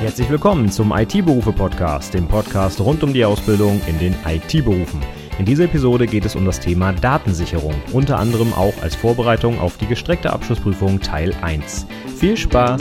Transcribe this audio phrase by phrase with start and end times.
[0.00, 4.98] Herzlich willkommen zum IT-Berufe-Podcast, dem Podcast rund um die Ausbildung in den IT-Berufen.
[5.38, 9.76] In dieser Episode geht es um das Thema Datensicherung, unter anderem auch als Vorbereitung auf
[9.76, 11.86] die gestreckte Abschlussprüfung Teil 1.
[12.16, 12.80] Viel Spaß!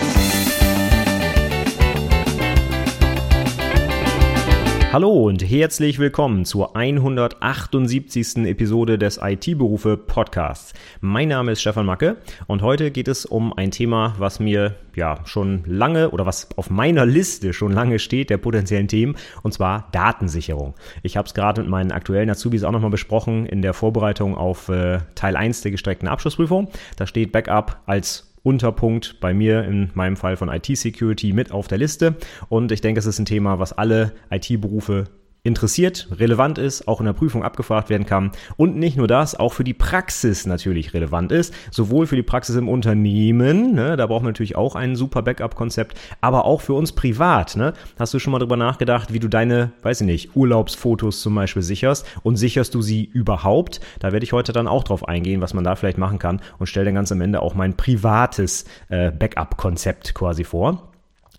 [4.92, 8.38] Hallo und herzlich willkommen zur 178.
[8.48, 10.74] Episode des IT-Berufe Podcasts.
[11.00, 12.18] Mein Name ist Stefan Macke
[12.48, 16.72] und heute geht es um ein Thema, was mir ja schon lange oder was auf
[16.72, 20.74] meiner Liste schon lange steht, der potenziellen Themen, und zwar Datensicherung.
[21.04, 24.70] Ich habe es gerade mit meinen aktuellen Azubis auch nochmal besprochen in der Vorbereitung auf
[24.70, 26.68] äh, Teil 1 der gestreckten Abschlussprüfung.
[26.98, 31.78] Da steht Backup als Unterpunkt bei mir in meinem Fall von IT-Security mit auf der
[31.78, 32.16] Liste.
[32.48, 35.06] Und ich denke, es ist ein Thema, was alle IT-Berufe
[35.44, 39.54] interessiert, relevant ist, auch in der Prüfung abgefragt werden kann und nicht nur das, auch
[39.54, 44.24] für die Praxis natürlich relevant ist, sowohl für die Praxis im Unternehmen, ne, da braucht
[44.24, 47.56] man natürlich auch ein super Backup-Konzept, aber auch für uns privat.
[47.56, 47.74] Ne?
[47.98, 51.62] Hast du schon mal drüber nachgedacht, wie du deine, weiß ich nicht, Urlaubsfotos zum Beispiel
[51.62, 53.80] sicherst und sicherst du sie überhaupt?
[54.00, 56.68] Da werde ich heute dann auch drauf eingehen, was man da vielleicht machen kann und
[56.68, 60.89] stelle dann ganz am Ende auch mein privates äh, Backup-Konzept quasi vor.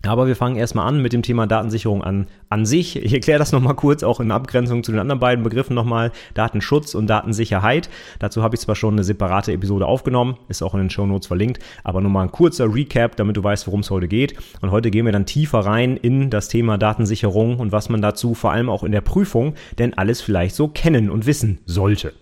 [0.05, 2.95] Aber wir fangen erstmal an mit dem Thema Datensicherung an, an sich.
[2.95, 6.11] Ich erkläre das nochmal kurz, auch in Abgrenzung zu den anderen beiden Begriffen nochmal.
[6.33, 7.89] Datenschutz und Datensicherheit.
[8.19, 11.27] Dazu habe ich zwar schon eine separate Episode aufgenommen, ist auch in den Show Notes
[11.27, 14.35] verlinkt, aber nur mal ein kurzer Recap, damit du weißt, worum es heute geht.
[14.61, 18.33] Und heute gehen wir dann tiefer rein in das Thema Datensicherung und was man dazu
[18.33, 22.13] vor allem auch in der Prüfung denn alles vielleicht so kennen und wissen sollte.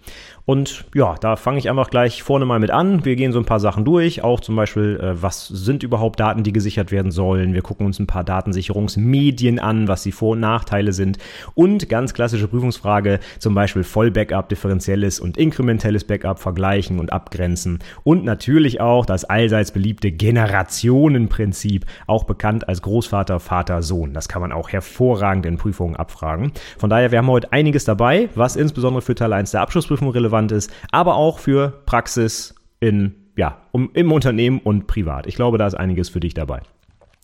[0.50, 3.06] Und ja, da fange ich einfach gleich vorne mal mit an.
[3.06, 6.42] Wir gehen so ein paar Sachen durch, auch zum Beispiel, äh, was sind überhaupt Daten,
[6.42, 7.54] die gesichert werden sollen.
[7.54, 11.20] Wir gucken uns ein paar Datensicherungsmedien an, was die Vor- und Nachteile sind.
[11.54, 17.78] Und ganz klassische Prüfungsfrage, zum Beispiel Vollbackup, differenzielles und inkrementelles Backup vergleichen und abgrenzen.
[18.04, 24.16] Und natürlich auch das allseits beliebte Generationenprinzip, auch bekannt als Großvater, Vater, Sohn.
[24.16, 26.54] Das kann man auch hervorragend in Prüfungen abfragen.
[26.80, 30.39] Von daher, wir haben heute einiges dabei, was insbesondere für Teil 1 der Abschlussprüfung relevant
[30.40, 35.28] relevant ist, aber auch für Praxis in, ja, um, im Unternehmen und privat.
[35.28, 36.62] Ich glaube, da ist einiges für dich dabei.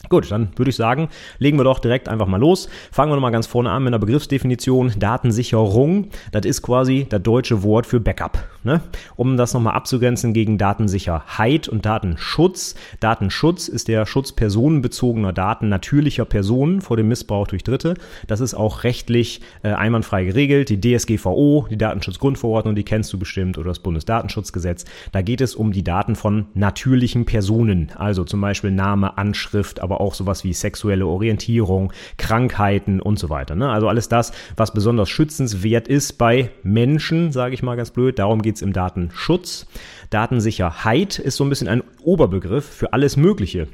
[0.09, 2.69] Gut, dann würde ich sagen, legen wir doch direkt einfach mal los.
[2.91, 4.94] Fangen wir nochmal ganz vorne an mit einer Begriffsdefinition.
[5.00, 8.38] Datensicherung, das ist quasi das deutsche Wort für Backup.
[8.63, 8.81] Ne?
[9.16, 12.75] Um das nochmal abzugrenzen gegen Datensicherheit und Datenschutz.
[13.00, 17.95] Datenschutz ist der Schutz personenbezogener Daten natürlicher Personen vor dem Missbrauch durch Dritte.
[18.27, 20.69] Das ist auch rechtlich äh, einwandfrei geregelt.
[20.69, 24.85] Die DSGVO, die Datenschutzgrundverordnung, die kennst du bestimmt, oder das Bundesdatenschutzgesetz.
[25.12, 27.91] Da geht es um die Daten von natürlichen Personen.
[27.95, 33.56] Also zum Beispiel Name, Anschrift, aber auch sowas wie sexuelle Orientierung, Krankheiten und so weiter.
[33.56, 33.69] Ne?
[33.69, 38.19] Also alles das, was besonders schützenswert ist bei Menschen, sage ich mal ganz blöd.
[38.19, 39.68] Darum geht es im Datenschutz.
[40.09, 43.68] Datensicherheit ist so ein bisschen ein Oberbegriff für alles Mögliche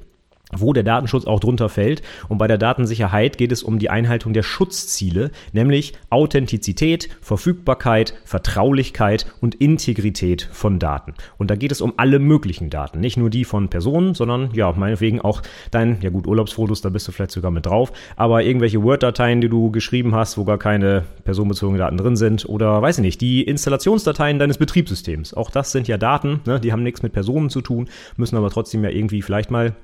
[0.58, 2.02] wo der Datenschutz auch drunter fällt.
[2.30, 9.26] Und bei der Datensicherheit geht es um die Einhaltung der Schutzziele, nämlich Authentizität, Verfügbarkeit, Vertraulichkeit
[9.42, 11.14] und Integrität von Daten.
[11.38, 14.72] Und da geht es um alle möglichen Daten, nicht nur die von Personen, sondern ja,
[14.72, 15.42] meinetwegen auch
[15.72, 19.50] dein, ja gut, Urlaubsfotos, da bist du vielleicht sogar mit drauf, aber irgendwelche Word-Dateien, die
[19.50, 23.44] du geschrieben hast, wo gar keine personenbezogenen Daten drin sind oder weiß ich nicht, die
[23.44, 25.34] Installationsdateien deines Betriebssystems.
[25.34, 26.60] Auch das sind ja Daten, ne?
[26.60, 29.76] die haben nichts mit Personen zu tun, müssen aber trotzdem ja irgendwie vielleicht mal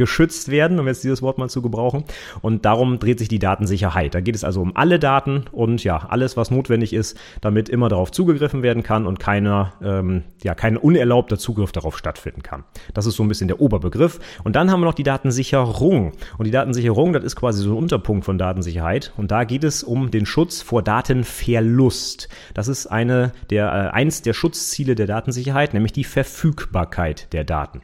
[0.00, 2.04] geschützt werden, um jetzt dieses Wort mal zu gebrauchen.
[2.40, 4.14] Und darum dreht sich die Datensicherheit.
[4.14, 7.90] Da geht es also um alle Daten und ja, alles, was notwendig ist, damit immer
[7.90, 12.64] darauf zugegriffen werden kann und keiner, ähm, ja, kein unerlaubter Zugriff darauf stattfinden kann.
[12.94, 14.20] Das ist so ein bisschen der Oberbegriff.
[14.42, 16.12] Und dann haben wir noch die Datensicherung.
[16.38, 19.12] Und die Datensicherung, das ist quasi so ein Unterpunkt von Datensicherheit.
[19.18, 22.30] Und da geht es um den Schutz vor Datenverlust.
[22.54, 27.82] Das ist eine der, äh, eins der Schutzziele der Datensicherheit, nämlich die Verfügbarkeit der Daten.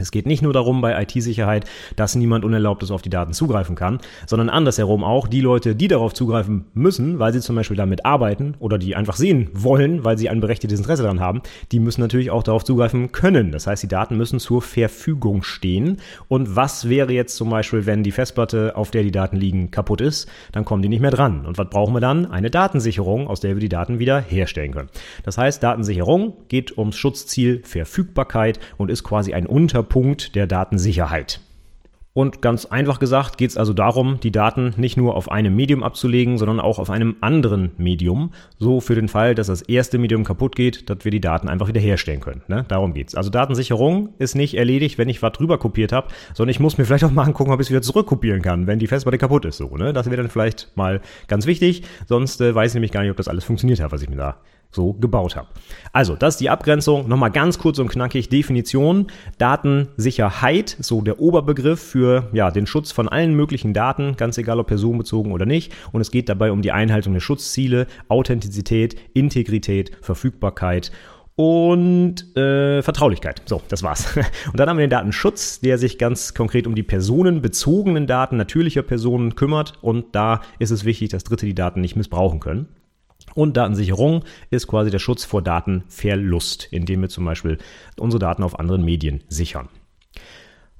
[0.00, 1.64] Es geht nicht nur darum bei IT-Sicherheit,
[1.96, 3.98] dass niemand Unerlaubtes auf die Daten zugreifen kann,
[4.28, 8.54] sondern andersherum auch die Leute, die darauf zugreifen müssen, weil sie zum Beispiel damit arbeiten
[8.60, 11.42] oder die einfach sehen wollen, weil sie ein berechtigtes Interesse daran haben,
[11.72, 13.50] die müssen natürlich auch darauf zugreifen können.
[13.50, 15.96] Das heißt, die Daten müssen zur Verfügung stehen.
[16.28, 20.00] Und was wäre jetzt zum Beispiel, wenn die Festplatte, auf der die Daten liegen, kaputt
[20.00, 20.28] ist?
[20.52, 21.44] Dann kommen die nicht mehr dran.
[21.44, 22.30] Und was brauchen wir dann?
[22.30, 24.90] Eine Datensicherung, aus der wir die Daten wieder herstellen können.
[25.24, 31.40] Das heißt, Datensicherung geht ums Schutzziel Verfügbarkeit und ist quasi ein Unterpunkt Punkt der Datensicherheit.
[32.18, 35.84] Und ganz einfach gesagt geht es also darum, die Daten nicht nur auf einem Medium
[35.84, 38.32] abzulegen, sondern auch auf einem anderen Medium.
[38.58, 41.68] So für den Fall, dass das erste Medium kaputt geht, dass wir die Daten einfach
[41.68, 42.42] wieder herstellen können.
[42.48, 42.64] Ne?
[42.66, 43.14] Darum geht's.
[43.14, 46.86] Also Datensicherung ist nicht erledigt, wenn ich was drüber kopiert habe, sondern ich muss mir
[46.86, 49.58] vielleicht auch mal angucken, ob ich es wieder zurückkopieren kann, wenn die Festplatte kaputt ist.
[49.58, 49.92] So, ne?
[49.92, 51.84] Das wäre dann vielleicht mal ganz wichtig.
[52.06, 54.16] Sonst äh, weiß ich nämlich gar nicht, ob das alles funktioniert hat, was ich mir
[54.16, 54.38] da
[54.70, 55.48] so gebaut habe.
[55.92, 57.08] Also, das ist die Abgrenzung.
[57.08, 58.28] Nochmal ganz kurz und knackig.
[58.28, 59.06] Definition.
[59.38, 64.66] Datensicherheit, so der Oberbegriff für ja, den Schutz von allen möglichen Daten, ganz egal ob
[64.66, 65.72] personenbezogen oder nicht.
[65.92, 70.92] Und es geht dabei um die Einhaltung der Schutzziele, Authentizität, Integrität, Verfügbarkeit
[71.38, 73.42] und äh, Vertraulichkeit.
[73.46, 74.16] So, das war's.
[74.16, 78.82] Und dann haben wir den Datenschutz, der sich ganz konkret um die personenbezogenen Daten natürlicher
[78.82, 79.74] Personen kümmert.
[79.80, 82.66] Und da ist es wichtig, dass Dritte die Daten nicht missbrauchen können.
[83.38, 87.58] Und Datensicherung ist quasi der Schutz vor Datenverlust, indem wir zum Beispiel
[87.96, 89.68] unsere Daten auf anderen Medien sichern.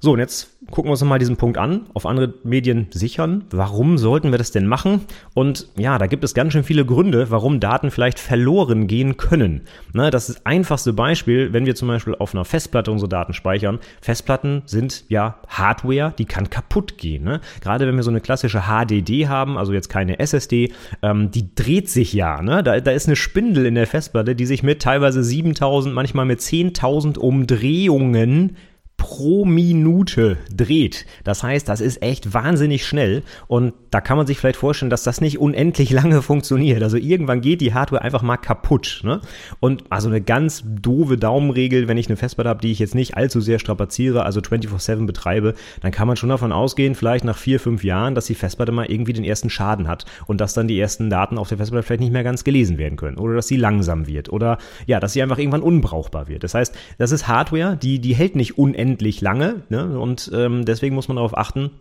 [0.01, 3.43] So, und jetzt gucken wir uns nochmal diesen Punkt an, auf andere Medien sichern.
[3.49, 5.01] Warum sollten wir das denn machen?
[5.33, 9.61] Und ja, da gibt es ganz schön viele Gründe, warum Daten vielleicht verloren gehen können.
[9.93, 13.79] Ne, das ist einfachste Beispiel, wenn wir zum Beispiel auf einer Festplatte unsere Daten speichern.
[14.01, 17.25] Festplatten sind ja Hardware, die kann kaputt gehen.
[17.25, 17.41] Ne?
[17.59, 20.71] Gerade wenn wir so eine klassische HDD haben, also jetzt keine SSD,
[21.01, 22.41] ähm, die dreht sich ja.
[22.41, 22.63] Ne?
[22.63, 26.39] Da, da ist eine Spindel in der Festplatte, die sich mit teilweise 7000, manchmal mit
[26.39, 28.55] 10.000 Umdrehungen
[28.99, 31.07] pro Minute dreht.
[31.23, 35.03] Das heißt, das ist echt wahnsinnig schnell und da kann man sich vielleicht vorstellen, dass
[35.03, 36.83] das nicht unendlich lange funktioniert.
[36.83, 39.01] Also irgendwann geht die Hardware einfach mal kaputt.
[39.03, 39.21] Ne?
[39.59, 43.15] Und also eine ganz doofe Daumenregel, wenn ich eine Festplatte habe, die ich jetzt nicht
[43.15, 47.59] allzu sehr strapaziere, also 24-7 betreibe, dann kann man schon davon ausgehen, vielleicht nach vier,
[47.59, 50.79] fünf Jahren, dass die Festplatte mal irgendwie den ersten Schaden hat und dass dann die
[50.79, 53.57] ersten Daten auf der Festplatte vielleicht nicht mehr ganz gelesen werden können oder dass sie
[53.57, 56.43] langsam wird oder ja, dass sie einfach irgendwann unbrauchbar wird.
[56.43, 59.63] Das heißt, das ist Hardware, die, die hält nicht unendlich unendlich lange.
[59.69, 59.99] Ne?
[59.99, 61.71] Und ähm, deswegen muss man darauf achten,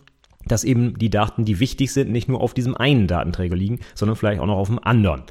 [0.46, 4.16] dass eben die Daten, die wichtig sind, nicht nur auf diesem einen Datenträger liegen, sondern
[4.16, 5.24] vielleicht auch noch auf dem anderen.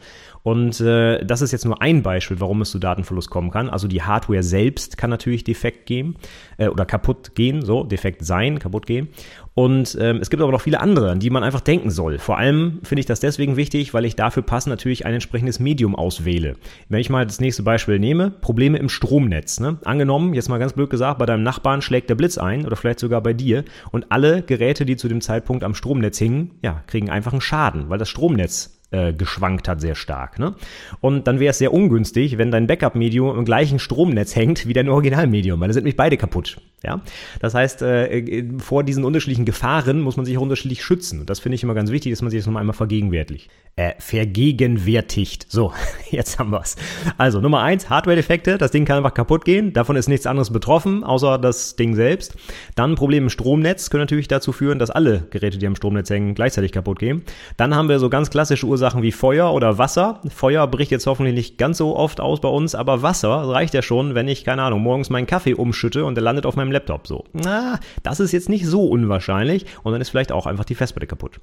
[0.44, 3.70] Und äh, das ist jetzt nur ein Beispiel, warum es zu Datenverlust kommen kann.
[3.70, 6.16] Also die Hardware selbst kann natürlich defekt gehen
[6.58, 9.10] äh, oder kaputt gehen, so defekt sein, kaputt gehen.
[9.58, 12.20] Und ähm, es gibt aber noch viele andere, an die man einfach denken soll.
[12.20, 15.96] Vor allem finde ich das deswegen wichtig, weil ich dafür passend natürlich ein entsprechendes Medium
[15.96, 16.58] auswähle.
[16.90, 19.60] Wenn ich mal das nächste Beispiel nehme, Probleme im Stromnetz.
[19.60, 19.80] Ne?
[19.84, 23.00] Angenommen, jetzt mal ganz blöd gesagt, bei deinem Nachbarn schlägt der Blitz ein oder vielleicht
[23.00, 27.10] sogar bei dir und alle Geräte, die zu dem Zeitpunkt am Stromnetz hingen, ja, kriegen
[27.10, 30.40] einfach einen Schaden, weil das Stromnetz äh, geschwankt hat sehr stark.
[30.40, 30.56] Ne?
[31.02, 34.88] Und dann wäre es sehr ungünstig, wenn dein Backup-Medium im gleichen Stromnetz hängt wie dein
[34.88, 36.62] Originalmedium, weil dann sind nämlich beide kaputt.
[36.84, 37.02] Ja?
[37.42, 41.20] Das heißt, äh, äh, vor diesen unterschiedlichen Gefahren muss man sich auch unterschiedlich schützen.
[41.20, 43.50] Und das finde ich immer ganz wichtig, dass man sich das nochmal einmal vergegenwärtigt.
[43.76, 45.48] Äh, vergegenwärtigt.
[45.50, 45.74] So,
[46.10, 46.78] jetzt haben wir's.
[47.18, 48.58] Also Nummer eins, Hardware-Defekte.
[48.58, 49.74] Das Ding kann einfach kaputt gehen.
[49.74, 52.36] Davon ist nichts anderes betroffen, außer das Ding selbst.
[52.76, 56.36] Dann Probleme im Stromnetz können natürlich dazu führen, dass alle Geräte, die am Stromnetz hängen,
[56.36, 57.24] gleichzeitig kaputt gehen.
[57.58, 60.22] Dann haben wir so ganz klassische Ursachen Ursachen wie Feuer oder Wasser.
[60.30, 63.82] Feuer bricht jetzt hoffentlich nicht ganz so oft aus bei uns, aber Wasser reicht ja
[63.82, 67.08] schon, wenn ich, keine Ahnung, morgens meinen Kaffee umschütte und der landet auf meinem Laptop
[67.08, 67.24] so.
[67.34, 71.08] Na, das ist jetzt nicht so unwahrscheinlich und dann ist vielleicht auch einfach die Festplatte
[71.08, 71.40] kaputt.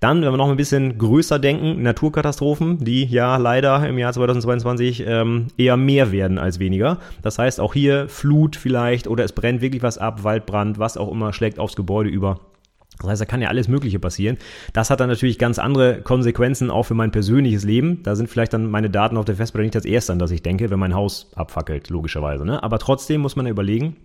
[0.00, 5.04] Dann, wenn wir noch ein bisschen größer denken, Naturkatastrophen, die ja leider im Jahr 2022
[5.06, 7.00] ähm, eher mehr werden als weniger.
[7.20, 11.12] Das heißt auch hier Flut vielleicht oder es brennt wirklich was ab, Waldbrand, was auch
[11.12, 12.40] immer, schlägt aufs Gebäude über.
[13.00, 14.38] Das heißt, da kann ja alles Mögliche passieren.
[14.72, 18.02] Das hat dann natürlich ganz andere Konsequenzen auch für mein persönliches Leben.
[18.02, 20.42] Da sind vielleicht dann meine Daten auf der Festplatte nicht das erste, an das ich
[20.42, 22.44] denke, wenn mein Haus abfackelt, logischerweise.
[22.44, 22.62] Ne?
[22.62, 23.96] Aber trotzdem muss man ja überlegen,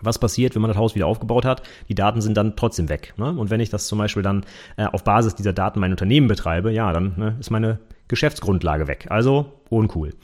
[0.00, 1.62] was passiert, wenn man das Haus wieder aufgebaut hat?
[1.88, 3.14] Die Daten sind dann trotzdem weg.
[3.18, 3.30] Ne?
[3.30, 4.44] Und wenn ich das zum Beispiel dann
[4.76, 7.78] äh, auf Basis dieser Daten mein Unternehmen betreibe, ja, dann ne, ist meine
[8.08, 9.06] Geschäftsgrundlage weg.
[9.10, 10.14] Also uncool.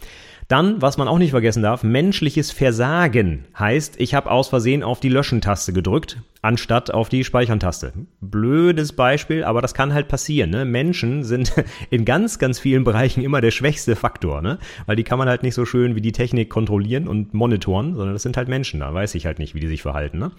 [0.48, 4.98] Dann, was man auch nicht vergessen darf, menschliches Versagen heißt, ich habe aus Versehen auf
[4.98, 7.92] die Löschen-Taste gedrückt anstatt auf die Speichern-Taste.
[8.22, 10.48] Blödes Beispiel, aber das kann halt passieren.
[10.48, 10.64] Ne?
[10.64, 11.52] Menschen sind
[11.90, 14.56] in ganz, ganz vielen Bereichen immer der schwächste Faktor, ne?
[14.86, 18.14] weil die kann man halt nicht so schön wie die Technik kontrollieren und monitoren, sondern
[18.14, 20.18] das sind halt Menschen, da weiß ich halt nicht, wie die sich verhalten.
[20.18, 20.30] Ne?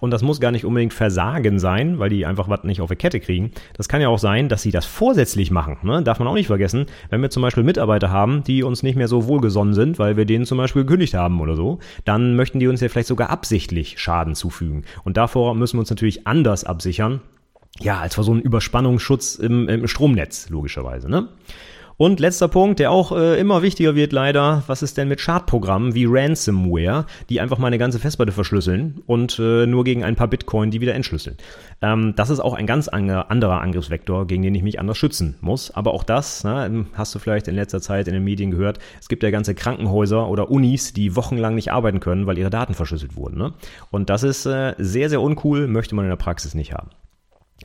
[0.00, 2.96] Und das muss gar nicht unbedingt Versagen sein, weil die einfach was nicht auf die
[2.96, 3.52] Kette kriegen.
[3.74, 5.76] Das kann ja auch sein, dass sie das vorsätzlich machen.
[5.82, 6.02] Ne?
[6.02, 9.08] Darf man auch nicht vergessen, wenn wir zum Beispiel Mitarbeiter haben, die uns nicht mehr
[9.08, 12.68] so wohlgesonnen sind, weil wir denen zum Beispiel gekündigt haben oder so, dann möchten die
[12.68, 14.84] uns ja vielleicht sogar absichtlich Schaden zufügen.
[15.04, 17.20] Und davor müssen wir uns natürlich anders absichern.
[17.80, 21.08] Ja, als vor so einem Überspannungsschutz im, im Stromnetz, logischerweise.
[21.08, 21.28] Ne?
[21.98, 25.96] Und letzter Punkt, der auch äh, immer wichtiger wird leider, was ist denn mit Schadprogrammen
[25.96, 30.70] wie Ransomware, die einfach meine ganze Festplatte verschlüsseln und äh, nur gegen ein paar Bitcoin
[30.70, 31.36] die wieder entschlüsseln.
[31.82, 35.72] Ähm, das ist auch ein ganz anderer Angriffsvektor, gegen den ich mich anders schützen muss.
[35.72, 39.08] Aber auch das, na, hast du vielleicht in letzter Zeit in den Medien gehört, es
[39.08, 43.16] gibt ja ganze Krankenhäuser oder Unis, die wochenlang nicht arbeiten können, weil ihre Daten verschlüsselt
[43.16, 43.38] wurden.
[43.38, 43.54] Ne?
[43.90, 46.90] Und das ist äh, sehr, sehr uncool, möchte man in der Praxis nicht haben.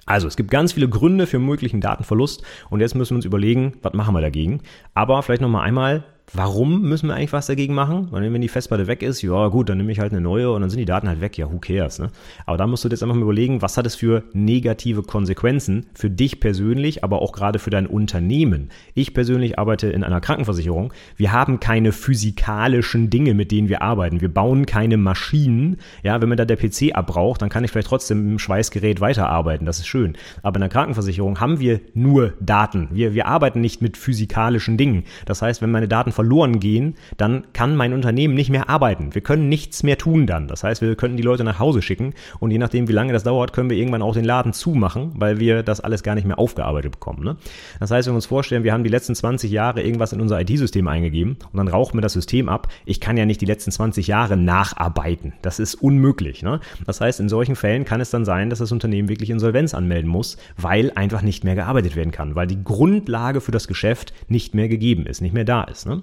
[0.05, 3.73] Also, es gibt ganz viele Gründe für möglichen Datenverlust und jetzt müssen wir uns überlegen,
[3.81, 4.61] was machen wir dagegen.
[4.93, 8.07] Aber vielleicht nochmal einmal, Warum müssen wir eigentlich was dagegen machen?
[8.09, 10.61] Weil wenn die Festplatte weg ist, ja gut, dann nehme ich halt eine neue und
[10.61, 11.37] dann sind die Daten halt weg.
[11.37, 11.99] Ja, who cares?
[11.99, 12.09] Ne?
[12.45, 16.09] Aber da musst du jetzt einfach mal überlegen, was hat es für negative Konsequenzen für
[16.09, 18.69] dich persönlich, aber auch gerade für dein Unternehmen.
[18.95, 20.93] Ich persönlich arbeite in einer Krankenversicherung.
[21.17, 24.21] Wir haben keine physikalischen Dinge, mit denen wir arbeiten.
[24.21, 25.77] Wir bauen keine Maschinen.
[26.03, 29.65] Ja, wenn mir da der PC abbraucht, dann kann ich vielleicht trotzdem im Schweißgerät weiterarbeiten.
[29.65, 30.15] Das ist schön.
[30.41, 32.87] Aber in der Krankenversicherung haben wir nur Daten.
[32.91, 35.03] Wir, wir arbeiten nicht mit physikalischen Dingen.
[35.25, 39.13] Das heißt, wenn meine Daten verloren gehen, dann kann mein Unternehmen nicht mehr arbeiten.
[39.13, 40.47] Wir können nichts mehr tun dann.
[40.47, 43.23] Das heißt, wir können die Leute nach Hause schicken und je nachdem, wie lange das
[43.23, 46.39] dauert, können wir irgendwann auch den Laden zumachen, weil wir das alles gar nicht mehr
[46.39, 47.23] aufgearbeitet bekommen.
[47.23, 47.37] Ne?
[47.79, 50.39] Das heißt, wenn wir uns vorstellen, wir haben die letzten 20 Jahre irgendwas in unser
[50.39, 52.67] IT-System eingegeben und dann raucht mir das System ab.
[52.85, 55.33] Ich kann ja nicht die letzten 20 Jahre nacharbeiten.
[55.41, 56.43] Das ist unmöglich.
[56.43, 56.59] Ne?
[56.85, 60.09] Das heißt, in solchen Fällen kann es dann sein, dass das Unternehmen wirklich Insolvenz anmelden
[60.09, 64.53] muss, weil einfach nicht mehr gearbeitet werden kann, weil die Grundlage für das Geschäft nicht
[64.53, 65.85] mehr gegeben ist, nicht mehr da ist.
[65.85, 66.02] Ne?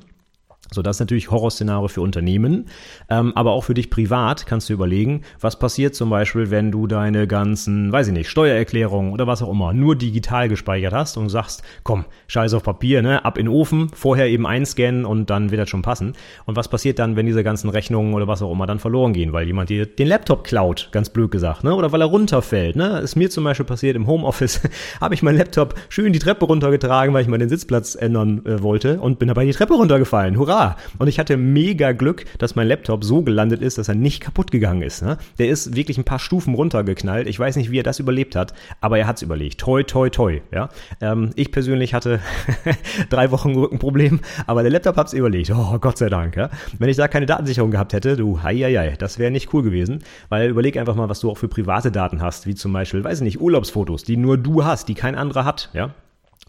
[0.73, 2.67] So, das ist natürlich Horrorszenario für Unternehmen,
[3.09, 6.87] ähm, aber auch für dich privat kannst du überlegen, was passiert zum Beispiel, wenn du
[6.87, 11.29] deine ganzen, weiß ich nicht, Steuererklärungen oder was auch immer nur digital gespeichert hast und
[11.29, 15.51] sagst, komm, scheiß auf Papier, ne, ab in den Ofen, vorher eben einscannen und dann
[15.51, 16.13] wird das schon passen.
[16.47, 19.33] Und was passiert dann, wenn diese ganzen Rechnungen oder was auch immer dann verloren gehen,
[19.33, 23.01] weil jemand dir den Laptop klaut, ganz blöd gesagt, ne, oder weil er runterfällt, ne?
[23.01, 24.61] Ist mir zum Beispiel passiert im Homeoffice,
[25.01, 28.63] habe ich meinen Laptop schön die Treppe runtergetragen, weil ich mal den Sitzplatz ändern äh,
[28.63, 30.39] wollte und bin dabei die Treppe runtergefallen.
[30.39, 30.60] Hurra!
[30.99, 34.51] Und ich hatte mega Glück, dass mein Laptop so gelandet ist, dass er nicht kaputt
[34.51, 35.03] gegangen ist.
[35.03, 35.19] Ne?
[35.39, 37.27] Der ist wirklich ein paar Stufen runtergeknallt.
[37.27, 39.61] Ich weiß nicht, wie er das überlebt hat, aber er hat es überlegt.
[39.61, 40.41] Toi, toi, toi.
[40.53, 40.69] Ja?
[41.01, 42.21] Ähm, ich persönlich hatte
[43.11, 45.51] drei Wochen Rückenproblem, aber der Laptop hat es überlegt.
[45.51, 46.37] Oh, Gott sei Dank.
[46.37, 46.51] Ja?
[46.79, 48.61] Wenn ich da keine Datensicherung gehabt hätte, du, hei,
[48.99, 52.21] das wäre nicht cool gewesen, weil überleg einfach mal, was du auch für private Daten
[52.21, 55.45] hast, wie zum Beispiel, weiß ich nicht, Urlaubsfotos, die nur du hast, die kein anderer
[55.45, 55.71] hat.
[55.73, 55.95] Ja?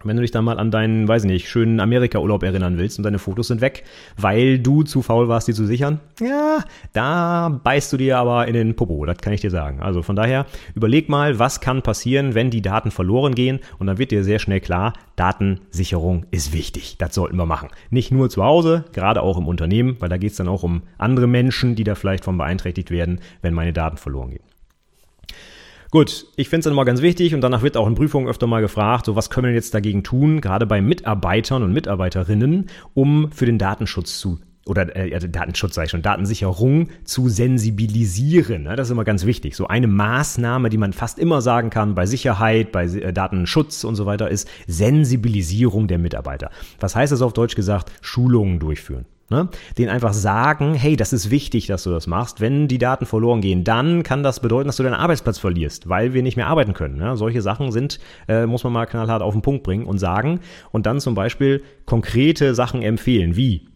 [0.03, 3.03] Wenn du dich dann mal an deinen, weiß ich nicht, schönen Amerika-Urlaub erinnern willst und
[3.03, 3.83] deine Fotos sind weg,
[4.17, 8.53] weil du zu faul warst, die zu sichern, ja, da beißt du dir aber in
[8.53, 9.81] den Popo, das kann ich dir sagen.
[9.81, 13.97] Also von daher, überleg mal, was kann passieren, wenn die Daten verloren gehen und dann
[13.97, 16.95] wird dir sehr schnell klar, Datensicherung ist wichtig.
[16.97, 17.69] Das sollten wir machen.
[17.89, 20.81] Nicht nur zu Hause, gerade auch im Unternehmen, weil da geht es dann auch um
[20.97, 24.50] andere Menschen, die da vielleicht von beeinträchtigt werden, wenn meine Daten verloren gehen.
[25.91, 28.47] Gut, ich finde es dann mal ganz wichtig und danach wird auch in Prüfungen öfter
[28.47, 33.29] mal gefragt, so was können wir jetzt dagegen tun, gerade bei Mitarbeitern und Mitarbeiterinnen, um
[33.33, 38.63] für den Datenschutz zu oder äh, Datenschutz sage ich schon, Datensicherung zu sensibilisieren.
[38.63, 38.75] Ne?
[38.77, 39.55] Das ist immer ganz wichtig.
[39.55, 43.95] So eine Maßnahme, die man fast immer sagen kann bei Sicherheit, bei äh, Datenschutz und
[43.95, 46.51] so weiter, ist Sensibilisierung der Mitarbeiter.
[46.79, 47.91] Was heißt das auf Deutsch gesagt?
[48.01, 49.05] Schulungen durchführen.
[49.31, 49.47] Ne?
[49.77, 52.41] Den einfach sagen, hey, das ist wichtig, dass du das machst.
[52.41, 56.13] Wenn die Daten verloren gehen, dann kann das bedeuten, dass du deinen Arbeitsplatz verlierst, weil
[56.13, 56.97] wir nicht mehr arbeiten können.
[56.97, 57.15] Ne?
[57.15, 60.85] Solche Sachen sind, äh, muss man mal knallhart auf den Punkt bringen und sagen und
[60.85, 63.69] dann zum Beispiel konkrete Sachen empfehlen, wie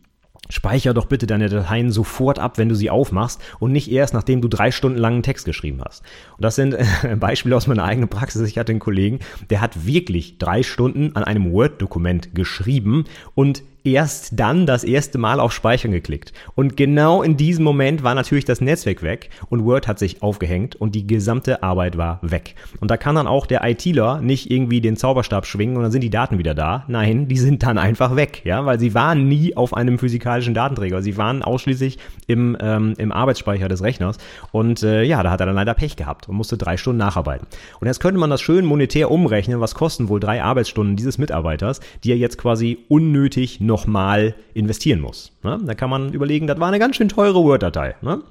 [0.49, 4.41] Speicher doch bitte deine Dateien sofort ab, wenn du sie aufmachst und nicht erst, nachdem
[4.41, 6.03] du drei Stunden langen Text geschrieben hast.
[6.37, 8.47] Und das sind äh, Beispiele aus meiner eigenen Praxis.
[8.47, 9.19] Ich hatte einen Kollegen,
[9.49, 15.39] der hat wirklich drei Stunden an einem Word-Dokument geschrieben und erst dann das erste Mal
[15.39, 16.33] auf Speichern geklickt.
[16.55, 20.75] Und genau in diesem Moment war natürlich das Netzwerk weg und Word hat sich aufgehängt
[20.75, 22.55] und die gesamte Arbeit war weg.
[22.79, 26.01] Und da kann dann auch der ITler nicht irgendwie den Zauberstab schwingen und dann sind
[26.01, 26.85] die Daten wieder da.
[26.87, 31.01] Nein, die sind dann einfach weg, ja, weil sie waren nie auf einem physikalischen Datenträger.
[31.01, 34.17] Sie waren ausschließlich im, ähm, im Arbeitsspeicher des Rechners.
[34.51, 37.47] Und äh, ja, da hat er dann leider Pech gehabt und musste drei Stunden nacharbeiten.
[37.79, 41.81] Und jetzt könnte man das schön monetär umrechnen, was kosten wohl drei Arbeitsstunden dieses Mitarbeiters,
[42.03, 45.33] die er jetzt quasi unnötig noch nochmal investieren muss.
[45.43, 45.59] Ne?
[45.65, 47.95] Da kann man überlegen, das war eine ganz schön teure Word-Datei.
[48.01, 48.21] Ne?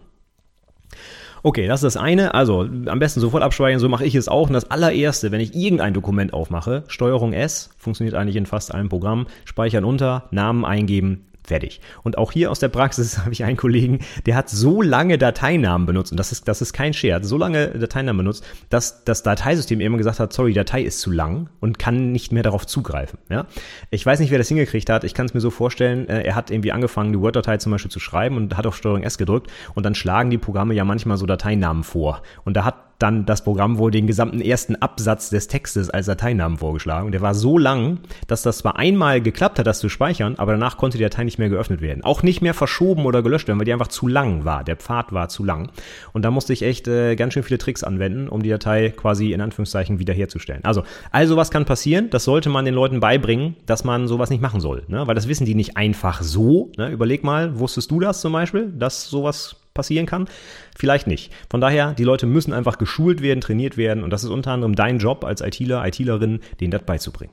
[1.43, 2.33] Okay, das ist das eine.
[2.33, 4.47] Also am besten sofort abspeichern, so mache ich es auch.
[4.49, 8.89] Und das allererste, wenn ich irgendein Dokument aufmache, Steuerung S, funktioniert eigentlich in fast allen
[8.89, 11.83] Programmen, speichern unter, Namen eingeben, Fertig.
[12.03, 15.87] Und auch hier aus der Praxis habe ich einen Kollegen, der hat so lange Dateinamen
[15.87, 19.81] benutzt, und das ist, das ist kein Scherz, so lange Dateinamen benutzt, dass das Dateisystem
[19.81, 23.19] immer gesagt hat, sorry, Datei ist zu lang und kann nicht mehr darauf zugreifen.
[23.29, 23.47] Ja?
[23.91, 25.05] Ich weiß nicht, wer das hingekriegt hat.
[25.05, 27.91] Ich kann es mir so vorstellen, äh, er hat irgendwie angefangen, die Word-Datei zum Beispiel
[27.91, 31.19] zu schreiben und hat auf Steuerung S gedrückt und dann schlagen die Programme ja manchmal
[31.19, 32.23] so Dateinamen vor.
[32.45, 36.59] Und da hat dann das Programm wohl den gesamten ersten Absatz des Textes als Dateinamen
[36.59, 37.07] vorgeschlagen.
[37.07, 40.53] Und der war so lang, dass das zwar einmal geklappt hat, das zu speichern, aber
[40.53, 42.05] danach konnte die Datei nicht mehr geöffnet werden.
[42.05, 44.65] Auch nicht mehr verschoben oder gelöscht werden, weil die einfach zu lang war.
[44.65, 45.71] Der Pfad war zu lang.
[46.13, 49.33] Und da musste ich echt äh, ganz schön viele Tricks anwenden, um die Datei quasi
[49.33, 50.65] in Anführungszeichen wiederherzustellen.
[50.65, 52.11] Also, also was kann passieren?
[52.11, 54.85] Das sollte man den Leuten beibringen, dass man sowas nicht machen soll.
[54.89, 55.07] Ne?
[55.07, 56.71] Weil das wissen die nicht einfach so.
[56.77, 56.91] Ne?
[56.91, 60.29] Überleg mal, wusstest du das zum Beispiel, dass sowas passieren kann?
[60.77, 61.33] Vielleicht nicht.
[61.51, 64.75] Von daher, die Leute müssen einfach geschult werden, trainiert werden und das ist unter anderem
[64.75, 67.33] dein Job als ITler, ITlerin, denen das beizubringen.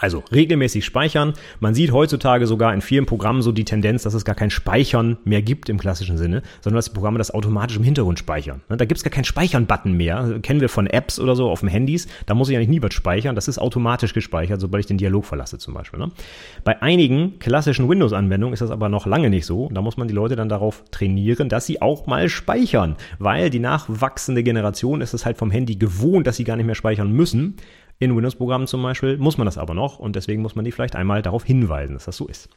[0.00, 1.34] Also regelmäßig speichern.
[1.60, 5.18] Man sieht heutzutage sogar in vielen Programmen so die Tendenz, dass es gar kein Speichern
[5.24, 8.62] mehr gibt im klassischen Sinne, sondern dass die Programme das automatisch im Hintergrund speichern.
[8.70, 10.40] Ne, da gibt es gar keinen Speichern-Button mehr.
[10.42, 12.08] Kennen wir von Apps oder so auf dem Handys.
[12.24, 13.34] Da muss ich eigentlich nie was speichern.
[13.34, 16.00] Das ist automatisch gespeichert, sobald ich den Dialog verlasse zum Beispiel.
[16.00, 16.10] Ne?
[16.64, 19.68] Bei einigen klassischen Windows-Anwendungen ist das aber noch lange nicht so.
[19.70, 23.58] Da muss man die Leute dann darauf trainieren, dass sie auch mal speichern, weil die
[23.58, 27.56] nachwachsende Generation ist es halt vom Handy gewohnt, dass sie gar nicht mehr speichern müssen.
[28.02, 30.96] In Windows-Programmen zum Beispiel muss man das aber noch und deswegen muss man die vielleicht
[30.96, 32.48] einmal darauf hinweisen, dass das so ist.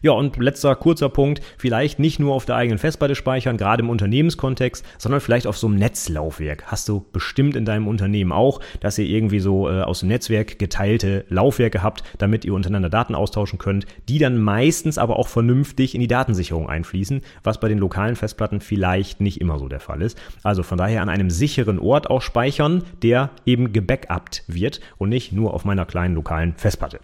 [0.00, 3.90] Ja, und letzter kurzer Punkt, vielleicht nicht nur auf der eigenen Festplatte speichern, gerade im
[3.90, 6.64] Unternehmenskontext, sondern vielleicht auf so einem Netzlaufwerk.
[6.66, 10.60] Hast du bestimmt in deinem Unternehmen auch, dass ihr irgendwie so äh, aus dem Netzwerk
[10.60, 15.94] geteilte Laufwerke habt, damit ihr untereinander Daten austauschen könnt, die dann meistens aber auch vernünftig
[15.94, 20.02] in die Datensicherung einfließen, was bei den lokalen Festplatten vielleicht nicht immer so der Fall
[20.02, 20.16] ist.
[20.44, 25.32] Also von daher an einem sicheren Ort auch speichern, der eben gebackupt wird und nicht
[25.32, 27.00] nur auf meiner kleinen lokalen Festplatte.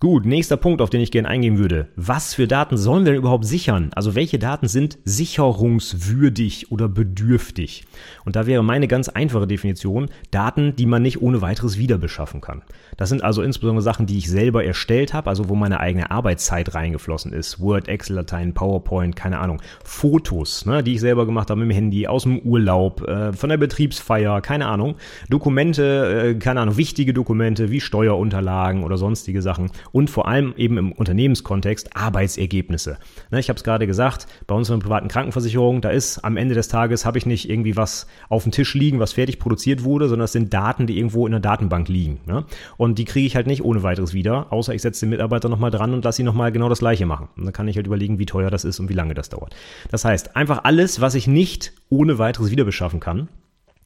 [0.00, 1.88] Gut, nächster Punkt, auf den ich gerne eingehen würde.
[1.96, 3.90] Was für Daten sollen wir denn überhaupt sichern?
[3.96, 7.84] Also welche Daten sind sicherungswürdig oder bedürftig?
[8.24, 12.40] Und da wäre meine ganz einfache Definition Daten, die man nicht ohne weiteres wieder beschaffen
[12.40, 12.62] kann.
[12.96, 16.76] Das sind also insbesondere Sachen, die ich selber erstellt habe, also wo meine eigene Arbeitszeit
[16.76, 17.58] reingeflossen ist.
[17.58, 19.60] Word, Excel-Dateien, PowerPoint, keine Ahnung.
[19.82, 23.50] Fotos, ne, die ich selber gemacht habe mit dem Handy, aus dem Urlaub, äh, von
[23.50, 24.94] der Betriebsfeier, keine Ahnung.
[25.28, 30.78] Dokumente, äh, keine Ahnung, wichtige Dokumente wie Steuerunterlagen oder sonstige Sachen und vor allem eben
[30.78, 32.98] im Unternehmenskontext Arbeitsergebnisse.
[33.30, 36.36] Ne, ich habe es gerade gesagt, bei uns in der privaten Krankenversicherung, da ist am
[36.36, 39.84] Ende des Tages, habe ich nicht irgendwie was auf dem Tisch liegen, was fertig produziert
[39.84, 42.20] wurde, sondern es sind Daten, die irgendwo in der Datenbank liegen.
[42.26, 42.44] Ne?
[42.76, 45.70] Und die kriege ich halt nicht ohne weiteres wieder, außer ich setze den Mitarbeiter nochmal
[45.70, 47.28] dran und lasse ihn nochmal genau das gleiche machen.
[47.36, 49.54] Und dann kann ich halt überlegen, wie teuer das ist und wie lange das dauert.
[49.90, 53.28] Das heißt, einfach alles, was ich nicht ohne weiteres wieder beschaffen kann,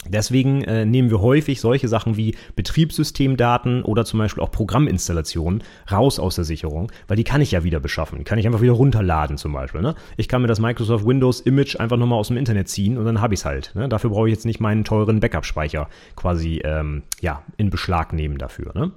[0.09, 6.19] Deswegen äh, nehmen wir häufig solche Sachen wie Betriebssystemdaten oder zum Beispiel auch Programminstallationen raus
[6.19, 8.19] aus der Sicherung, weil die kann ich ja wieder beschaffen.
[8.19, 9.81] Die kann ich einfach wieder runterladen zum Beispiel.
[9.81, 9.95] Ne?
[10.17, 13.21] Ich kann mir das Microsoft Windows Image einfach nochmal aus dem Internet ziehen und dann
[13.21, 13.73] habe ich es halt.
[13.75, 13.89] Ne?
[13.89, 18.73] Dafür brauche ich jetzt nicht meinen teuren Backup-Speicher quasi ähm, ja, in Beschlag nehmen dafür.
[18.75, 18.91] Ne?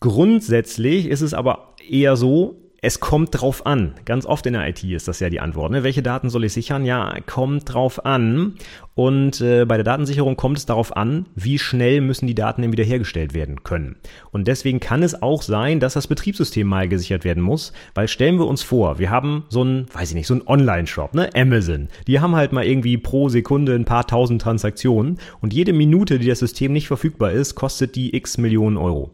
[0.00, 2.56] Grundsätzlich ist es aber eher so,
[2.86, 3.94] es kommt drauf an.
[4.04, 5.72] Ganz oft in der IT ist das ja die Antwort.
[5.72, 5.82] Ne?
[5.82, 6.84] Welche Daten soll ich sichern?
[6.84, 8.54] Ja, kommt drauf an.
[8.94, 12.70] Und äh, bei der Datensicherung kommt es darauf an, wie schnell müssen die Daten denn
[12.70, 13.96] wiederhergestellt werden können.
[14.30, 18.38] Und deswegen kann es auch sein, dass das Betriebssystem mal gesichert werden muss, weil stellen
[18.38, 21.88] wir uns vor, wir haben so einen, weiß ich nicht, so einen Online-Shop, ne, Amazon.
[22.06, 26.28] Die haben halt mal irgendwie pro Sekunde ein paar tausend Transaktionen und jede Minute, die
[26.28, 29.10] das System nicht verfügbar ist, kostet die x Millionen Euro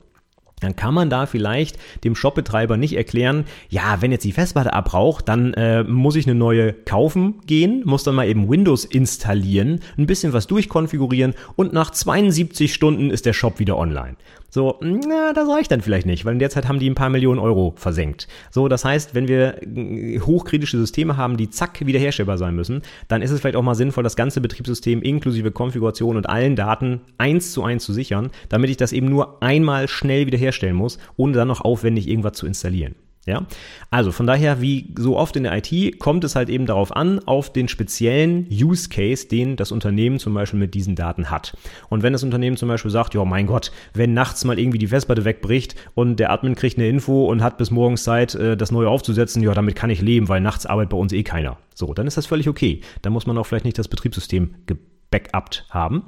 [0.62, 5.29] dann kann man da vielleicht dem Shopbetreiber nicht erklären, ja, wenn jetzt die Festplatte abbraucht,
[5.29, 10.07] dann äh, muss ich eine neue kaufen gehen, muss dann mal eben Windows installieren, ein
[10.07, 14.16] bisschen was durchkonfigurieren und nach 72 Stunden ist der Shop wieder online.
[14.54, 17.08] So, na, das reicht dann vielleicht nicht, weil in der Zeit haben die ein paar
[17.08, 18.28] Millionen Euro versenkt.
[18.50, 23.22] So, das heißt, wenn wir äh, hochkritische Systeme haben, die zack wiederherstellbar sein müssen, dann
[23.22, 27.52] ist es vielleicht auch mal sinnvoll, das ganze Betriebssystem inklusive Konfiguration und allen Daten eins
[27.52, 31.48] zu eins zu sichern, damit ich das eben nur einmal schnell wiederherstellen muss, ohne dann
[31.48, 32.94] noch aufwendig irgendwas zu installieren.
[33.24, 33.46] Ja,
[33.88, 37.20] also von daher, wie so oft in der IT, kommt es halt eben darauf an,
[37.20, 41.56] auf den speziellen Use Case, den das Unternehmen zum Beispiel mit diesen Daten hat.
[41.88, 44.88] Und wenn das Unternehmen zum Beispiel sagt, ja, mein Gott, wenn nachts mal irgendwie die
[44.88, 48.72] Festplatte wegbricht und der Admin kriegt eine Info und hat bis morgens Zeit, äh, das
[48.72, 51.58] neue aufzusetzen, ja, damit kann ich leben, weil nachts arbeitet bei uns eh keiner.
[51.76, 52.80] So, dann ist das völlig okay.
[53.02, 56.02] Dann muss man auch vielleicht nicht das Betriebssystem gebackupt haben.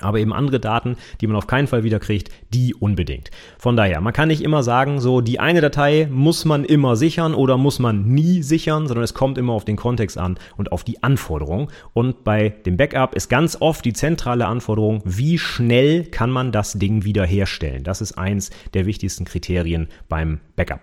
[0.00, 3.30] Aber eben andere Daten, die man auf keinen Fall wiederkriegt, die unbedingt.
[3.58, 7.34] Von daher, man kann nicht immer sagen, so die eine Datei muss man immer sichern
[7.34, 10.84] oder muss man nie sichern, sondern es kommt immer auf den Kontext an und auf
[10.84, 11.70] die Anforderung.
[11.92, 16.74] Und bei dem Backup ist ganz oft die zentrale Anforderung, wie schnell kann man das
[16.74, 17.84] Ding wiederherstellen.
[17.84, 20.80] Das ist eins der wichtigsten Kriterien beim Backup.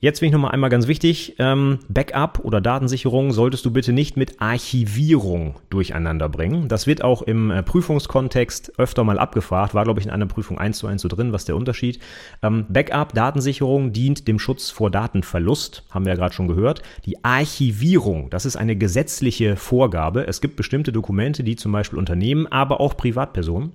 [0.00, 4.16] Jetzt finde ich nochmal einmal ganz wichtig, ähm, Backup oder Datensicherung solltest du bitte nicht
[4.16, 6.68] mit Archivierung durcheinander bringen.
[6.68, 10.56] Das wird auch im äh, Prüfungskontext öfter mal abgefragt, war glaube ich in einer Prüfung
[10.56, 11.98] eins zu eins so drin, was der Unterschied.
[12.42, 16.82] Ähm, Backup, Datensicherung dient dem Schutz vor Datenverlust, haben wir ja gerade schon gehört.
[17.04, 20.28] Die Archivierung, das ist eine gesetzliche Vorgabe.
[20.28, 23.72] Es gibt bestimmte Dokumente, die zum Beispiel Unternehmen, aber auch Privatpersonen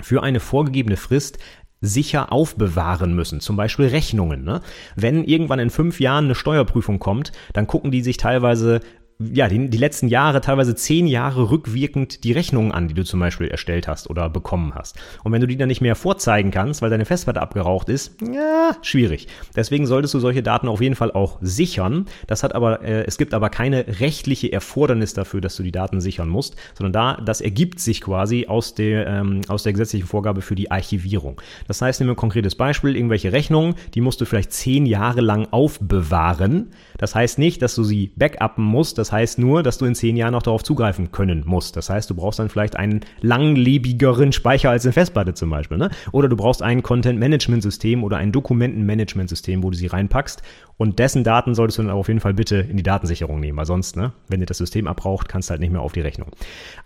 [0.00, 1.38] für eine vorgegebene Frist
[1.80, 3.40] sicher aufbewahren müssen.
[3.40, 4.44] Zum Beispiel Rechnungen.
[4.44, 4.60] Ne?
[4.94, 8.80] Wenn irgendwann in fünf Jahren eine Steuerprüfung kommt, dann gucken die sich teilweise
[9.18, 13.18] ja, die, die letzten Jahre, teilweise zehn Jahre rückwirkend die Rechnungen an, die du zum
[13.18, 14.96] Beispiel erstellt hast oder bekommen hast.
[15.24, 18.76] Und wenn du die dann nicht mehr vorzeigen kannst, weil deine Festplatte abgeraucht ist, ja,
[18.82, 19.28] schwierig.
[19.54, 22.06] Deswegen solltest du solche Daten auf jeden Fall auch sichern.
[22.26, 26.02] Das hat aber, äh, es gibt aber keine rechtliche Erfordernis dafür, dass du die Daten
[26.02, 30.42] sichern musst, sondern da, das ergibt sich quasi aus der, ähm, aus der gesetzlichen Vorgabe
[30.42, 31.40] für die Archivierung.
[31.68, 35.22] Das heißt, nehmen wir ein konkretes Beispiel, irgendwelche Rechnungen, die musst du vielleicht zehn Jahre
[35.22, 36.72] lang aufbewahren.
[36.98, 40.16] Das heißt nicht, dass du sie backuppen musst, das heißt nur, dass du in zehn
[40.16, 41.76] Jahren noch darauf zugreifen können musst.
[41.76, 45.78] Das heißt, du brauchst dann vielleicht einen langlebigeren Speicher als eine Festplatte zum Beispiel.
[45.78, 45.90] Ne?
[46.10, 50.42] Oder du brauchst ein Content-Management-System oder ein Dokumenten-Management-System, wo du sie reinpackst.
[50.76, 53.66] Und dessen Daten solltest du dann auf jeden Fall bitte in die Datensicherung nehmen, weil
[53.66, 56.32] sonst, ne, wenn dir das System abbraucht, kannst du halt nicht mehr auf die Rechnung.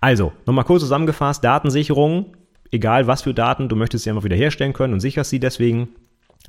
[0.03, 2.37] Also, nochmal kurz zusammengefasst, Datensicherung,
[2.71, 5.89] egal was für Daten, du möchtest sie einfach wiederherstellen können und sicherst sie deswegen.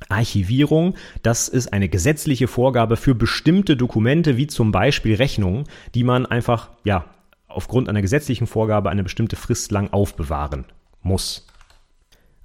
[0.08, 6.26] Archivierung, das ist eine gesetzliche Vorgabe für bestimmte Dokumente, wie zum Beispiel Rechnungen, die man
[6.26, 7.04] einfach, ja,
[7.48, 10.64] aufgrund einer gesetzlichen Vorgabe eine bestimmte Frist lang aufbewahren
[11.02, 11.46] muss.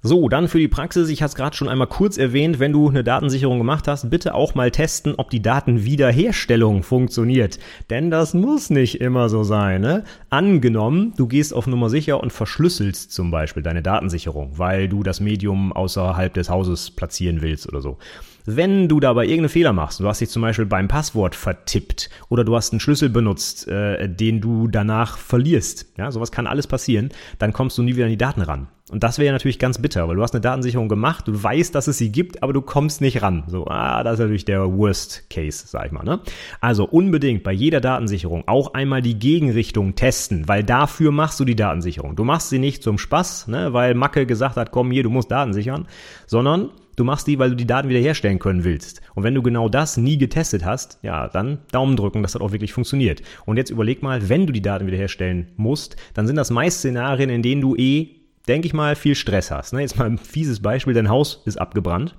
[0.00, 2.88] So, dann für die Praxis, ich hatte es gerade schon einmal kurz erwähnt, wenn du
[2.88, 7.58] eine Datensicherung gemacht hast, bitte auch mal testen, ob die Datenwiederherstellung funktioniert.
[7.90, 9.80] Denn das muss nicht immer so sein.
[9.80, 10.04] Ne?
[10.30, 15.18] Angenommen, du gehst auf Nummer sicher und verschlüsselst zum Beispiel deine Datensicherung, weil du das
[15.18, 17.98] Medium außerhalb des Hauses platzieren willst oder so.
[18.46, 22.44] Wenn du dabei irgendeinen Fehler machst, du hast dich zum Beispiel beim Passwort vertippt oder
[22.44, 27.10] du hast einen Schlüssel benutzt, äh, den du danach verlierst, ja, sowas kann alles passieren,
[27.40, 28.68] dann kommst du nie wieder an die Daten ran.
[28.90, 31.88] Und das wäre natürlich ganz bitter, weil du hast eine Datensicherung gemacht, du weißt, dass
[31.88, 33.44] es sie gibt, aber du kommst nicht ran.
[33.46, 36.04] So, ah, das ist natürlich der Worst Case, sag ich mal.
[36.04, 36.20] Ne?
[36.60, 41.56] Also unbedingt bei jeder Datensicherung auch einmal die Gegenrichtung testen, weil dafür machst du die
[41.56, 42.16] Datensicherung.
[42.16, 45.30] Du machst sie nicht zum Spaß, ne, weil Macke gesagt hat, komm hier, du musst
[45.30, 45.86] Daten sichern,
[46.26, 49.02] sondern Du machst die, weil du die Daten wiederherstellen können willst.
[49.14, 52.50] Und wenn du genau das nie getestet hast, ja, dann Daumen drücken, dass das auch
[52.50, 53.22] wirklich funktioniert.
[53.46, 57.30] Und jetzt überleg mal, wenn du die Daten wiederherstellen musst, dann sind das meist Szenarien,
[57.30, 58.17] in denen du eh,
[58.48, 59.72] denke ich mal, viel Stress hast.
[59.72, 59.80] Ne?
[59.80, 62.16] Jetzt mal ein fieses Beispiel, dein Haus ist abgebrannt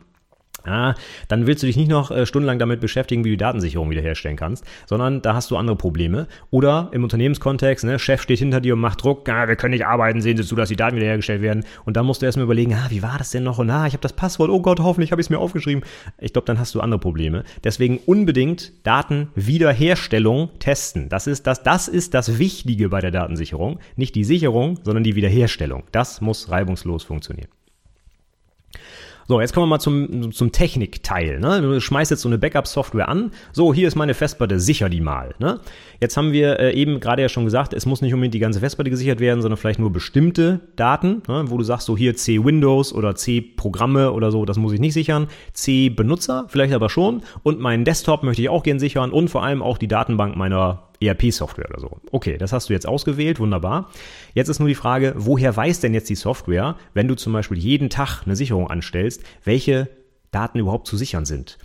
[0.66, 0.96] Ah,
[1.28, 4.38] dann willst du dich nicht noch äh, stundenlang damit beschäftigen, wie du die Datensicherung wiederherstellen
[4.38, 6.28] kannst, sondern da hast du andere Probleme.
[6.52, 9.86] Oder im Unternehmenskontext, ne, Chef steht hinter dir und macht Druck, ah, wir können nicht
[9.86, 11.64] arbeiten, sehen Sie zu, dass die Daten wiederhergestellt werden.
[11.86, 13.60] Und dann musst du erstmal überlegen, ah, wie war das denn noch?
[13.60, 15.84] Und ah, ich habe das Passwort, oh Gott, hoffentlich habe ich es mir aufgeschrieben.
[16.20, 17.44] Ich glaube, dann hast du andere Probleme.
[17.64, 21.10] Deswegen unbedingt Datenwiederherstellung testen.
[21.10, 23.80] Das ist das, das ist das Wichtige bei der Datensicherung.
[23.96, 25.84] Nicht die Sicherung, sondern die Wiederherstellung.
[25.92, 27.50] Das muss reibungslos funktionieren.
[29.30, 31.40] So, jetzt kommen wir mal zum, zum Technikteil.
[31.40, 31.62] Ne?
[31.62, 33.30] Du schmeißt jetzt so eine Backup-Software an.
[33.52, 35.36] So, hier ist meine Festplatte, sicher die mal.
[35.38, 35.60] Ne?
[36.02, 38.60] Jetzt haben wir äh, eben gerade ja schon gesagt, es muss nicht unbedingt die ganze
[38.60, 41.44] Festplatte gesichert werden, sondern vielleicht nur bestimmte Daten, ne?
[41.46, 45.28] wo du sagst, so hier C-Windows oder C-Programme oder so, das muss ich nicht sichern.
[45.54, 47.22] C-Benutzer vielleicht aber schon.
[47.44, 50.89] Und meinen Desktop möchte ich auch gern sichern und vor allem auch die Datenbank meiner
[51.02, 52.00] ERP-Software oder so.
[52.12, 53.90] Okay, das hast du jetzt ausgewählt, wunderbar.
[54.34, 57.58] Jetzt ist nur die Frage, woher weiß denn jetzt die Software, wenn du zum Beispiel
[57.58, 59.90] jeden Tag eine Sicherung anstellst, welche
[60.32, 61.58] Daten überhaupt zu sichern sind?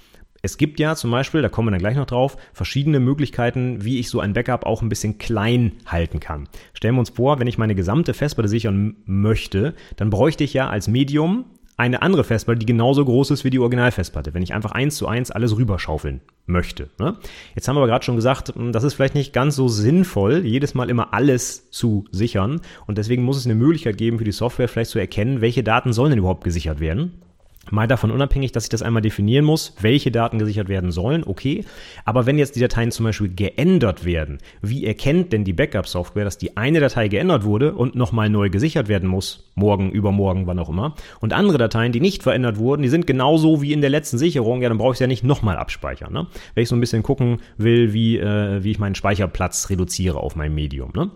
[0.44, 3.99] Es gibt ja zum Beispiel, da kommen wir dann gleich noch drauf, verschiedene Möglichkeiten, wie
[3.99, 6.49] ich so ein Backup auch ein bisschen klein halten kann.
[6.75, 10.68] Stellen wir uns vor, wenn ich meine gesamte Festplatte sichern möchte, dann bräuchte ich ja
[10.68, 14.73] als Medium eine andere Festplatte, die genauso groß ist wie die Originalfestplatte, wenn ich einfach
[14.73, 16.91] eins zu eins alles rüberschaufeln möchte.
[16.99, 17.17] Ne?
[17.55, 20.45] Jetzt haben wir aber gerade schon gesagt, hm, das ist vielleicht nicht ganz so sinnvoll,
[20.45, 22.61] jedes Mal immer alles zu sichern.
[22.87, 25.93] Und deswegen muss es eine Möglichkeit geben für die Software vielleicht zu erkennen, welche Daten
[25.93, 27.24] sollen denn überhaupt gesichert werden.
[27.70, 31.64] Mal davon unabhängig, dass ich das einmal definieren muss, welche Daten gesichert werden sollen, okay.
[32.05, 36.38] Aber wenn jetzt die Dateien zum Beispiel geändert werden, wie erkennt denn die Backup-Software, dass
[36.38, 40.68] die eine Datei geändert wurde und nochmal neu gesichert werden muss, morgen, übermorgen, wann auch
[40.68, 44.18] immer, und andere Dateien, die nicht verändert wurden, die sind genauso wie in der letzten
[44.18, 46.12] Sicherung, ja, dann brauche ich es ja nicht nochmal abspeichern.
[46.12, 46.27] Ne?
[46.55, 50.37] Wenn ich so ein bisschen gucken will, wie, äh, wie ich meinen Speicherplatz reduziere auf
[50.37, 50.90] meinem Medium.
[50.94, 51.11] Ne?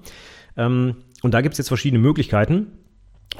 [0.56, 2.68] Ähm, und da gibt es jetzt verschiedene Möglichkeiten.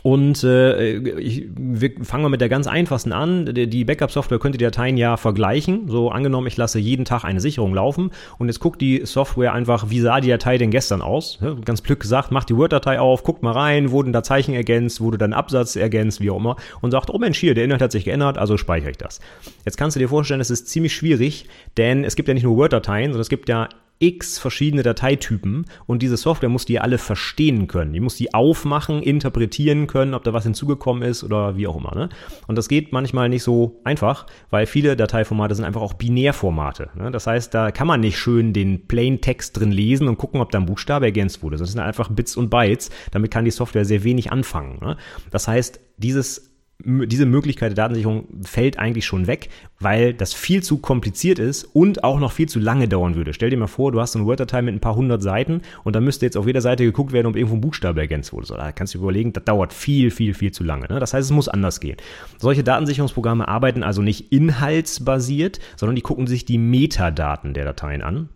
[0.03, 3.47] Und äh, ich, wir fangen wir mit der ganz einfachsten an.
[3.47, 5.89] Die Backup-Software könnte die Dateien ja vergleichen.
[5.89, 9.91] So angenommen, ich lasse jeden Tag eine Sicherung laufen und jetzt guckt die Software einfach,
[9.91, 11.39] wie sah die Datei denn gestern aus?
[11.65, 15.19] Ganz plück gesagt, macht die Word-Datei auf, guckt mal rein, wurden da Zeichen ergänzt, wurde
[15.19, 18.05] dann Absatz ergänzt, wie auch immer, und sagt, oh Mensch, hier, der Inhalt hat sich
[18.05, 19.21] geändert, also speichere ich das.
[19.65, 22.57] Jetzt kannst du dir vorstellen, es ist ziemlich schwierig, denn es gibt ja nicht nur
[22.57, 23.69] Word-Dateien, sondern es gibt ja
[24.01, 27.93] x verschiedene Dateitypen und diese Software muss die alle verstehen können.
[27.93, 31.95] Die muss die aufmachen, interpretieren können, ob da was hinzugekommen ist oder wie auch immer.
[31.95, 32.09] Ne?
[32.47, 36.91] Und das geht manchmal nicht so einfach, weil viele Dateiformate sind einfach auch Binärformate.
[36.97, 37.11] Ne?
[37.11, 40.51] Das heißt, da kann man nicht schön den Plain Text drin lesen und gucken, ob
[40.51, 41.57] da ein Buchstabe ergänzt wurde.
[41.57, 42.91] Das sind einfach Bits und Bytes.
[43.11, 44.79] Damit kann die Software sehr wenig anfangen.
[44.81, 44.97] Ne?
[45.31, 46.49] Das heißt, dieses
[46.85, 49.49] diese Möglichkeit der Datensicherung fällt eigentlich schon weg,
[49.81, 53.35] weil das viel zu kompliziert ist und auch noch viel zu lange dauern würde.
[53.35, 55.97] Stell dir mal vor, du hast so eine Word-Datei mit ein paar hundert Seiten und
[55.97, 58.47] da müsste jetzt auf jeder Seite geguckt werden, ob irgendwo ein Buchstabe ergänzt wurde.
[58.47, 60.87] So, da kannst du überlegen, das dauert viel, viel, viel zu lange.
[60.87, 61.01] Ne?
[61.01, 61.97] Das heißt, es muss anders gehen.
[62.39, 68.29] Solche Datensicherungsprogramme arbeiten also nicht inhaltsbasiert, sondern die gucken sich die Metadaten der Dateien an.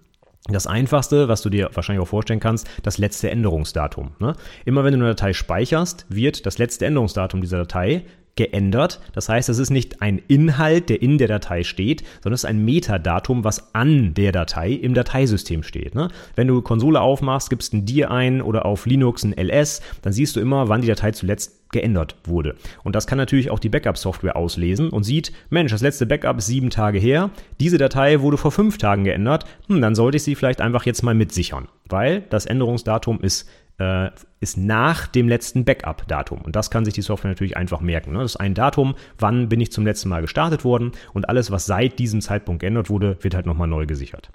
[0.48, 4.16] Das einfachste, was du dir wahrscheinlich auch vorstellen kannst, das letzte Änderungsdatum.
[4.18, 4.35] Ne?
[4.64, 8.05] Immer wenn du eine Datei speicherst, wird das letzte Änderungsdatum dieser Datei
[8.37, 9.01] geändert.
[9.12, 12.51] Das heißt, es ist nicht ein Inhalt, der in der Datei steht, sondern es ist
[12.51, 15.95] ein Metadatum, was an der Datei im Dateisystem steht.
[15.95, 16.09] Ne?
[16.35, 20.37] Wenn du Konsole aufmachst, gibst ein dir ein oder auf Linux ein ls, dann siehst
[20.37, 22.55] du immer, wann die Datei zuletzt geändert wurde.
[22.85, 26.47] Und das kann natürlich auch die Backup-Software auslesen und sieht, Mensch, das letzte Backup ist
[26.47, 30.35] sieben Tage her, diese Datei wurde vor fünf Tagen geändert, hm, dann sollte ich sie
[30.35, 33.49] vielleicht einfach jetzt mal mitsichern, weil das Änderungsdatum ist
[33.83, 36.40] äh, ist nach dem letzten Backup-Datum.
[36.42, 38.12] Und das kann sich die Software natürlich einfach merken.
[38.12, 38.21] Ne?
[38.21, 41.66] Das ist ein Datum, wann bin ich zum letzten Mal gestartet worden und alles, was
[41.66, 44.31] seit diesem Zeitpunkt geändert wurde, wird halt nochmal neu gesichert.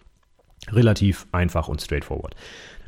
[0.70, 2.36] Relativ einfach und straightforward.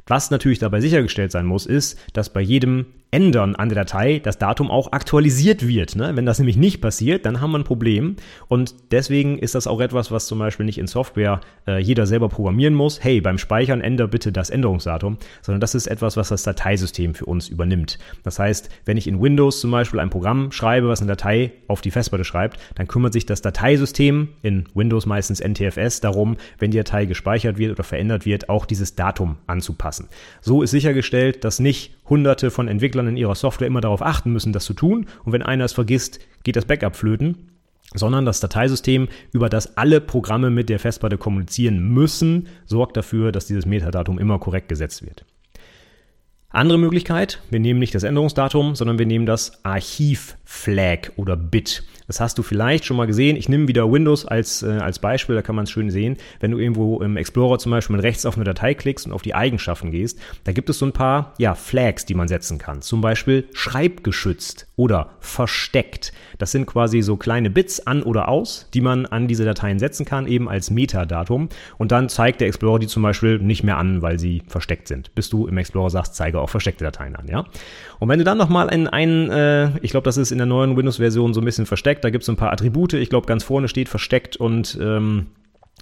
[0.07, 4.37] Was natürlich dabei sichergestellt sein muss, ist, dass bei jedem Ändern an der Datei das
[4.37, 5.95] Datum auch aktualisiert wird.
[5.95, 6.11] Ne?
[6.15, 8.17] Wenn das nämlich nicht passiert, dann haben wir ein Problem.
[8.47, 12.29] Und deswegen ist das auch etwas, was zum Beispiel nicht in Software äh, jeder selber
[12.29, 13.03] programmieren muss.
[13.03, 17.25] Hey, beim Speichern ändere bitte das Änderungsdatum, sondern das ist etwas, was das Dateisystem für
[17.25, 17.97] uns übernimmt.
[18.23, 21.81] Das heißt, wenn ich in Windows zum Beispiel ein Programm schreibe, was eine Datei auf
[21.81, 26.77] die Festplatte schreibt, dann kümmert sich das Dateisystem, in Windows meistens NTFS, darum, wenn die
[26.77, 30.09] Datei gespeichert wird oder verändert wird, auch dieses Datum anzupassen.
[30.41, 34.53] So ist sichergestellt, dass nicht hunderte von Entwicklern in ihrer Software immer darauf achten müssen,
[34.53, 35.07] das zu tun.
[35.23, 37.49] Und wenn einer es vergisst, geht das Backup flöten.
[37.95, 43.47] Sondern das Dateisystem, über das alle Programme mit der Festplatte kommunizieren müssen, sorgt dafür, dass
[43.47, 45.25] dieses Metadatum immer korrekt gesetzt wird.
[46.51, 49.63] Andere Möglichkeit, wir nehmen nicht das Änderungsdatum, sondern wir nehmen das
[50.49, 51.83] Archiv-Flag oder Bit.
[52.07, 53.37] Das hast du vielleicht schon mal gesehen.
[53.37, 56.17] Ich nehme wieder Windows als, äh, als Beispiel, da kann man es schön sehen.
[56.39, 59.35] Wenn du irgendwo im Explorer zum Beispiel rechts auf eine Datei klickst und auf die
[59.35, 62.81] Eigenschaften gehst, da gibt es so ein paar ja, Flags, die man setzen kann.
[62.81, 66.11] Zum Beispiel schreibgeschützt oder versteckt.
[66.39, 70.03] Das sind quasi so kleine Bits an oder aus, die man an diese Dateien setzen
[70.03, 71.49] kann, eben als Metadatum.
[71.77, 75.13] Und dann zeigt der Explorer die zum Beispiel nicht mehr an, weil sie versteckt sind.
[75.13, 77.45] Bis du im Explorer sagst, zeige auch versteckte Dateien an, ja.
[77.99, 80.75] Und wenn du dann nochmal in einen, äh, ich glaube, das ist in der neuen
[80.75, 82.03] Windows-Version so ein bisschen versteckt, versteckt.
[82.03, 82.93] Da gibt es ein paar Attribute.
[82.93, 85.27] Ich glaube, ganz vorne steht versteckt und ähm,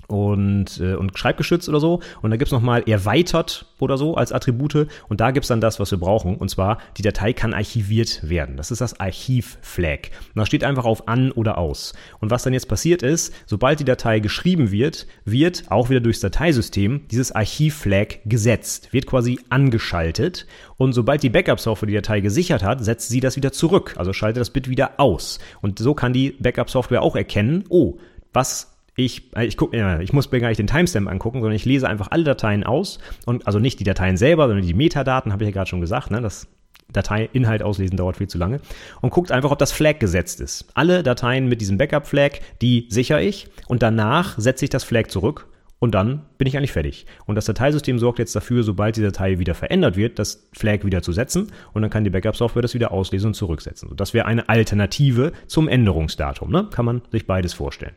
[0.07, 1.99] und, äh, und Schreibgeschützt oder so.
[2.21, 4.87] Und da gibt's nochmal erweitert oder so als Attribute.
[5.09, 6.35] Und da gibt's dann das, was wir brauchen.
[6.35, 8.57] Und zwar, die Datei kann archiviert werden.
[8.57, 10.09] Das ist das Archiv-Flag.
[10.33, 11.93] Und da steht einfach auf an oder aus.
[12.19, 16.21] Und was dann jetzt passiert ist, sobald die Datei geschrieben wird, wird auch wieder durchs
[16.21, 18.93] Dateisystem dieses Archiv-Flag gesetzt.
[18.93, 20.47] Wird quasi angeschaltet.
[20.77, 23.95] Und sobald die Backup-Software die Datei gesichert hat, setzt sie das wieder zurück.
[23.97, 25.39] Also schaltet das Bit wieder aus.
[25.61, 27.97] Und so kann die Backup-Software auch erkennen, oh,
[28.31, 31.55] was ich, äh, ich, guck, ja, ich muss mir gar nicht den Timestamp angucken, sondern
[31.55, 35.31] ich lese einfach alle Dateien aus und also nicht die Dateien selber, sondern die Metadaten,
[35.31, 36.47] habe ich ja gerade schon gesagt, ne, das
[36.91, 38.59] Dateiinhalt auslesen dauert viel zu lange
[39.01, 40.67] und guckt einfach, ob das Flag gesetzt ist.
[40.73, 45.47] Alle Dateien mit diesem Backup-Flag, die sichere ich und danach setze ich das Flag zurück
[45.79, 47.05] und dann bin ich eigentlich fertig.
[47.25, 51.03] Und das Dateisystem sorgt jetzt dafür, sobald die Datei wieder verändert wird, das Flag wieder
[51.03, 53.95] zu setzen und dann kann die Backup-Software das wieder auslesen und zurücksetzen.
[53.95, 56.49] das wäre eine Alternative zum Änderungsdatum.
[56.49, 56.67] Ne?
[56.71, 57.93] Kann man sich beides vorstellen.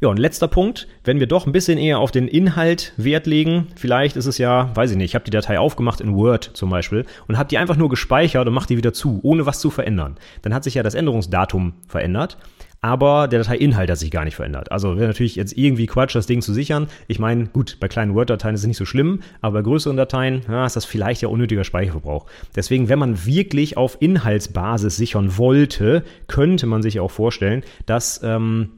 [0.00, 3.68] Ja, und letzter Punkt, wenn wir doch ein bisschen eher auf den Inhalt Wert legen,
[3.76, 6.70] vielleicht ist es ja, weiß ich nicht, ich habe die Datei aufgemacht in Word zum
[6.70, 9.70] Beispiel und habe die einfach nur gespeichert und mache die wieder zu, ohne was zu
[9.70, 10.16] verändern.
[10.42, 12.36] Dann hat sich ja das Änderungsdatum verändert,
[12.80, 14.72] aber der Dateiinhalt hat sich gar nicht verändert.
[14.72, 16.88] Also wäre natürlich jetzt irgendwie Quatsch, das Ding zu sichern.
[17.06, 20.42] Ich meine, gut, bei kleinen Word-Dateien ist es nicht so schlimm, aber bei größeren Dateien
[20.48, 22.26] ja, ist das vielleicht ja unnötiger Speicherverbrauch.
[22.56, 28.70] Deswegen, wenn man wirklich auf Inhaltsbasis sichern wollte, könnte man sich auch vorstellen, dass ähm,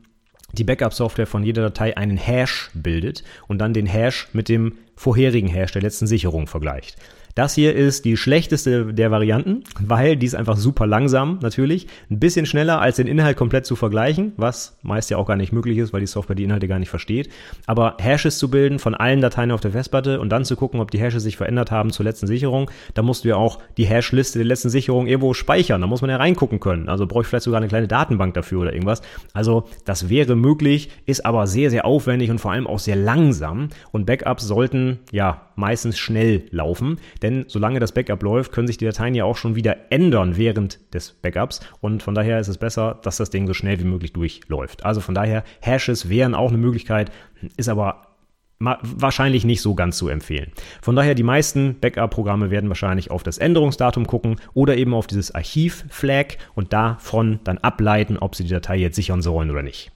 [0.54, 5.48] die Backup-Software von jeder Datei einen Hash bildet und dann den Hash mit dem vorherigen
[5.48, 6.96] Hash der letzten Sicherung vergleicht.
[7.34, 11.88] Das hier ist die schlechteste der Varianten, weil die ist einfach super langsam natürlich.
[12.08, 15.52] Ein bisschen schneller als den Inhalt komplett zu vergleichen, was meist ja auch gar nicht
[15.52, 17.30] möglich ist, weil die Software die Inhalte gar nicht versteht.
[17.66, 20.92] Aber Hashes zu bilden von allen Dateien auf der Festplatte und dann zu gucken, ob
[20.92, 24.38] die Hashes sich verändert haben zur letzten Sicherung, da musst du ja auch die Hash-Liste
[24.38, 25.80] der letzten Sicherung irgendwo speichern.
[25.80, 26.88] Da muss man ja reingucken können.
[26.88, 29.02] Also brauche ich vielleicht sogar eine kleine Datenbank dafür oder irgendwas.
[29.32, 33.70] Also das wäre möglich, ist aber sehr, sehr aufwendig und vor allem auch sehr langsam.
[33.90, 36.98] Und Backups sollten ja meistens schnell laufen.
[37.24, 40.78] Denn solange das Backup läuft, können sich die Dateien ja auch schon wieder ändern während
[40.92, 41.60] des Backups.
[41.80, 44.84] Und von daher ist es besser, dass das Ding so schnell wie möglich durchläuft.
[44.84, 47.10] Also von daher, Hashes wären auch eine Möglichkeit,
[47.56, 48.08] ist aber
[48.60, 50.52] wahrscheinlich nicht so ganz zu empfehlen.
[50.82, 55.34] Von daher, die meisten Backup-Programme werden wahrscheinlich auf das Änderungsdatum gucken oder eben auf dieses
[55.34, 59.92] Archiv-Flag und davon dann ableiten, ob sie die Datei jetzt sichern sollen oder nicht.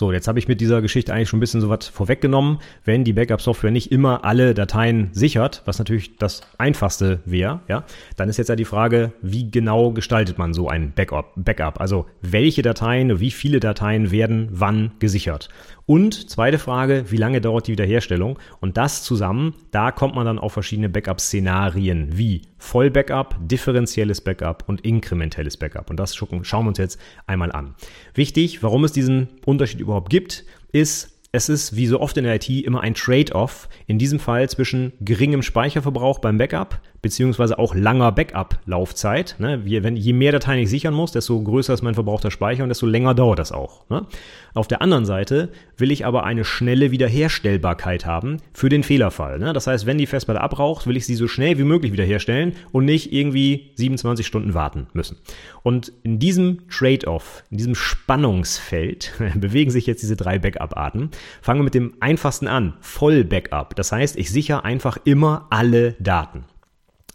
[0.00, 2.60] So, jetzt habe ich mit dieser Geschichte eigentlich schon ein bisschen so was vorweggenommen.
[2.86, 7.84] Wenn die Backup-Software nicht immer alle Dateien sichert, was natürlich das einfachste wäre, ja,
[8.16, 11.32] dann ist jetzt ja die Frage, wie genau gestaltet man so ein Backup?
[11.36, 11.82] Backup?
[11.82, 15.50] Also welche Dateien, wie viele Dateien werden wann gesichert?
[15.90, 18.38] Und zweite Frage, wie lange dauert die Wiederherstellung?
[18.60, 24.82] Und das zusammen, da kommt man dann auf verschiedene Backup-Szenarien wie Voll-Backup, differenzielles Backup und
[24.82, 25.90] inkrementelles Backup.
[25.90, 27.74] Und das schauen wir uns jetzt einmal an.
[28.14, 32.36] Wichtig, warum es diesen Unterschied überhaupt gibt, ist, es ist wie so oft in der
[32.36, 38.12] IT immer ein Trade-off, in diesem Fall zwischen geringem Speicherverbrauch beim Backup beziehungsweise auch langer
[38.12, 39.36] Backup-Laufzeit.
[39.38, 39.62] Ne?
[39.64, 42.68] Je, wenn, je mehr Dateien ich sichern muss, desto größer ist mein verbrauchter Speicher und
[42.68, 43.88] desto länger dauert das auch.
[43.88, 44.06] Ne?
[44.54, 49.38] Auf der anderen Seite will ich aber eine schnelle Wiederherstellbarkeit haben für den Fehlerfall.
[49.38, 49.52] Ne?
[49.52, 52.84] Das heißt, wenn die Festplatte abraucht, will ich sie so schnell wie möglich wiederherstellen und
[52.84, 55.16] nicht irgendwie 27 Stunden warten müssen.
[55.62, 61.10] Und in diesem Trade-off, in diesem Spannungsfeld bewegen sich jetzt diese drei Backup-Arten.
[61.40, 63.76] Fangen wir mit dem einfachsten an, Voll-Backup.
[63.76, 66.44] Das heißt, ich sichere einfach immer alle Daten.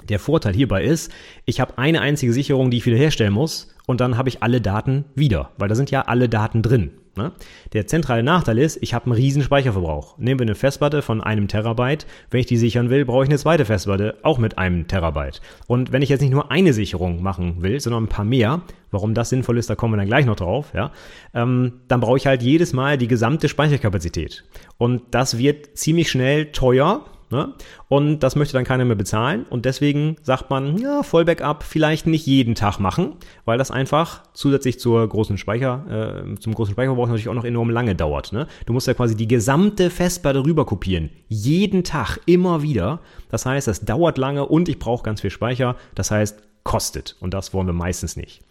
[0.10, 1.12] Der Vorteil hierbei ist,
[1.46, 5.06] ich habe eine einzige Sicherung, die ich wiederherstellen muss und dann habe ich alle Daten
[5.16, 6.92] wieder, weil da sind ja alle Daten drin.
[7.18, 7.32] Ne?
[7.72, 10.18] Der zentrale Nachteil ist, ich habe einen riesen Speicherverbrauch.
[10.18, 12.06] Nehmen wir eine Festplatte von einem Terabyte.
[12.30, 15.40] Wenn ich die sichern will, brauche ich eine zweite Festplatte, auch mit einem Terabyte.
[15.68, 19.14] Und wenn ich jetzt nicht nur eine Sicherung machen will, sondern ein paar mehr, warum
[19.14, 20.92] das sinnvoll ist, da kommen wir dann gleich noch drauf, ja,
[21.34, 24.44] ähm, dann brauche ich halt jedes Mal die gesamte Speicherkapazität.
[24.78, 27.54] Und das wird ziemlich schnell teuer, Ne?
[27.90, 29.46] Und das möchte dann keiner mehr bezahlen.
[29.50, 34.80] Und deswegen sagt man, ja, Vollbackup vielleicht nicht jeden Tag machen, weil das einfach zusätzlich
[34.80, 38.32] zur großen Speicher, äh, zum großen Speicherverbrauch natürlich auch noch enorm lange dauert.
[38.32, 38.48] Ne?
[38.66, 41.10] Du musst ja quasi die gesamte Festplatte rüber kopieren.
[41.28, 43.02] Jeden Tag, immer wieder.
[43.30, 45.76] Das heißt, das dauert lange und ich brauche ganz viel Speicher.
[45.94, 47.18] Das heißt, kostet.
[47.20, 48.44] Und das wollen wir meistens nicht.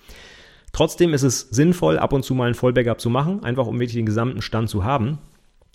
[0.73, 3.97] Trotzdem ist es sinnvoll, ab und zu mal ein Vollbackup zu machen, einfach um wirklich
[3.97, 5.20] den gesamten Stand zu haben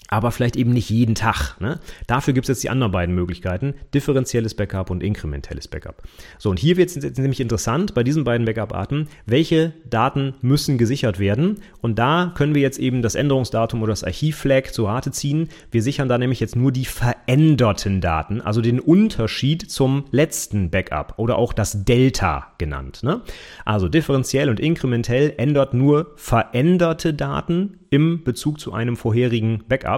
[0.10, 1.60] aber vielleicht eben nicht jeden Tag.
[1.60, 1.80] Ne?
[2.08, 6.02] Dafür gibt es jetzt die anderen beiden Möglichkeiten, differenzielles Backup und inkrementelles Backup.
[6.38, 10.78] So, und hier wird es jetzt nämlich interessant, bei diesen beiden Backup-Arten, welche Daten müssen
[10.78, 11.62] gesichert werden.
[11.82, 15.50] Und da können wir jetzt eben das Änderungsdatum oder das Archivflag zu Rate ziehen.
[15.72, 21.14] Wir sichern da nämlich jetzt nur die veränderten Daten, also den Unterschied zum letzten Backup
[21.18, 23.04] oder auch das Delta genannt.
[23.04, 23.22] Ne?
[23.64, 29.89] Also differenziell und inkrementell ändert nur veränderte Daten im Bezug zu einem vorherigen Backup.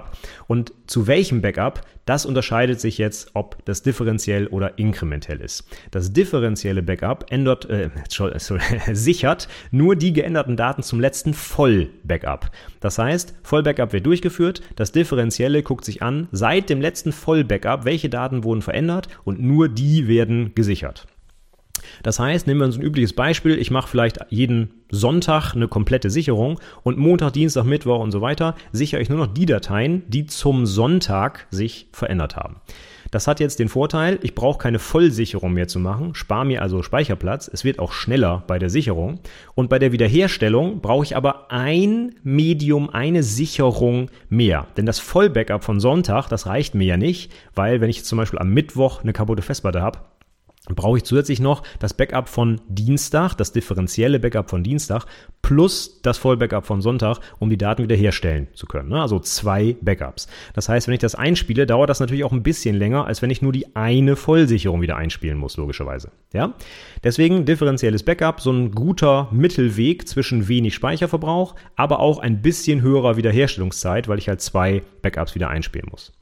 [0.47, 5.65] Und zu welchem Backup, das unterscheidet sich jetzt, ob das differenziell oder inkrementell ist.
[5.91, 8.37] Das differenzielle Backup ändert, äh, sorry,
[8.93, 12.51] sichert nur die geänderten Daten zum letzten Voll-Backup.
[12.79, 18.09] Das heißt, Voll-Backup wird durchgeführt, das differenzielle guckt sich an, seit dem letzten Voll-Backup, welche
[18.09, 21.07] Daten wurden verändert und nur die werden gesichert.
[22.03, 26.09] Das heißt, nehmen wir uns ein übliches Beispiel, ich mache vielleicht jeden Sonntag eine komplette
[26.09, 30.25] Sicherung und Montag, Dienstag, Mittwoch und so weiter sichere ich nur noch die Dateien, die
[30.25, 32.57] zum Sonntag sich verändert haben.
[33.11, 36.81] Das hat jetzt den Vorteil, ich brauche keine Vollsicherung mehr zu machen, spare mir also
[36.81, 39.19] Speicherplatz, es wird auch schneller bei der Sicherung
[39.53, 44.67] und bei der Wiederherstellung brauche ich aber ein Medium, eine Sicherung mehr.
[44.77, 48.39] Denn das Vollbackup von Sonntag, das reicht mir ja nicht, weil wenn ich zum Beispiel
[48.39, 49.99] am Mittwoch eine kaputte Festplatte habe,
[50.69, 55.05] brauche ich zusätzlich noch das Backup von Dienstag, das differenzielle Backup von Dienstag
[55.41, 58.89] plus das Vollbackup von Sonntag, um die Daten wiederherstellen zu können.
[58.89, 59.01] Ne?
[59.01, 60.27] Also zwei Backups.
[60.53, 63.31] Das heißt, wenn ich das einspiele, dauert das natürlich auch ein bisschen länger, als wenn
[63.31, 66.11] ich nur die eine Vollsicherung wieder einspielen muss, logischerweise.
[66.31, 66.53] Ja?
[67.03, 73.17] Deswegen differenzielles Backup, so ein guter Mittelweg zwischen wenig Speicherverbrauch, aber auch ein bisschen höherer
[73.17, 76.13] Wiederherstellungszeit, weil ich halt zwei Backups wieder einspielen muss.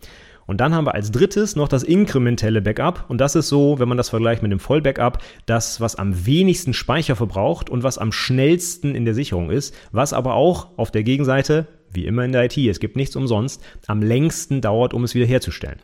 [0.50, 3.06] Und dann haben wir als drittes noch das inkrementelle Backup.
[3.08, 6.74] Und das ist so, wenn man das vergleicht mit dem Vollbackup, das, was am wenigsten
[6.74, 11.04] Speicher verbraucht und was am schnellsten in der Sicherung ist, was aber auch auf der
[11.04, 15.14] Gegenseite, wie immer in der IT, es gibt nichts umsonst, am längsten dauert, um es
[15.14, 15.84] wiederherzustellen.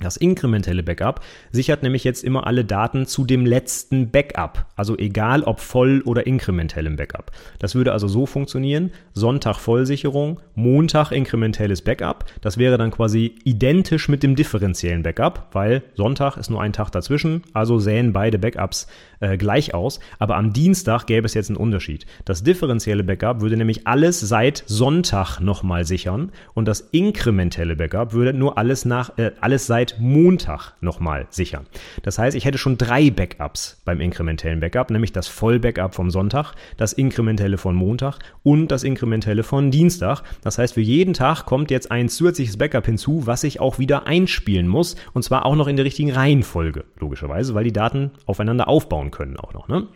[0.00, 1.20] Das inkrementelle Backup
[1.52, 6.26] sichert nämlich jetzt immer alle Daten zu dem letzten Backup, also egal ob voll oder
[6.26, 7.30] inkrementellem Backup.
[7.60, 14.08] Das würde also so funktionieren, Sonntag Vollsicherung, Montag inkrementelles Backup, das wäre dann quasi identisch
[14.08, 18.88] mit dem differenziellen Backup, weil Sonntag ist nur ein Tag dazwischen, also sähen beide Backups
[19.24, 22.06] äh, gleich aus, aber am Dienstag gäbe es jetzt einen Unterschied.
[22.24, 28.34] Das differenzielle Backup würde nämlich alles seit Sonntag nochmal sichern und das inkrementelle Backup würde
[28.34, 31.66] nur alles nach, äh, alles seit Montag nochmal sichern.
[32.02, 36.54] Das heißt, ich hätte schon drei Backups beim inkrementellen Backup, nämlich das Vollbackup vom Sonntag,
[36.76, 40.22] das inkrementelle von Montag und das inkrementelle von Dienstag.
[40.42, 44.06] Das heißt, für jeden Tag kommt jetzt ein zusätzliches Backup hinzu, was ich auch wieder
[44.06, 48.68] einspielen muss und zwar auch noch in der richtigen Reihenfolge, logischerweise, weil die Daten aufeinander
[48.68, 49.68] aufbauen können auch noch.
[49.68, 49.88] Ne?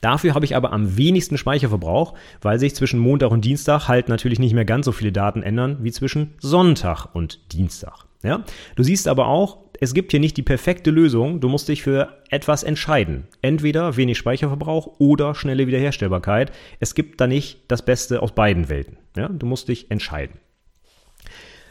[0.00, 4.38] Dafür habe ich aber am wenigsten Speicherverbrauch, weil sich zwischen Montag und Dienstag halt natürlich
[4.38, 8.06] nicht mehr ganz so viele Daten ändern wie zwischen Sonntag und Dienstag.
[8.22, 8.44] Ja?
[8.76, 11.40] Du siehst aber auch, es gibt hier nicht die perfekte Lösung.
[11.40, 13.28] Du musst dich für etwas entscheiden.
[13.42, 16.52] Entweder wenig Speicherverbrauch oder schnelle Wiederherstellbarkeit.
[16.80, 18.98] Es gibt da nicht das Beste aus beiden Welten.
[19.16, 19.28] Ja?
[19.28, 20.38] Du musst dich entscheiden.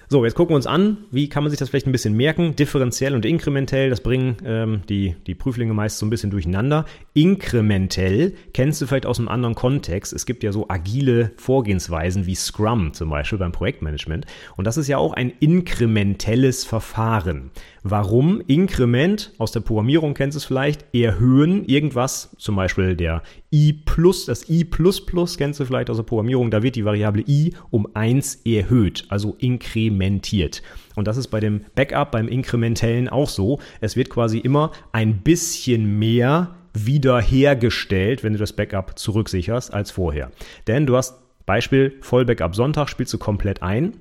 [0.09, 2.55] So, jetzt gucken wir uns an, wie kann man sich das vielleicht ein bisschen merken.
[2.55, 6.85] Differenziell und inkrementell, das bringen ähm, die, die Prüflinge meist so ein bisschen durcheinander.
[7.13, 10.13] Inkrementell kennst du vielleicht aus einem anderen Kontext.
[10.13, 14.25] Es gibt ja so agile Vorgehensweisen wie Scrum zum Beispiel beim Projektmanagement.
[14.55, 17.51] Und das ist ja auch ein inkrementelles Verfahren.
[17.83, 18.39] Warum?
[18.47, 24.25] Inkrement aus der Programmierung kennst du es vielleicht, erhöhen irgendwas, zum Beispiel der i plus,
[24.25, 27.53] das i plus plus kennst du vielleicht aus der Programmierung, da wird die Variable i
[27.69, 30.61] um 1 erhöht, also inkrementiert.
[30.95, 33.59] Und das ist bei dem Backup, beim inkrementellen auch so.
[33.79, 40.31] Es wird quasi immer ein bisschen mehr wiederhergestellt, wenn du das Backup zurücksicherst, als vorher.
[40.67, 43.93] Denn du hast Beispiel Vollbackup Sonntag spielst du komplett ein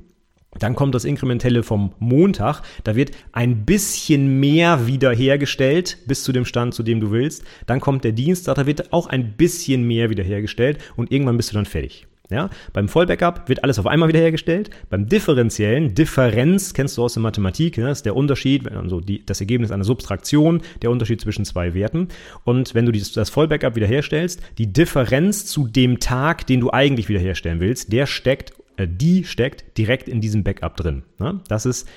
[0.58, 2.62] dann kommt das Inkrementelle vom Montag.
[2.84, 7.44] Da wird ein bisschen mehr wiederhergestellt bis zu dem Stand, zu dem du willst.
[7.66, 11.54] Dann kommt der Dienstag, da wird auch ein bisschen mehr wiederhergestellt und irgendwann bist du
[11.54, 12.06] dann fertig.
[12.28, 14.70] Ja, beim Vollbackup wird alles auf einmal wiederhergestellt.
[14.90, 17.90] Beim differenziellen, Differenz kennst du aus der Mathematik, ne?
[17.90, 22.08] ist der Unterschied, also die, das Ergebnis einer Subtraktion, der Unterschied zwischen zwei Werten.
[22.42, 27.08] Und wenn du dieses, das Vollbackup wiederherstellst, die Differenz zu dem Tag, den du eigentlich
[27.08, 31.04] wiederherstellen willst, der steckt die steckt direkt in diesem Backup drin.
[31.18, 31.40] Ne?
[31.48, 31.88] Das ist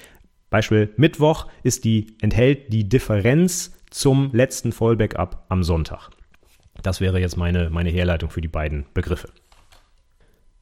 [0.49, 6.09] Beispiel Mittwoch ist die, enthält die Differenz zum letzten Vollbackup am Sonntag.
[6.81, 9.29] Das wäre jetzt meine, meine Herleitung für die beiden Begriffe.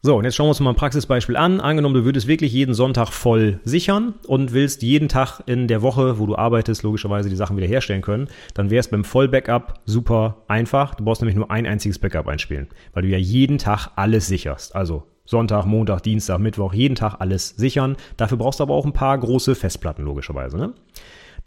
[0.03, 1.59] So, und jetzt schauen wir uns mal ein Praxisbeispiel an.
[1.59, 6.19] Angenommen, du würdest wirklich jeden Sonntag voll sichern und willst jeden Tag in der Woche,
[6.19, 10.95] wo du arbeitest, logischerweise die Sachen wiederherstellen können, dann wäre es beim Vollbackup super einfach.
[10.95, 14.75] Du brauchst nämlich nur ein einziges Backup einspielen, weil du ja jeden Tag alles sicherst.
[14.75, 17.97] Also Sonntag, Montag, Dienstag, Mittwoch, jeden Tag alles sichern.
[18.15, 20.57] Dafür brauchst du aber auch ein paar große Festplatten, logischerweise.
[20.57, 20.73] Ne?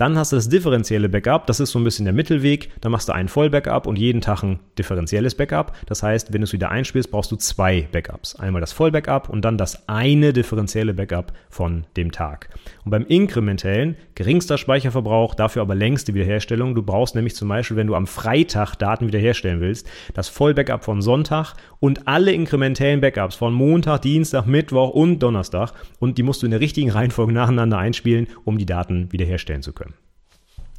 [0.01, 2.71] Dann hast du das differenzielle Backup, das ist so ein bisschen der Mittelweg.
[2.81, 5.77] Da machst du einen Vollbackup und jeden Tag ein differenzielles Backup.
[5.85, 8.35] Das heißt, wenn du es wieder einspielst, brauchst du zwei Backups.
[8.37, 12.49] Einmal das Vollbackup und dann das eine differenzielle Backup von dem Tag.
[12.87, 16.75] Und beim inkrementellen, geringster Speicherverbrauch, dafür aber längste Wiederherstellung.
[16.75, 21.03] Du brauchst nämlich zum Beispiel, wenn du am Freitag Daten wiederherstellen willst, das Vollbackup von
[21.03, 25.75] Sonntag und alle inkrementellen Backups von Montag, Dienstag, Mittwoch und Donnerstag.
[25.99, 29.75] Und die musst du in der richtigen Reihenfolge nacheinander einspielen, um die Daten wiederherstellen zu
[29.75, 29.90] können.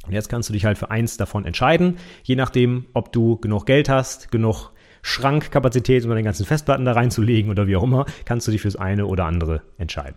[0.06, 3.66] Und jetzt kannst du dich halt für eins davon entscheiden, je nachdem, ob du genug
[3.66, 4.70] Geld hast, genug
[5.02, 8.76] Schrankkapazität, um deine ganzen Festplatten da reinzulegen oder wie auch immer, kannst du dich fürs
[8.76, 10.16] eine oder andere entscheiden.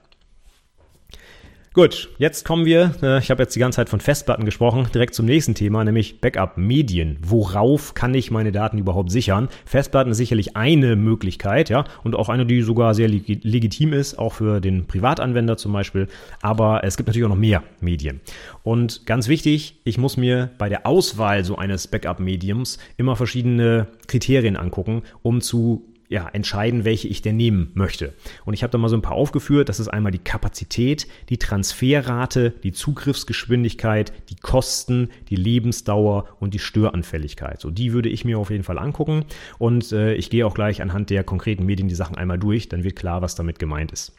[1.75, 5.13] Gut, jetzt kommen wir, äh, ich habe jetzt die ganze Zeit von Festplatten gesprochen, direkt
[5.13, 7.17] zum nächsten Thema, nämlich Backup-Medien.
[7.21, 9.49] Worauf kann ich meine Daten überhaupt sichern?
[9.65, 14.17] Festplatten ist sicherlich eine Möglichkeit, ja, und auch eine, die sogar sehr leg legitim ist,
[14.17, 16.07] auch für den Privatanwender zum Beispiel.
[16.41, 18.21] Aber es gibt natürlich auch noch mehr Medien.
[18.63, 24.55] Und ganz wichtig, ich muss mir bei der Auswahl so eines Backup-Mediums immer verschiedene Kriterien
[24.55, 28.13] angucken, um zu ja, entscheiden, welche ich denn nehmen möchte.
[28.45, 29.69] Und ich habe da mal so ein paar aufgeführt.
[29.69, 36.59] Das ist einmal die Kapazität, die Transferrate, die Zugriffsgeschwindigkeit, die Kosten, die Lebensdauer und die
[36.59, 37.59] Störanfälligkeit.
[37.59, 39.25] So, die würde ich mir auf jeden Fall angucken.
[39.57, 42.69] Und äh, ich gehe auch gleich anhand der konkreten Medien die Sachen einmal durch.
[42.69, 44.13] Dann wird klar, was damit gemeint ist.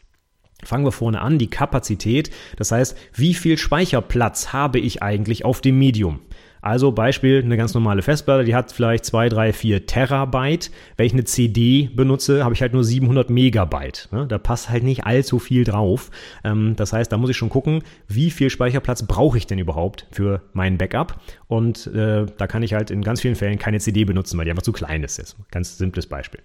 [0.64, 2.30] Fangen wir vorne an, die Kapazität.
[2.56, 6.20] Das heißt, wie viel Speicherplatz habe ich eigentlich auf dem Medium?
[6.66, 10.72] Also Beispiel, eine ganz normale Festplatte, die hat vielleicht 2, 3, 4 Terabyte.
[10.96, 14.08] Wenn ich eine CD benutze, habe ich halt nur 700 Megabyte.
[14.10, 14.26] Ne?
[14.26, 16.10] Da passt halt nicht allzu viel drauf.
[16.42, 20.08] Ähm, das heißt, da muss ich schon gucken, wie viel Speicherplatz brauche ich denn überhaupt
[20.10, 21.20] für mein Backup.
[21.46, 24.50] Und äh, da kann ich halt in ganz vielen Fällen keine CD benutzen, weil die
[24.50, 25.18] einfach zu klein ist.
[25.18, 25.36] Jetzt.
[25.52, 26.40] Ganz simples Beispiel.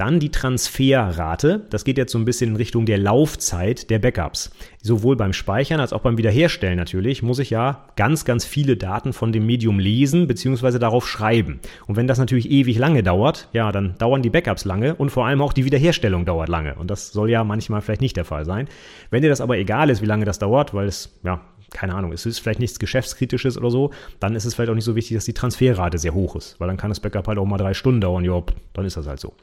[0.00, 1.66] Dann die Transferrate.
[1.68, 4.50] Das geht jetzt so ein bisschen in Richtung der Laufzeit der Backups.
[4.80, 9.12] Sowohl beim Speichern als auch beim Wiederherstellen natürlich muss ich ja ganz, ganz viele Daten
[9.12, 10.78] von dem Medium lesen bzw.
[10.78, 11.60] darauf schreiben.
[11.86, 15.26] Und wenn das natürlich ewig lange dauert, ja, dann dauern die Backups lange und vor
[15.26, 16.76] allem auch die Wiederherstellung dauert lange.
[16.76, 18.68] Und das soll ja manchmal vielleicht nicht der Fall sein.
[19.10, 21.42] Wenn dir das aber egal ist, wie lange das dauert, weil es, ja,
[21.72, 24.84] keine Ahnung, es ist vielleicht nichts Geschäftskritisches oder so, dann ist es vielleicht auch nicht
[24.84, 27.44] so wichtig, dass die Transferrate sehr hoch ist, weil dann kann das Backup halt auch
[27.44, 28.42] mal drei Stunden dauern, ja,
[28.72, 29.34] dann ist das halt so.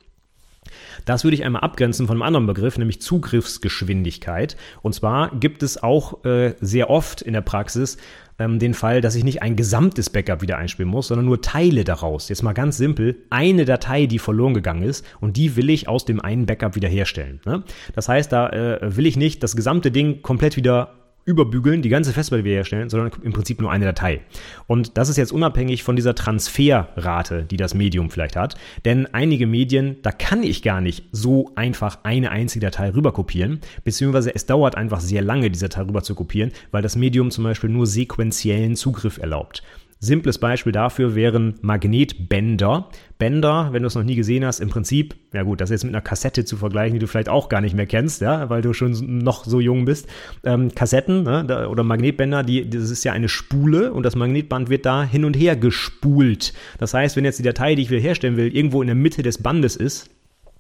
[1.05, 4.57] Das würde ich einmal abgrenzen von einem anderen Begriff, nämlich Zugriffsgeschwindigkeit.
[4.81, 7.97] Und zwar gibt es auch äh, sehr oft in der Praxis
[8.39, 11.83] ähm, den Fall, dass ich nicht ein gesamtes Backup wieder einspielen muss, sondern nur Teile
[11.83, 12.29] daraus.
[12.29, 16.05] Jetzt mal ganz simpel, eine Datei, die verloren gegangen ist und die will ich aus
[16.05, 17.41] dem einen Backup wiederherstellen.
[17.45, 17.63] Ne?
[17.95, 20.93] Das heißt, da äh, will ich nicht das gesamte Ding komplett wieder
[21.28, 24.21] überbügeln, die ganze Festplatte wiederherstellen, sondern im Prinzip nur eine Datei.
[24.65, 28.55] Und das ist jetzt unabhängig von dieser Transferrate, die das Medium vielleicht hat.
[28.86, 33.59] Denn einige Medien, da kann ich gar nicht so einfach eine einzige Datei rüber kopieren,
[33.84, 37.43] beziehungsweise es dauert einfach sehr lange, diese Datei rüber zu kopieren, weil das Medium zum
[37.43, 39.63] Beispiel nur sequenziellen Zugriff erlaubt.
[39.99, 42.89] Simples Beispiel dafür wären Magnetbänder.
[43.17, 45.83] Bänder, wenn du es noch nie gesehen hast, im Prinzip, ja gut, das ist jetzt
[45.85, 48.61] mit einer Kassette zu vergleichen, die du vielleicht auch gar nicht mehr kennst, ja, weil
[48.61, 50.07] du schon noch so jung bist.
[50.43, 54.85] Ähm, Kassetten ne, oder Magnetbänder, die, das ist ja eine Spule und das Magnetband wird
[54.85, 56.53] da hin und her gespult.
[56.77, 59.23] Das heißt, wenn jetzt die Datei, die ich will herstellen will, irgendwo in der Mitte
[59.23, 60.11] des Bandes ist,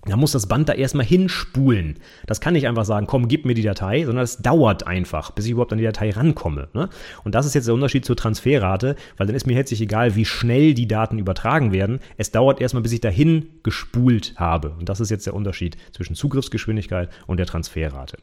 [0.07, 1.97] da muss das Band da erstmal hinspulen.
[2.25, 5.45] Das kann nicht einfach sagen, komm, gib mir die Datei, sondern es dauert einfach, bis
[5.45, 6.69] ich überhaupt an die Datei rankomme.
[6.73, 6.89] Ne?
[7.23, 10.25] Und das ist jetzt der Unterschied zur Transferrate, weil dann ist mir herzlich egal, wie
[10.25, 11.99] schnell die Daten übertragen werden.
[12.17, 14.71] Es dauert erstmal, bis ich dahin gespult habe.
[14.79, 18.17] Und das ist jetzt der Unterschied zwischen Zugriffsgeschwindigkeit und der Transferrate.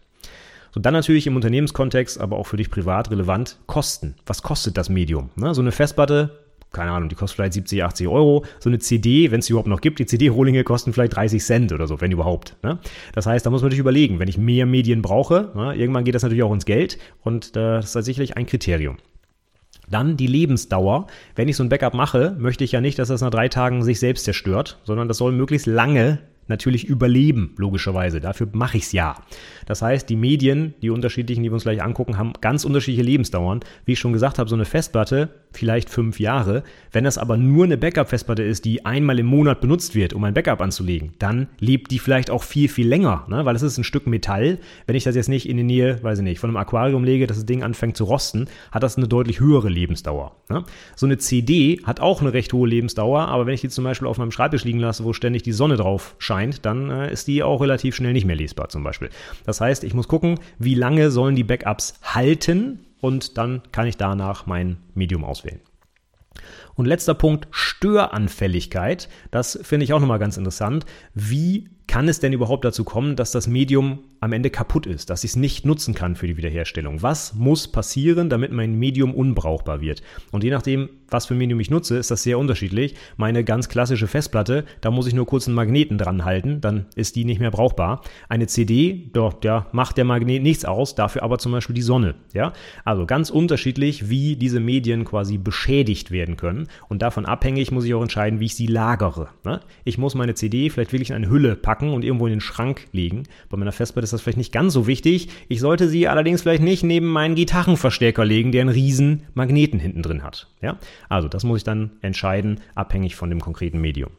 [0.74, 4.16] So, dann natürlich im Unternehmenskontext, aber auch für dich privat relevant, Kosten.
[4.26, 5.30] Was kostet das Medium?
[5.36, 5.54] Ne?
[5.54, 6.43] So eine Festplatte
[6.74, 8.44] keine Ahnung, die kostet vielleicht 70, 80 Euro.
[8.60, 11.86] So eine CD, wenn es überhaupt noch gibt, die CD-Rohlinge kosten vielleicht 30 Cent oder
[11.86, 12.56] so, wenn überhaupt.
[12.62, 12.78] Ne?
[13.12, 16.14] Das heißt, da muss man natürlich überlegen, wenn ich mehr Medien brauche, ne, irgendwann geht
[16.14, 18.96] das natürlich auch ins Geld und äh, das ist sicherlich ein Kriterium.
[19.88, 21.06] Dann die Lebensdauer.
[21.34, 23.82] Wenn ich so ein Backup mache, möchte ich ja nicht, dass das nach drei Tagen
[23.82, 28.20] sich selbst zerstört, sondern das soll möglichst lange natürlich überleben, logischerweise.
[28.20, 29.16] Dafür mache ich es ja.
[29.66, 33.60] Das heißt, die Medien, die unterschiedlichen, die wir uns gleich angucken, haben ganz unterschiedliche Lebensdauern.
[33.84, 36.62] Wie ich schon gesagt habe, so eine Festplatte, vielleicht fünf Jahre.
[36.92, 40.34] Wenn das aber nur eine Backup-Festplatte ist, die einmal im Monat benutzt wird, um ein
[40.34, 43.44] Backup anzulegen, dann lebt die vielleicht auch viel, viel länger, ne?
[43.44, 44.58] weil es ist ein Stück Metall.
[44.86, 47.26] Wenn ich das jetzt nicht in die Nähe, weiß ich nicht, von einem Aquarium lege,
[47.26, 50.36] dass das Ding anfängt zu rosten, hat das eine deutlich höhere Lebensdauer.
[50.48, 50.64] Ne?
[50.96, 54.08] So eine CD hat auch eine recht hohe Lebensdauer, aber wenn ich die zum Beispiel
[54.08, 57.42] auf meinem Schreibtisch liegen lasse, wo ständig die Sonne drauf scheint, dann äh, ist die
[57.42, 59.10] auch relativ schnell nicht mehr lesbar zum Beispiel.
[59.44, 63.98] Das heißt, ich muss gucken, wie lange sollen die Backups halten und dann kann ich
[63.98, 65.60] danach mein Medium auswählen.
[66.74, 69.10] Und letzter Punkt, Störanfälligkeit.
[69.30, 70.86] Das finde ich auch nochmal ganz interessant.
[71.12, 75.22] Wie kann es denn überhaupt dazu kommen, dass das Medium am Ende kaputt ist, dass
[75.22, 77.02] ich es nicht nutzen kann für die Wiederherstellung?
[77.02, 80.02] Was muss passieren, damit mein Medium unbrauchbar wird?
[80.32, 82.94] Und je nachdem, was für Medium ich nutze, ist das sehr unterschiedlich.
[83.16, 87.16] Meine ganz klassische Festplatte, da muss ich nur kurz einen Magneten dran halten, dann ist
[87.16, 88.00] die nicht mehr brauchbar.
[88.28, 92.14] Eine CD, dort ja, macht der Magnet nichts aus, dafür aber zum Beispiel die Sonne.
[92.32, 92.54] Ja?
[92.84, 96.68] Also ganz unterschiedlich, wie diese Medien quasi beschädigt werden können.
[96.88, 99.28] Und davon abhängig muss ich auch entscheiden, wie ich sie lagere.
[99.44, 99.60] Ne?
[99.84, 102.40] Ich muss meine CD vielleicht wirklich in eine Hülle packen packen und irgendwo in den
[102.40, 103.24] Schrank legen.
[103.50, 105.28] Bei meiner Festplatte ist das vielleicht nicht ganz so wichtig.
[105.48, 110.02] Ich sollte sie allerdings vielleicht nicht neben meinen Gitarrenverstärker legen, der einen riesen Magneten hinten
[110.02, 110.46] drin hat.
[110.62, 110.78] Ja?
[111.08, 114.10] Also das muss ich dann entscheiden, abhängig von dem konkreten Medium.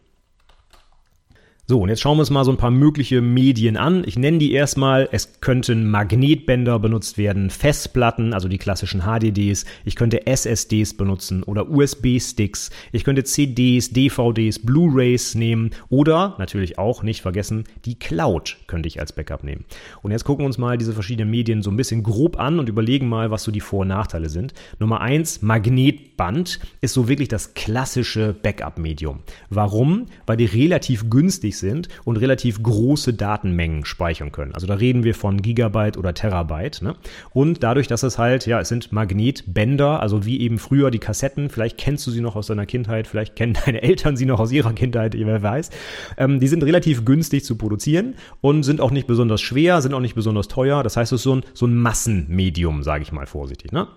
[1.67, 4.03] So, und jetzt schauen wir uns mal so ein paar mögliche Medien an.
[4.05, 5.09] Ich nenne die erstmal.
[5.11, 9.65] Es könnten Magnetbänder benutzt werden, Festplatten, also die klassischen HDDs.
[9.83, 12.69] Ich könnte SSDs benutzen oder USB-Sticks.
[12.91, 18.99] Ich könnte CDs, DVDs, Blu-rays nehmen oder natürlich auch nicht vergessen, die Cloud könnte ich
[18.99, 19.65] als Backup nehmen.
[20.03, 22.69] Und jetzt gucken wir uns mal diese verschiedenen Medien so ein bisschen grob an und
[22.69, 24.53] überlegen mal, was so die Vor- und Nachteile sind.
[24.77, 29.21] Nummer eins, Magnetband ist so wirklich das klassische Backup-Medium.
[29.49, 30.05] Warum?
[30.27, 34.53] Weil die relativ günstig sind und relativ große Datenmengen speichern können.
[34.53, 36.81] Also da reden wir von Gigabyte oder Terabyte.
[36.81, 36.95] Ne?
[37.33, 41.49] Und dadurch, dass es halt, ja, es sind Magnetbänder, also wie eben früher die Kassetten,
[41.49, 44.51] vielleicht kennst du sie noch aus deiner Kindheit, vielleicht kennen deine Eltern sie noch aus
[44.51, 45.69] ihrer Kindheit, wer weiß.
[46.17, 49.99] Ähm, die sind relativ günstig zu produzieren und sind auch nicht besonders schwer, sind auch
[49.99, 50.83] nicht besonders teuer.
[50.83, 53.71] Das heißt, es ist so ein, so ein Massenmedium, sage ich mal vorsichtig.
[53.71, 53.87] Ne?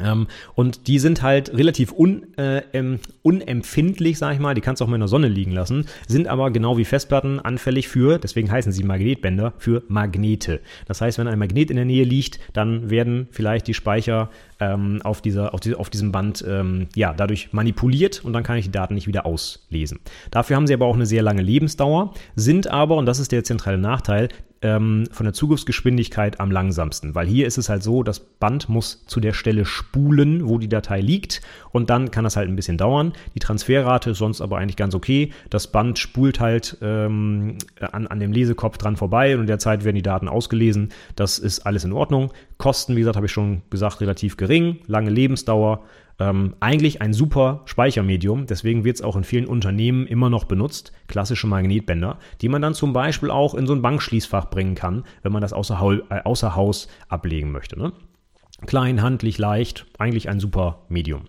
[0.00, 4.54] Ähm, und die sind halt relativ un, äh, ähm, unempfindlich, sag ich mal.
[4.54, 7.40] Die kannst du auch mal in der Sonne liegen lassen, sind aber genau wie Festplatten
[7.40, 10.60] anfällig für, deswegen heißen sie Magnetbänder, für Magnete.
[10.86, 14.30] Das heißt, wenn ein Magnet in der Nähe liegt, dann werden vielleicht die Speicher
[14.60, 18.56] ähm, auf, dieser, auf, die, auf diesem Band ähm, ja, dadurch manipuliert und dann kann
[18.56, 20.00] ich die Daten nicht wieder auslesen.
[20.30, 23.44] Dafür haben sie aber auch eine sehr lange Lebensdauer, sind aber, und das ist der
[23.44, 24.28] zentrale Nachteil,
[24.62, 29.04] ähm, von der Zugriffsgeschwindigkeit am langsamsten, weil hier ist es halt so, das Band muss
[29.06, 31.42] zu der Stelle spulen, wo die Datei liegt
[31.72, 33.12] und dann kann das halt ein bisschen dauern.
[33.34, 35.32] Die Transferrate ist sonst aber eigentlich ganz okay.
[35.50, 39.84] Das Band spult halt ähm, an, an dem Lesekopf dran vorbei und in der Zeit
[39.84, 40.90] werden die Daten ausgelesen.
[41.16, 42.32] Das ist alles in Ordnung.
[42.58, 45.82] Kosten, wie gesagt, habe ich schon gesagt, relativ gering, lange Lebensdauer
[46.18, 50.92] Ähm, eigentlich ein super Speichermedium, deswegen wird es auch in vielen Unternehmen immer noch benutzt,
[51.08, 55.32] klassische Magnetbänder, die man dann zum Beispiel auch in so ein Bankschließfach bringen kann, wenn
[55.32, 55.78] man das außer,
[56.08, 57.78] äh, außer Haus ablegen möchte.
[57.78, 57.92] Ne?
[58.64, 61.24] Klein, handlich, leicht, eigentlich ein super Medium.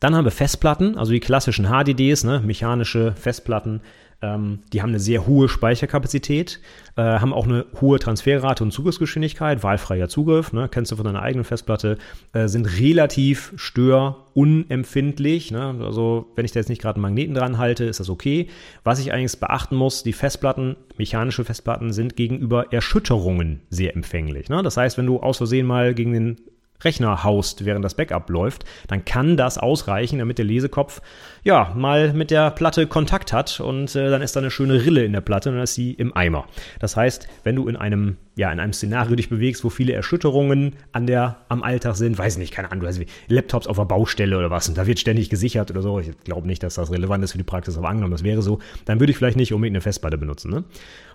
[0.00, 3.80] Dann haben wir Festplatten, also die klassischen HDDs, ne, mechanische Festplatten.
[4.20, 6.60] Ähm, die haben eine sehr hohe Speicherkapazität,
[6.96, 11.22] äh, haben auch eine hohe Transferrate und Zugriffsgeschwindigkeit, wahlfreier Zugriff, ne, kennst du von deiner
[11.22, 11.98] eigenen Festplatte,
[12.32, 15.52] äh, sind relativ störunempfindlich.
[15.52, 15.76] Ne?
[15.80, 18.48] Also wenn ich da jetzt nicht gerade einen Magneten dran halte, ist das okay.
[18.82, 24.48] Was ich eigentlich beachten muss, die Festplatten, mechanische Festplatten, sind gegenüber Erschütterungen sehr empfänglich.
[24.48, 24.62] Ne?
[24.64, 26.36] Das heißt, wenn du aus Versehen mal gegen den
[26.82, 31.00] Rechner haust, während das Backup läuft, dann kann das ausreichen, damit der Lesekopf
[31.42, 35.04] ja mal mit der Platte Kontakt hat und äh, dann ist da eine schöne Rille
[35.04, 36.46] in der Platte und dann ist sie im Eimer.
[36.78, 40.76] Das heißt, wenn du in einem ja in einem Szenario dich bewegst, wo viele Erschütterungen
[40.92, 44.38] an der am Alltag sind, weiß ich nicht, keine Ahnung, hast Laptops auf der Baustelle
[44.38, 45.98] oder was und da wird ständig gesichert oder so.
[45.98, 48.60] Ich glaube nicht, dass das relevant ist für die Praxis, aber angenommen, das wäre so,
[48.84, 50.50] dann würde ich vielleicht nicht unbedingt eine Festplatte benutzen.
[50.52, 50.64] Ne?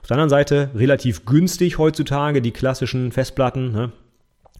[0.01, 3.71] Auf der anderen Seite relativ günstig heutzutage die klassischen Festplatten.
[3.71, 3.91] Ne?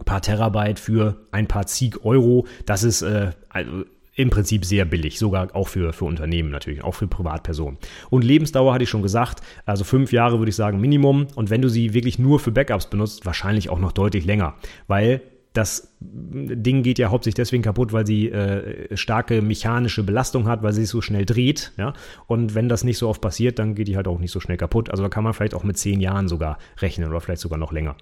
[0.05, 2.47] Paar Terabyte für ein paar zig Euro.
[2.65, 3.83] Das ist äh, also
[4.15, 7.79] im Prinzip sehr billig, sogar auch für, für Unternehmen natürlich, auch für Privatpersonen.
[8.09, 11.27] Und Lebensdauer hatte ich schon gesagt, also fünf Jahre würde ich sagen Minimum.
[11.35, 14.55] Und wenn du sie wirklich nur für Backups benutzt, wahrscheinlich auch noch deutlich länger,
[14.87, 15.21] weil
[15.53, 20.73] das Ding geht ja hauptsächlich deswegen kaputt, weil sie äh, starke mechanische Belastung hat, weil
[20.73, 21.73] sie sich so schnell dreht.
[21.77, 21.93] Ja?
[22.25, 24.57] Und wenn das nicht so oft passiert, dann geht die halt auch nicht so schnell
[24.57, 24.89] kaputt.
[24.89, 27.71] Also da kann man vielleicht auch mit zehn Jahren sogar rechnen oder vielleicht sogar noch
[27.71, 27.95] länger.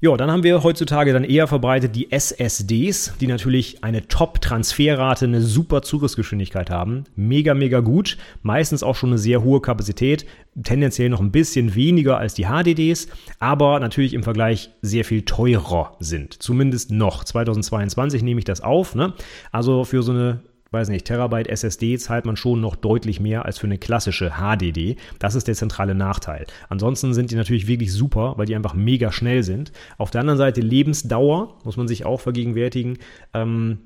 [0.00, 5.40] Ja, dann haben wir heutzutage dann eher verbreitet die SSDs, die natürlich eine Top-Transferrate, eine
[5.40, 7.04] super Zugriffsgeschwindigkeit haben.
[7.14, 8.18] Mega, mega gut.
[8.42, 10.26] Meistens auch schon eine sehr hohe Kapazität.
[10.62, 15.96] Tendenziell noch ein bisschen weniger als die HDDs, aber natürlich im Vergleich sehr viel teurer
[15.98, 16.42] sind.
[16.42, 17.24] Zumindest noch.
[17.24, 18.94] 2022 nehme ich das auf.
[18.94, 19.14] Ne?
[19.50, 20.42] Also für so eine
[20.76, 24.96] weiß nicht, Terabyte SSD zahlt man schon noch deutlich mehr als für eine klassische HDD.
[25.18, 26.46] Das ist der zentrale Nachteil.
[26.68, 29.72] Ansonsten sind die natürlich wirklich super, weil die einfach mega schnell sind.
[29.98, 32.98] Auf der anderen Seite Lebensdauer, muss man sich auch vergegenwärtigen.
[33.34, 33.78] Ähm,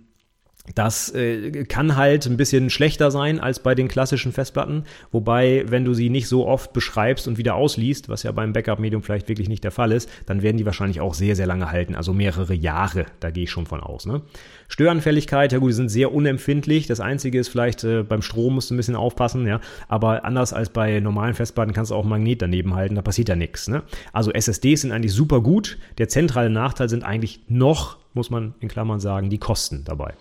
[0.74, 5.84] das äh, kann halt ein bisschen schlechter sein als bei den klassischen Festplatten, wobei, wenn
[5.84, 9.48] du sie nicht so oft beschreibst und wieder ausliest, was ja beim Backup-Medium vielleicht wirklich
[9.48, 12.54] nicht der Fall ist, dann werden die wahrscheinlich auch sehr, sehr lange halten, also mehrere
[12.54, 14.06] Jahre, da gehe ich schon von aus.
[14.06, 14.22] Ne?
[14.68, 16.86] Störanfälligkeit, ja gut, die sind sehr unempfindlich.
[16.86, 20.52] Das Einzige ist vielleicht, äh, beim Strom musst du ein bisschen aufpassen, ja, aber anders
[20.52, 23.68] als bei normalen Festplatten kannst du auch Magnet daneben halten, da passiert ja nichts.
[23.68, 23.82] Ne?
[24.12, 25.78] Also SSDs sind eigentlich super gut.
[25.98, 30.14] Der zentrale Nachteil sind eigentlich noch, muss man in Klammern sagen, die Kosten dabei.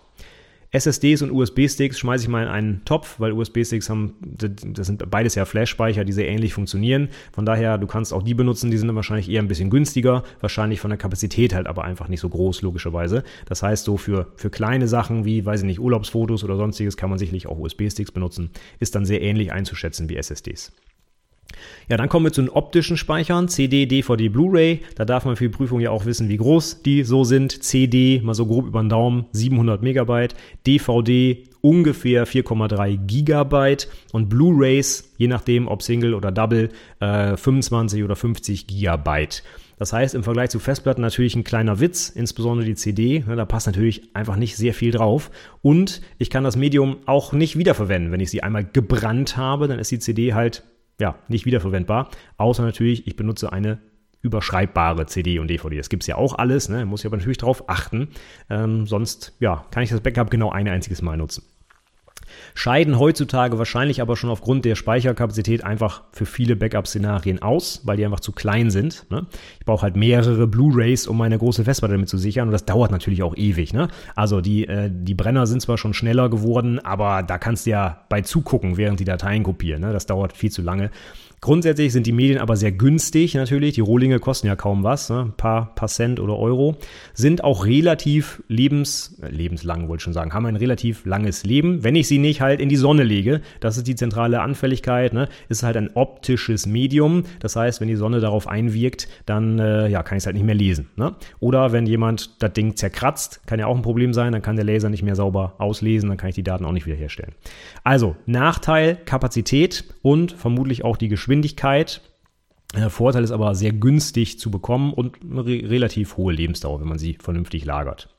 [0.71, 5.33] SSDs und USB-Sticks schmeiße ich mal in einen Topf, weil USB-Sticks haben, das sind beides
[5.33, 7.09] ja Flash-Speicher, die sehr ähnlich funktionieren.
[7.31, 10.23] Von daher, du kannst auch die benutzen, die sind dann wahrscheinlich eher ein bisschen günstiger,
[10.41, 13.23] wahrscheinlich von der Kapazität halt aber einfach nicht so groß, logischerweise.
[13.47, 17.09] Das heißt, so für, für kleine Sachen wie, weiß ich nicht, Urlaubsfotos oder sonstiges kann
[17.09, 18.51] man sicherlich auch USB-Sticks benutzen.
[18.79, 20.71] Ist dann sehr ähnlich einzuschätzen wie SSDs.
[21.87, 24.81] Ja, dann kommen wir zu den optischen Speichern, CD, DVD, Blu-ray.
[24.95, 27.63] Da darf man für die Prüfung ja auch wissen, wie groß die so sind.
[27.63, 30.35] CD, mal so grob über den Daumen, 700 Megabyte.
[30.65, 38.15] DVD ungefähr 4,3 Gigabyte und Blu-rays, je nachdem ob Single oder Double, äh, 25 oder
[38.15, 39.43] 50 Gigabyte.
[39.79, 43.23] Das heißt, im Vergleich zu Festplatten natürlich ein kleiner Witz, insbesondere die CD.
[43.25, 45.31] Da passt natürlich einfach nicht sehr viel drauf.
[45.61, 48.11] Und ich kann das Medium auch nicht wiederverwenden.
[48.11, 50.63] Wenn ich sie einmal gebrannt habe, dann ist die CD halt
[50.99, 52.09] ja, nicht wiederverwendbar.
[52.37, 53.79] Außer natürlich, ich benutze eine
[54.21, 55.77] überschreibbare CD und DVD.
[55.77, 56.85] Das gibt es ja auch alles, ne?
[56.85, 58.09] muss ich aber natürlich darauf achten.
[58.49, 61.43] Ähm, sonst ja, kann ich das Backup genau ein einziges Mal nutzen
[62.53, 68.05] scheiden heutzutage wahrscheinlich aber schon aufgrund der Speicherkapazität einfach für viele Backup-Szenarien aus, weil die
[68.05, 69.05] einfach zu klein sind.
[69.09, 69.27] Ne?
[69.59, 72.91] Ich brauche halt mehrere Blu-rays, um meine große Festplatte damit zu sichern und das dauert
[72.91, 73.73] natürlich auch ewig.
[73.73, 73.87] Ne?
[74.15, 78.05] Also die, äh, die Brenner sind zwar schon schneller geworden, aber da kannst du ja
[78.09, 79.81] bei zugucken, während die Dateien kopieren.
[79.81, 79.93] Ne?
[79.93, 80.91] Das dauert viel zu lange.
[81.41, 83.75] Grundsätzlich sind die Medien aber sehr günstig natürlich.
[83.75, 85.21] Die Rohlinge kosten ja kaum was, ne?
[85.21, 86.75] ein paar, paar Cent oder Euro.
[87.13, 91.83] Sind auch relativ lebens, äh, lebenslang, wollte ich schon sagen, haben ein relativ langes Leben,
[91.83, 93.39] wenn ich sie nicht halt in die Sonne lege.
[93.61, 95.13] Das ist die zentrale Anfälligkeit.
[95.13, 95.29] Ne?
[95.47, 97.23] Ist halt ein optisches Medium.
[97.39, 100.45] Das heißt, wenn die Sonne darauf einwirkt, dann äh, ja, kann ich es halt nicht
[100.45, 100.89] mehr lesen.
[100.97, 101.15] Ne?
[101.39, 104.65] Oder wenn jemand das Ding zerkratzt, kann ja auch ein Problem sein, dann kann der
[104.65, 107.33] Laser nicht mehr sauber auslesen, dann kann ich die Daten auch nicht wiederherstellen.
[107.85, 112.01] Also Nachteil, Kapazität und vermutlich auch die Geschwindigkeit Geschwindigkeit.
[112.75, 116.87] Der Vorteil ist aber sehr günstig zu bekommen und eine re relativ hohe Lebensdauer, wenn
[116.87, 118.09] man sie vernünftig lagert.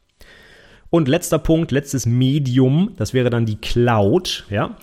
[0.90, 4.46] Und letzter Punkt, letztes Medium, das wäre dann die Cloud.
[4.48, 4.76] Ja?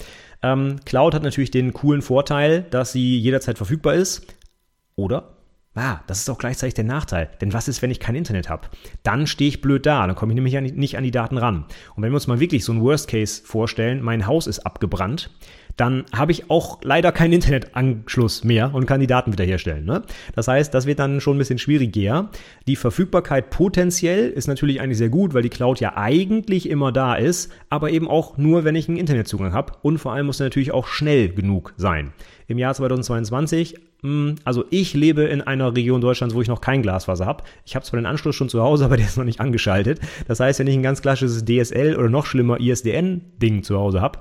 [0.43, 4.25] Ähm, Cloud hat natürlich den coolen Vorteil, dass sie jederzeit verfügbar ist.
[4.97, 5.36] Oder
[5.77, 7.29] Ah, das ist auch gleichzeitig der Nachteil.
[7.39, 8.67] Denn was ist, wenn ich kein Internet habe?
[9.03, 11.65] Dann stehe ich blöd da, dann komme ich nämlich nicht an die Daten ran.
[11.95, 15.29] Und wenn wir uns mal wirklich so ein Worst Case vorstellen, mein Haus ist abgebrannt,
[15.75, 19.85] dann habe ich auch leider keinen Internetanschluss mehr und kann die Daten wiederherstellen.
[19.85, 20.01] Ne?
[20.33, 22.31] Das heißt, das wird dann schon ein bisschen schwieriger.
[22.65, 27.13] Die Verfügbarkeit potenziell ist natürlich eigentlich sehr gut, weil die Cloud ja eigentlich immer da
[27.13, 29.73] ist, aber eben auch nur, wenn ich einen Internetzugang habe.
[29.83, 32.11] Und vor allem muss er natürlich auch schnell genug sein.
[32.47, 33.86] Im Jahr 2022 hm,
[34.43, 37.43] also ich lebe in einer Region Deutschlands, wo ich noch kein Glasfaser habe.
[37.65, 39.99] Ich habe zwar den Anschluss schon zu Hause, aber der ist noch nicht angeschaltet.
[40.27, 44.19] Das heißt, wenn ich ein ganz klassisches DSL oder noch schlimmer ISDN-Ding zu Hause habe,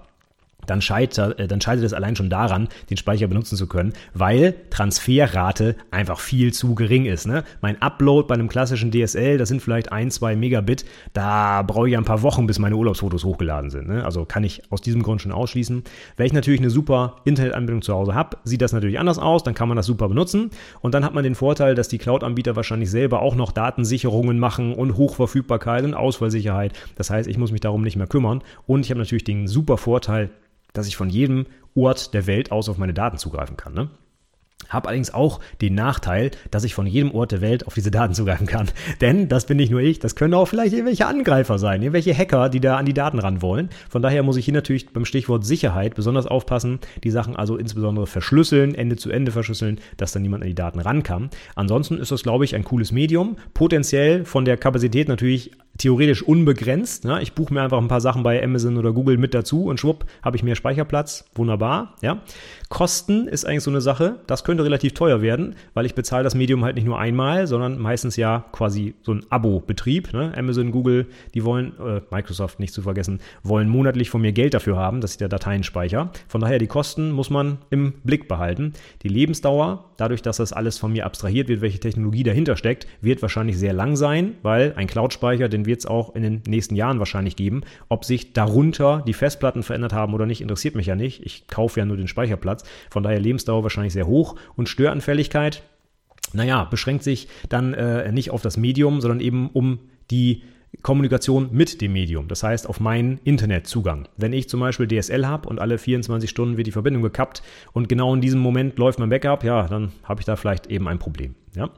[0.67, 4.55] dann scheitert, äh, dann scheitert es allein schon daran, den Speicher benutzen zu können, weil
[4.71, 7.27] Transferrate einfach viel zu gering ist.
[7.27, 7.45] Ne?
[7.61, 11.97] Mein Upload bei einem klassischen DSL, das sind vielleicht ein, zwei Megabit, da brauche ich
[11.97, 13.89] ein paar Wochen, bis meine Urlaubsfotos hochgeladen sind.
[13.89, 14.05] Ne?
[14.05, 15.85] Also kann ich aus diesem Grund schon ausschließen.
[16.17, 19.55] Wenn ich natürlich eine super Internetanbindung zu Hause habe, sieht das natürlich anders aus, dann
[19.55, 20.51] kann man das super benutzen
[20.81, 24.75] und dann hat man den Vorteil, dass die Cloud-Anbieter wahrscheinlich selber auch noch Datensicherungen machen
[24.75, 26.73] und Hochverfügbarkeit und Ausfallsicherheit.
[26.97, 29.77] Das heißt, ich muss mich darum nicht mehr kümmern und ich habe natürlich den super
[29.77, 30.31] Vorteil,
[30.77, 33.75] dass ich von jedem Ort der Welt aus auf meine Daten zugreifen kann.
[33.75, 33.91] Ne?
[34.69, 38.15] Habe allerdings auch den Nachteil, dass ich von jedem Ort der Welt auf diese Daten
[38.15, 38.69] zugreifen kann.
[39.01, 42.49] Denn das bin nicht nur ich, das können auch vielleicht irgendwelche Angreifer sein, irgendwelche Hacker,
[42.49, 43.69] die da an die Daten ran wollen.
[43.89, 48.07] Von daher muss ich hier natürlich beim Stichwort Sicherheit besonders aufpassen, die Sachen also insbesondere
[48.07, 51.31] verschlüsseln, Ende zu Ende verschlüsseln, dass dann niemand an die Daten ran kann.
[51.55, 53.37] Ansonsten ist das, glaube ich, ein cooles Medium.
[53.55, 57.05] Potenziell von der Kapazität natürlich theoretisch unbegrenzt.
[57.05, 57.21] Ne?
[57.23, 60.05] Ich buche mir einfach ein paar Sachen bei Amazon oder Google mit dazu und schwupp,
[60.23, 61.25] habe ich mehr Speicherplatz.
[61.35, 61.95] Wunderbar.
[62.03, 62.23] Ja?
[62.69, 64.17] Kosten ist eigentlich so eine Sache.
[64.27, 67.79] Das könnte relativ teuer werden, weil ich bezahle das Medium halt nicht nur einmal, sondern
[67.79, 70.13] meistens ja quasi so ein Abo-Betrieb.
[70.13, 70.33] Ne?
[70.37, 74.77] Amazon, Google, die wollen, äh, Microsoft nicht zu vergessen, wollen monatlich von mir Geld dafür
[74.77, 76.11] haben, dass ich da Dateien speichere.
[76.29, 78.73] Von daher, die Kosten muss man im Blick behalten.
[79.03, 83.23] Die Lebensdauer, dadurch, dass das alles von mir abstrahiert wird, welche Technologie dahinter steckt, wird
[83.23, 86.99] wahrscheinlich sehr lang sein, weil ein Cloud-Speicher, den wird es auch in den nächsten Jahren
[86.99, 87.63] wahrscheinlich geben.
[87.89, 91.25] Ob sich darunter die Festplatten verändert haben oder nicht, interessiert mich ja nicht.
[91.25, 92.65] Ich kaufe ja nur den Speicherplatz.
[92.91, 95.63] Von daher Lebensdauer wahrscheinlich sehr hoch und Störanfälligkeit,
[96.33, 99.79] naja, beschränkt sich dann äh, nicht auf das Medium, sondern eben um
[100.11, 100.43] die
[100.83, 104.09] Kommunikation mit dem Medium, das heißt auf meinen Internetzugang.
[104.17, 107.43] Wenn ich zum Beispiel DSL habe und alle 24 Stunden wird die Verbindung gekappt
[107.73, 110.87] und genau in diesem Moment läuft mein Backup, ja, dann habe ich da vielleicht eben
[110.89, 111.35] ein Problem.
[111.55, 111.71] Ja?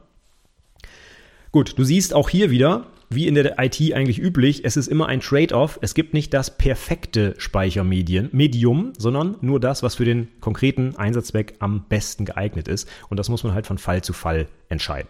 [1.51, 5.07] Gut, du siehst auch hier wieder, wie in der IT eigentlich üblich, es ist immer
[5.07, 5.79] ein Trade-off.
[5.81, 11.85] Es gibt nicht das perfekte Speichermedium, sondern nur das, was für den konkreten Einsatzzweck am
[11.89, 12.87] besten geeignet ist.
[13.09, 15.09] Und das muss man halt von Fall zu Fall entscheiden.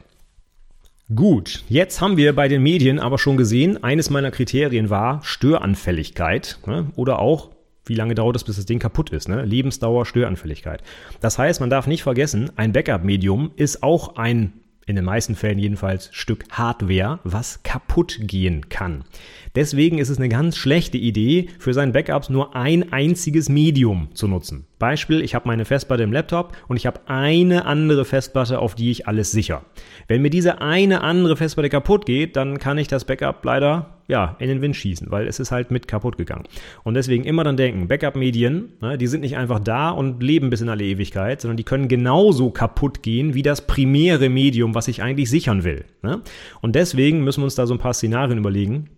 [1.14, 6.60] Gut, jetzt haben wir bei den Medien aber schon gesehen, eines meiner Kriterien war Störanfälligkeit
[6.68, 6.92] ne?
[6.96, 7.50] oder auch
[7.86, 9.28] wie lange dauert es, bis das Ding kaputt ist?
[9.28, 9.44] Ne?
[9.44, 10.84] Lebensdauer, Störanfälligkeit.
[11.20, 14.54] Das heißt, man darf nicht vergessen, ein Backup-Medium ist auch ein
[14.90, 19.04] in den meisten Fällen jedenfalls Stück Hardware, was kaputt gehen kann.
[19.56, 24.28] Deswegen ist es eine ganz schlechte Idee, für seinen Backups nur ein einziges Medium zu
[24.28, 24.66] nutzen.
[24.78, 28.92] Beispiel, ich habe meine Festplatte im Laptop und ich habe eine andere Festplatte, auf die
[28.92, 29.64] ich alles sicher.
[30.08, 34.36] Wenn mir diese eine andere Festplatte kaputt geht, dann kann ich das Backup leider ja,
[34.40, 36.46] in den Wind schießen, weil es ist halt mit kaputt gegangen.
[36.84, 40.62] Und deswegen immer dann denken, Backup-Medien, ne, die sind nicht einfach da und leben bis
[40.62, 45.04] in alle Ewigkeit, sondern die können genauso kaputt gehen wie das primäre Medium, was ich
[45.04, 45.86] eigentlich sichern will.
[46.02, 46.22] Ne?
[46.60, 48.90] Und deswegen müssen wir uns da so ein paar Szenarien überlegen,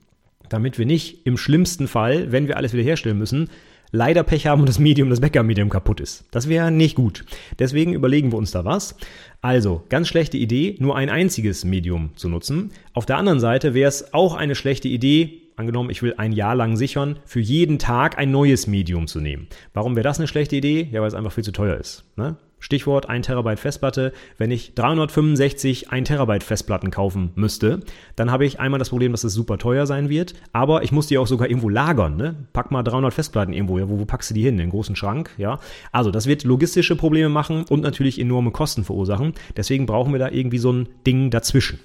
[0.51, 3.49] damit wir nicht im schlimmsten Fall, wenn wir alles wiederherstellen müssen,
[3.91, 6.25] leider Pech haben und das Medium, das Backup-Medium kaputt ist.
[6.31, 7.25] Das wäre nicht gut.
[7.59, 8.95] Deswegen überlegen wir uns da was.
[9.41, 12.71] Also, ganz schlechte Idee, nur ein einziges Medium zu nutzen.
[12.93, 16.55] Auf der anderen Seite wäre es auch eine schlechte Idee, angenommen, ich will ein Jahr
[16.55, 19.47] lang sichern, für jeden Tag ein neues Medium zu nehmen.
[19.73, 20.87] Warum wäre das eine schlechte Idee?
[20.91, 22.03] Ja, weil es einfach viel zu teuer ist.
[22.15, 22.37] Ne?
[22.61, 24.13] Stichwort 1 Terabyte Festplatte.
[24.37, 27.81] Wenn ich 365 1 Terabyte Festplatten kaufen müsste,
[28.15, 31.07] dann habe ich einmal das Problem, dass es super teuer sein wird, aber ich muss
[31.07, 32.15] die auch sogar irgendwo lagern.
[32.15, 32.35] Ne?
[32.53, 34.53] Pack mal 300 Festplatten irgendwo, ja, wo, wo packst du die hin?
[34.53, 35.59] In den großen Schrank, ja.
[35.91, 39.33] Also das wird logistische Probleme machen und natürlich enorme Kosten verursachen.
[39.57, 41.79] Deswegen brauchen wir da irgendwie so ein Ding dazwischen.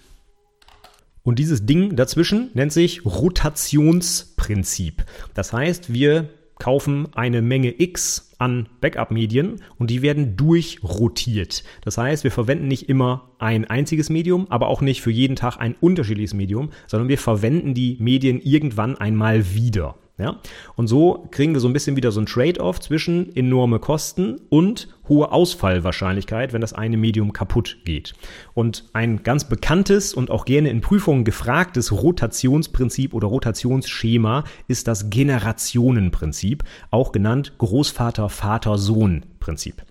[1.22, 5.04] Und dieses Ding dazwischen nennt sich Rotationsprinzip.
[5.34, 6.28] Das heißt, wir
[6.58, 11.64] kaufen eine Menge X an Backup-Medien und die werden durchrotiert.
[11.82, 15.58] Das heißt, wir verwenden nicht immer ein einziges Medium, aber auch nicht für jeden Tag
[15.58, 19.96] ein unterschiedliches Medium, sondern wir verwenden die Medien irgendwann einmal wieder.
[20.18, 20.40] Ja?
[20.74, 24.88] Und so kriegen wir so ein bisschen wieder so ein Trade-off zwischen enorme Kosten und
[25.08, 28.14] hohe Ausfallwahrscheinlichkeit, wenn das eine Medium kaputt geht.
[28.54, 35.10] Und ein ganz bekanntes und auch gerne in Prüfungen gefragtes Rotationsprinzip oder Rotationsschema ist das
[35.10, 39.82] Generationenprinzip, auch genannt Großvater-Vater-Sohn-Prinzip.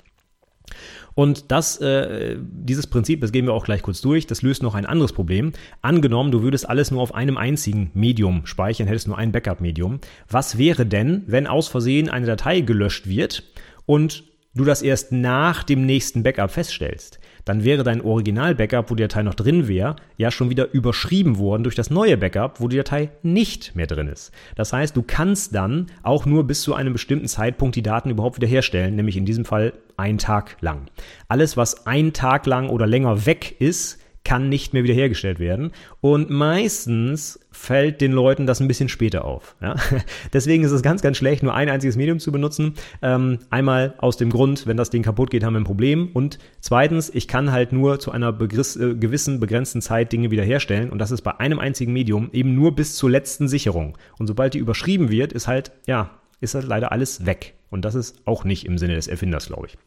[1.16, 4.76] Und das, äh, dieses Prinzip, das gehen wir auch gleich kurz durch, das löst noch
[4.76, 5.54] ein anderes Problem.
[5.82, 10.00] Angenommen, du würdest alles nur auf einem einzigen Medium speichern, hättest nur ein Backup-Medium.
[10.30, 13.44] Was wäre denn, wenn aus Versehen eine Datei gelöscht wird
[13.86, 17.20] und du das erst nach dem nächsten Backup feststellst?
[17.46, 21.64] dann wäre dein Original-Backup, wo die Datei noch drin wäre, ja schon wieder überschrieben worden
[21.64, 24.32] durch das neue Backup, wo die Datei nicht mehr drin ist.
[24.56, 28.38] Das heißt, du kannst dann auch nur bis zu einem bestimmten Zeitpunkt die Daten überhaupt
[28.38, 30.88] wiederherstellen, nämlich in diesem Fall ein Tag lang.
[31.28, 35.72] Alles, was ein Tag lang oder länger weg ist, kann nicht mehr wiederhergestellt werden.
[36.02, 39.56] Und meistens fällt den Leuten das ein bisschen später auf.
[39.62, 39.76] Ja?
[40.34, 42.74] Deswegen ist es ganz, ganz schlecht, nur ein einziges Medium zu benutzen.
[43.02, 46.10] Ähm, einmal aus dem Grund, wenn das Ding kaputt geht, haben wir ein Problem.
[46.12, 50.90] Und zweitens, ich kann halt nur zu einer begriss, äh, gewissen begrenzten Zeit Dinge wiederherstellen.
[50.90, 53.98] Und das ist bei einem einzigen Medium eben nur bis zur letzten Sicherung.
[54.18, 56.10] Und sobald die überschrieben wird, ist halt, ja,
[56.40, 57.56] ist halt leider alles weg.
[57.70, 59.78] Und das ist auch nicht im Sinne des Erfinders, glaube ich.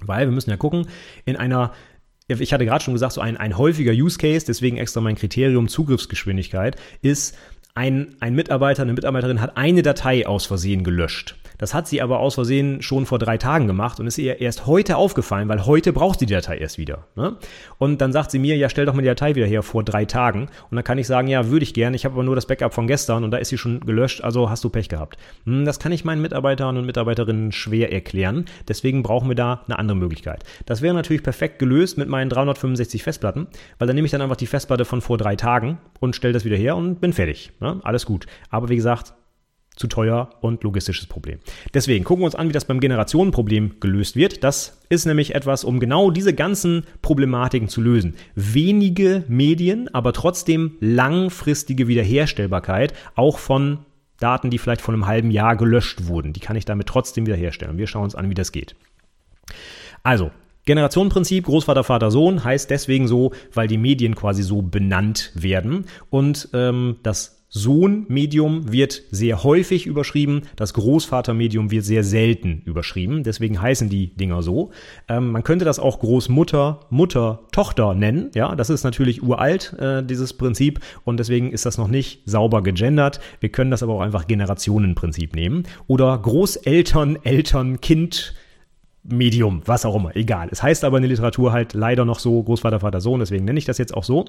[0.00, 0.88] Weil wir müssen ja gucken,
[1.24, 1.72] in einer
[2.28, 5.68] ich hatte gerade schon gesagt, so ein, ein häufiger Use Case, deswegen extra mein Kriterium
[5.68, 7.36] Zugriffsgeschwindigkeit, ist,
[7.76, 11.36] ein, ein Mitarbeiter, eine Mitarbeiterin hat eine Datei aus Versehen gelöscht.
[11.58, 14.66] Das hat sie aber aus Versehen schon vor drei Tagen gemacht und ist ihr erst
[14.66, 17.06] heute aufgefallen, weil heute braucht sie die Datei erst wieder.
[17.14, 17.36] Ne?
[17.78, 20.04] Und dann sagt sie mir, ja, stell doch mal die Datei wieder her vor drei
[20.04, 20.48] Tagen.
[20.70, 22.74] Und dann kann ich sagen, ja, würde ich gerne, ich habe aber nur das Backup
[22.74, 25.16] von gestern und da ist sie schon gelöscht, also hast du Pech gehabt.
[25.44, 28.46] Hm, das kann ich meinen Mitarbeitern und Mitarbeiterinnen schwer erklären.
[28.68, 30.44] Deswegen brauchen wir da eine andere Möglichkeit.
[30.66, 33.46] Das wäre natürlich perfekt gelöst mit meinen 365 Festplatten,
[33.78, 36.44] weil dann nehme ich dann einfach die Festplatte von vor drei Tagen und stelle das
[36.44, 37.52] wieder her und bin fertig.
[37.60, 37.80] Ne?
[37.82, 38.26] Alles gut.
[38.50, 39.14] Aber wie gesagt,
[39.76, 41.38] zu teuer und logistisches Problem.
[41.74, 44.42] Deswegen gucken wir uns an, wie das beim Generationenproblem gelöst wird.
[44.42, 48.14] Das ist nämlich etwas, um genau diese ganzen Problematiken zu lösen.
[48.34, 53.80] Wenige Medien, aber trotzdem langfristige Wiederherstellbarkeit, auch von
[54.18, 56.32] Daten, die vielleicht vor einem halben Jahr gelöscht wurden.
[56.32, 57.76] Die kann ich damit trotzdem wiederherstellen.
[57.76, 58.74] Wir schauen uns an, wie das geht.
[60.02, 60.30] Also,
[60.64, 65.84] Generationenprinzip, Großvater, Vater, Sohn heißt deswegen so, weil die Medien quasi so benannt werden.
[66.10, 73.60] Und ähm, das Sohn-Medium wird sehr häufig überschrieben, das Großvater-Medium wird sehr selten überschrieben, deswegen
[73.60, 74.70] heißen die Dinger so.
[75.08, 80.04] Ähm, man könnte das auch Großmutter, Mutter, Tochter nennen, ja, das ist natürlich uralt, äh,
[80.04, 83.20] dieses Prinzip, und deswegen ist das noch nicht sauber gegendert.
[83.40, 85.64] Wir können das aber auch einfach Generationenprinzip nehmen.
[85.86, 88.34] Oder Großeltern, Eltern, Kind,
[89.02, 90.48] Medium, was auch immer, egal.
[90.50, 93.58] Es heißt aber in der Literatur halt leider noch so Großvater, Vater, Sohn, deswegen nenne
[93.58, 94.26] ich das jetzt auch so.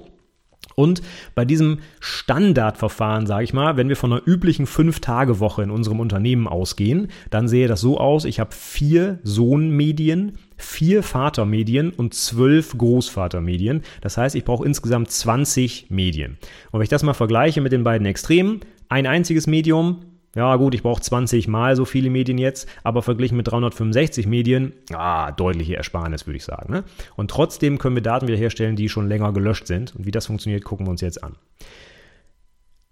[0.78, 1.02] Und
[1.34, 6.46] bei diesem Standardverfahren, sage ich mal, wenn wir von einer üblichen Fünf-Tage-Woche in unserem Unternehmen
[6.46, 13.82] ausgehen, dann sehe das so aus, ich habe vier Sohnmedien, vier Vatermedien und zwölf Großvatermedien.
[14.02, 16.38] Das heißt, ich brauche insgesamt 20 Medien.
[16.70, 20.02] Und wenn ich das mal vergleiche mit den beiden Extremen, ein einziges Medium,
[20.38, 24.72] ja gut, ich brauche 20 mal so viele Medien jetzt, aber verglichen mit 365 Medien,
[24.94, 26.72] ah, deutliche Ersparnis, würde ich sagen.
[26.72, 26.84] Ne?
[27.16, 29.96] Und trotzdem können wir Daten wiederherstellen, die schon länger gelöscht sind.
[29.96, 31.34] Und wie das funktioniert, gucken wir uns jetzt an.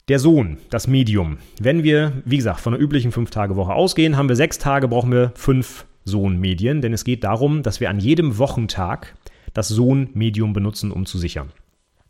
[0.09, 1.38] Der Sohn, das Medium.
[1.61, 5.30] Wenn wir, wie gesagt, von einer üblichen 5-Tage-Woche ausgehen, haben wir sechs Tage, brauchen wir
[5.36, 9.14] fünf Sohn-Medien, denn es geht darum, dass wir an jedem Wochentag
[9.55, 11.53] das Sohn-Medium benutzen, um zu sichern.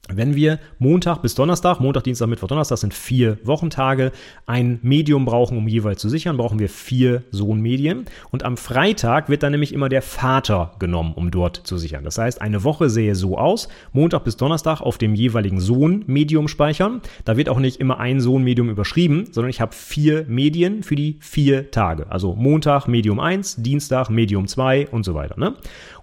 [0.08, 4.12] Wenn wir Montag bis Donnerstag, Montag, Dienstag, Mittwoch, Donnerstag sind vier Wochentage,
[4.46, 8.04] ein Medium brauchen, um jeweils zu sichern, brauchen wir vier Sohnmedien.
[8.30, 12.04] Und am Freitag wird dann nämlich immer der Vater genommen, um dort zu sichern.
[12.04, 17.00] Das heißt, eine Woche sähe so aus, Montag bis Donnerstag auf dem jeweiligen Sohnmedium speichern.
[17.24, 21.16] Da wird auch nicht immer ein Sohnmedium überschrieben, sondern ich habe vier Medien für die
[21.20, 22.06] vier Tage.
[22.10, 25.36] Also Montag Medium 1, Dienstag Medium 2 und so weiter.
[25.36, 25.54] Ne?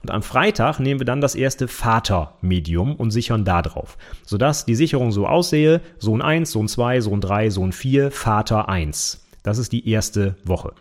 [0.02, 3.93] Und am Freitag nehmen wir dann das erste Vatermedium und sichern da drauf.
[4.26, 9.26] Sodass die Sicherung so aussehe, Sohn 1, Sohn 2, Sohn 3, Sohn 4, Vater 1.
[9.44, 10.74] Das ist die erste Woche.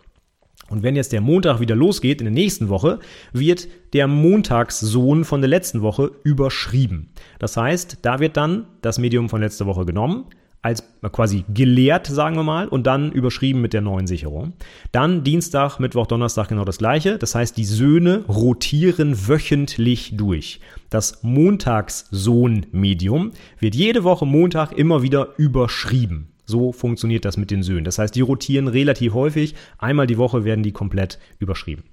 [0.69, 2.99] Und wenn jetzt der Montag wieder losgeht in der nächsten Woche,
[3.31, 7.09] wird der Montagssohn von der letzten Woche überschrieben.
[7.37, 10.25] Das heißt, da wird dann das Medium von letzter Woche genommen,
[10.63, 14.53] als quasi geleert, sagen wir mal, und dann überschrieben mit der neuen Sicherung.
[14.91, 17.19] Dann Dienstag, Mittwoch, Donnerstag genau das gleiche.
[17.19, 20.61] Das heißt, die Söhne rotieren wöchentlich durch.
[20.89, 26.29] Das Montagssohn-Medium wird jede Woche Montag immer wieder überschrieben.
[26.45, 27.83] So funktioniert das mit den Söhnen.
[27.83, 29.53] Das heißt, die rotieren relativ häufig.
[29.77, 31.83] Einmal die Woche werden die komplett überschrieben.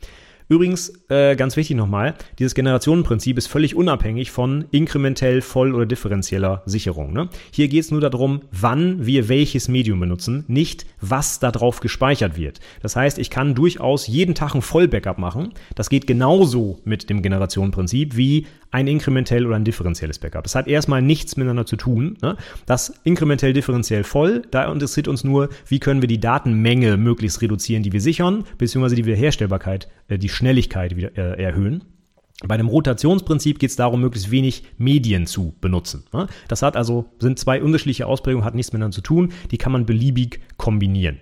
[0.50, 6.64] Übrigens, äh, ganz wichtig nochmal, dieses Generationenprinzip ist völlig unabhängig von inkrementell, voll oder differenzieller
[6.66, 7.12] Sicherung.
[7.12, 7.28] Ne?
[7.52, 12.58] Hier geht es nur darum, wann wir welches Medium benutzen, nicht was darauf gespeichert wird.
[12.82, 15.52] Das heißt, ich kann durchaus jeden Tag ein Vollbackup machen.
[15.76, 20.44] Das geht genauso mit dem Generationenprinzip wie ein inkrementell oder ein differenzielles Backup.
[20.44, 22.16] Das hat erstmal nichts miteinander zu tun.
[22.22, 22.36] Ne?
[22.66, 27.82] Das inkrementell differenziell voll, da interessiert uns nur, wie können wir die Datenmenge möglichst reduzieren,
[27.82, 31.84] die wir sichern, beziehungsweise die Wiederherstellbarkeit, äh, die Schnelligkeit wieder, äh, erhöhen.
[32.46, 36.04] Bei einem Rotationsprinzip geht es darum, möglichst wenig Medien zu benutzen.
[36.12, 36.26] Ne?
[36.48, 39.84] Das hat also, sind zwei unterschiedliche Ausprägungen, hat nichts miteinander zu tun, die kann man
[39.84, 41.18] beliebig kombinieren.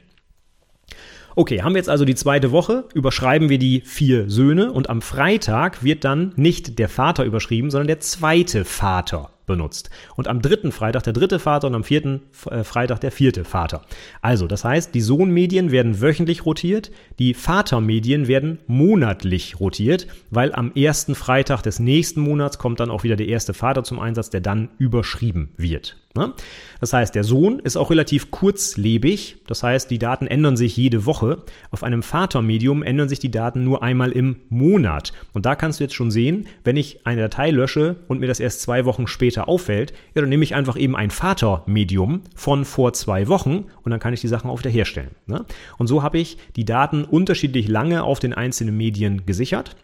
[1.38, 5.00] Okay, haben wir jetzt also die zweite Woche, überschreiben wir die vier Söhne und am
[5.00, 9.88] Freitag wird dann nicht der Vater überschrieben, sondern der zweite Vater benutzt.
[10.16, 13.82] Und am dritten Freitag der dritte Vater und am vierten äh, Freitag der vierte Vater.
[14.20, 20.72] Also, das heißt, die Sohnmedien werden wöchentlich rotiert, die Vatermedien werden monatlich rotiert, weil am
[20.74, 24.40] ersten Freitag des nächsten Monats kommt dann auch wieder der erste Vater zum Einsatz, der
[24.40, 25.98] dann überschrieben wird.
[26.18, 26.32] Ne?
[26.80, 29.36] Das heißt, der Sohn ist auch relativ kurzlebig.
[29.46, 31.44] Das heißt, die Daten ändern sich jede Woche.
[31.70, 35.12] Auf einem Vatermedium ändern sich die Daten nur einmal im Monat.
[35.32, 38.40] Und da kannst du jetzt schon sehen, wenn ich eine Datei lösche und mir das
[38.40, 42.92] erst zwei Wochen später auffällt, ja, dann nehme ich einfach eben ein Vatermedium von vor
[42.94, 45.12] zwei Wochen und dann kann ich die Sachen auch wiederherstellen.
[45.26, 45.44] Ne?
[45.78, 49.76] Und so habe ich die Daten unterschiedlich lange auf den einzelnen Medien gesichert.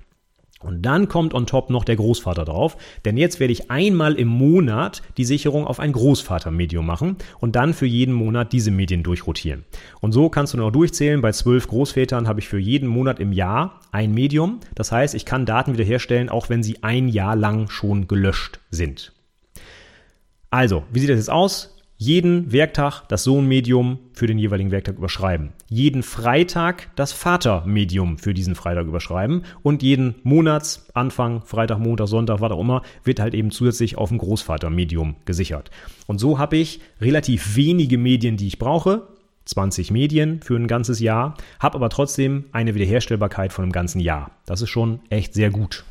[0.65, 4.29] Und dann kommt on top noch der Großvater drauf, denn jetzt werde ich einmal im
[4.29, 9.65] Monat die Sicherung auf ein Großvatermedium machen und dann für jeden Monat diese Medien durchrotieren.
[10.01, 13.33] Und so kannst du noch durchzählen, bei zwölf Großvätern habe ich für jeden Monat im
[13.33, 14.61] Jahr ein Medium.
[14.75, 19.12] Das heißt, ich kann Daten wiederherstellen, auch wenn sie ein Jahr lang schon gelöscht sind.
[20.51, 21.74] Also, wie sieht das jetzt aus?
[22.05, 25.52] Jeden Werktag das Sohnmedium für den jeweiligen Werktag überschreiben.
[25.68, 29.44] Jeden Freitag das Vatermedium für diesen Freitag überschreiben.
[29.62, 34.18] Und jeden Monatsanfang, Freitag, Montag, Sonntag, was auch immer, wird halt eben zusätzlich auf ein
[34.18, 35.70] Großvatermedium gesichert.
[36.07, 39.09] Und so habe ich relativ wenige Medien, die ich brauche.
[39.46, 44.30] 20 Medien für ein ganzes Jahr, habe aber trotzdem eine Wiederherstellbarkeit von einem ganzen Jahr.
[44.46, 45.84] Das ist schon echt sehr gut.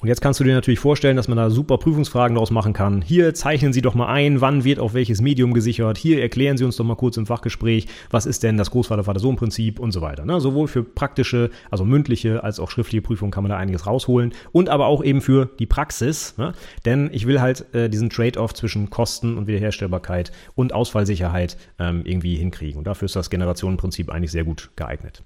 [0.00, 3.02] Und jetzt kannst du dir natürlich vorstellen, dass man da super Prüfungsfragen daraus machen kann.
[3.02, 5.98] Hier zeichnen Sie doch mal ein, wann wird auf welches Medium gesichert.
[5.98, 9.90] Hier erklären Sie uns doch mal kurz im Fachgespräch, was ist denn das Großvater-Vater-Sohn-Prinzip und
[9.90, 10.24] so weiter.
[10.24, 10.40] Ne?
[10.40, 14.34] Sowohl für praktische, also mündliche, als auch schriftliche Prüfungen kann man da einiges rausholen.
[14.52, 16.38] Und aber auch eben für die Praxis.
[16.38, 16.52] Ne?
[16.84, 22.36] Denn ich will halt äh, diesen Trade-off zwischen Kosten und Wiederherstellbarkeit und Ausfallsicherheit ähm, irgendwie
[22.36, 22.78] hinkriegen.
[22.78, 25.24] Und dafür ist das Generationenprinzip eigentlich sehr gut geeignet.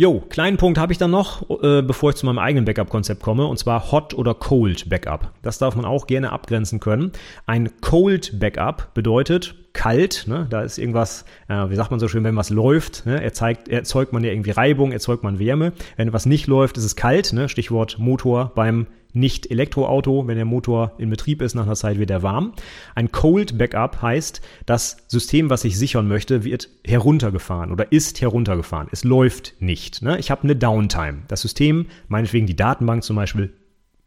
[0.00, 3.44] Jo, kleinen Punkt habe ich dann noch, äh, bevor ich zu meinem eigenen Backup-Konzept komme,
[3.44, 5.30] und zwar Hot oder Cold Backup.
[5.42, 7.12] Das darf man auch gerne abgrenzen können.
[7.44, 10.46] Ein Cold Backup bedeutet kalt, ne?
[10.48, 13.22] da ist irgendwas, äh, wie sagt man so schön, wenn was läuft, ne?
[13.22, 15.74] erzeugt, erzeugt man ja irgendwie Reibung, erzeugt man Wärme.
[15.98, 17.50] Wenn was nicht läuft, ist es kalt, ne?
[17.50, 22.10] Stichwort Motor beim nicht Elektroauto, wenn der Motor in Betrieb ist, nach einer Zeit wird
[22.10, 22.52] er warm.
[22.94, 28.88] Ein Cold Backup heißt, das System, was ich sichern möchte, wird heruntergefahren oder ist heruntergefahren.
[28.92, 30.02] Es läuft nicht.
[30.02, 30.18] Ne?
[30.18, 31.22] Ich habe eine Downtime.
[31.28, 33.52] Das System, meinetwegen die Datenbank zum Beispiel,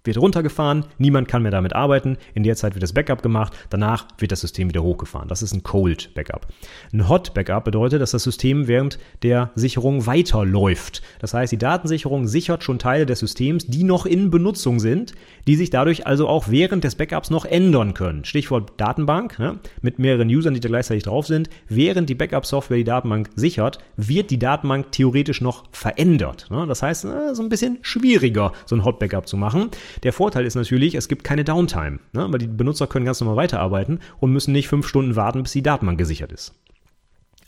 [0.04, 4.08] wird runtergefahren, niemand kann mehr damit arbeiten, in der Zeit wird das Backup gemacht, danach
[4.18, 5.28] wird das System wieder hochgefahren.
[5.28, 6.48] Das ist ein Cold Backup.
[6.92, 11.02] Ein Hot Backup bedeutet, dass das System während der Sicherung weiterläuft.
[11.20, 15.14] Das heißt, die Datensicherung sichert schon Teile des Systems, die noch in Benutzung sind,
[15.48, 18.26] die sich dadurch also auch während des Backups noch ändern können.
[18.26, 19.60] Stichwort Datenbank, ne?
[19.82, 21.50] mit mehreren Usern, die da gleichzeitig drauf sind.
[21.70, 26.48] Während die Backup-Software die Datenbank sichert, wird die Datenbank theoretisch noch verändert.
[26.50, 26.66] Ne?
[26.68, 29.70] Das heißt, äh, so ein bisschen schwieriger, so ein Hot Backup zu machen.
[30.02, 32.28] Der Vorteil ist natürlich, es gibt keine Downtime, ne?
[32.30, 35.62] weil die Benutzer können ganz normal weiterarbeiten und müssen nicht fünf Stunden warten, bis die
[35.62, 36.56] Datenbank gesichert ist.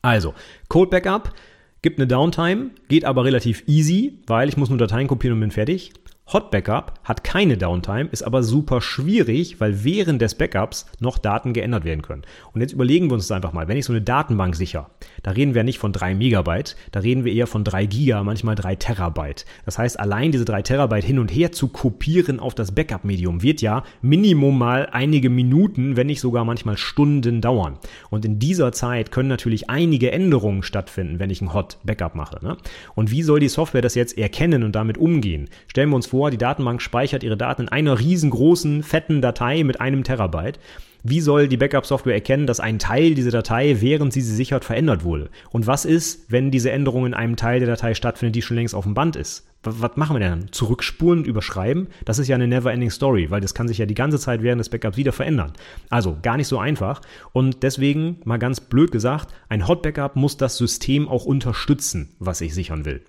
[0.01, 0.35] Also,
[0.67, 1.33] Code Backup
[1.81, 5.51] gibt eine Downtime, geht aber relativ easy, weil ich muss nur Dateien kopieren und bin
[5.51, 5.93] fertig.
[6.33, 11.53] Hot Backup hat keine Downtime, ist aber super schwierig, weil während des Backups noch Daten
[11.53, 12.23] geändert werden können.
[12.51, 13.67] Und jetzt überlegen wir uns das einfach mal.
[13.67, 14.89] Wenn ich so eine Datenbank sicher,
[15.21, 18.55] da reden wir nicht von drei Megabyte, da reden wir eher von drei Giga, manchmal
[18.55, 19.45] drei Terabyte.
[19.65, 23.61] Das heißt, allein diese drei Terabyte hin und her zu kopieren auf das Backup-Medium wird
[23.61, 27.77] ja Minimum mal einige Minuten, wenn nicht sogar manchmal Stunden dauern.
[28.09, 32.43] Und in dieser Zeit können natürlich einige Änderungen stattfinden, wenn ich ein Hot Backup mache.
[32.43, 32.57] Ne?
[32.95, 35.49] Und wie soll die Software das jetzt erkennen und damit umgehen?
[35.67, 39.65] Stellen wir uns vor, vor, die Datenbank speichert ihre Daten in einer riesengroßen, fetten Datei
[39.65, 40.59] mit einem Terabyte.
[41.03, 45.03] Wie soll die Backup-Software erkennen, dass ein Teil dieser Datei, während sie sie sichert, verändert
[45.03, 45.29] wurde?
[45.51, 48.73] Und was ist, wenn diese Änderung in einem Teil der Datei stattfindet, die schon längst
[48.73, 49.45] auf dem Band ist?
[49.61, 50.53] Was machen wir denn?
[50.53, 51.89] Zurückspulen und überschreiben?
[52.05, 54.61] Das ist ja eine never-ending Story, weil das kann sich ja die ganze Zeit während
[54.61, 55.51] des Backups wieder verändern.
[55.89, 57.01] Also gar nicht so einfach.
[57.33, 62.53] Und deswegen, mal ganz blöd gesagt, ein Hot-Backup muss das System auch unterstützen, was ich
[62.53, 63.01] sichern will.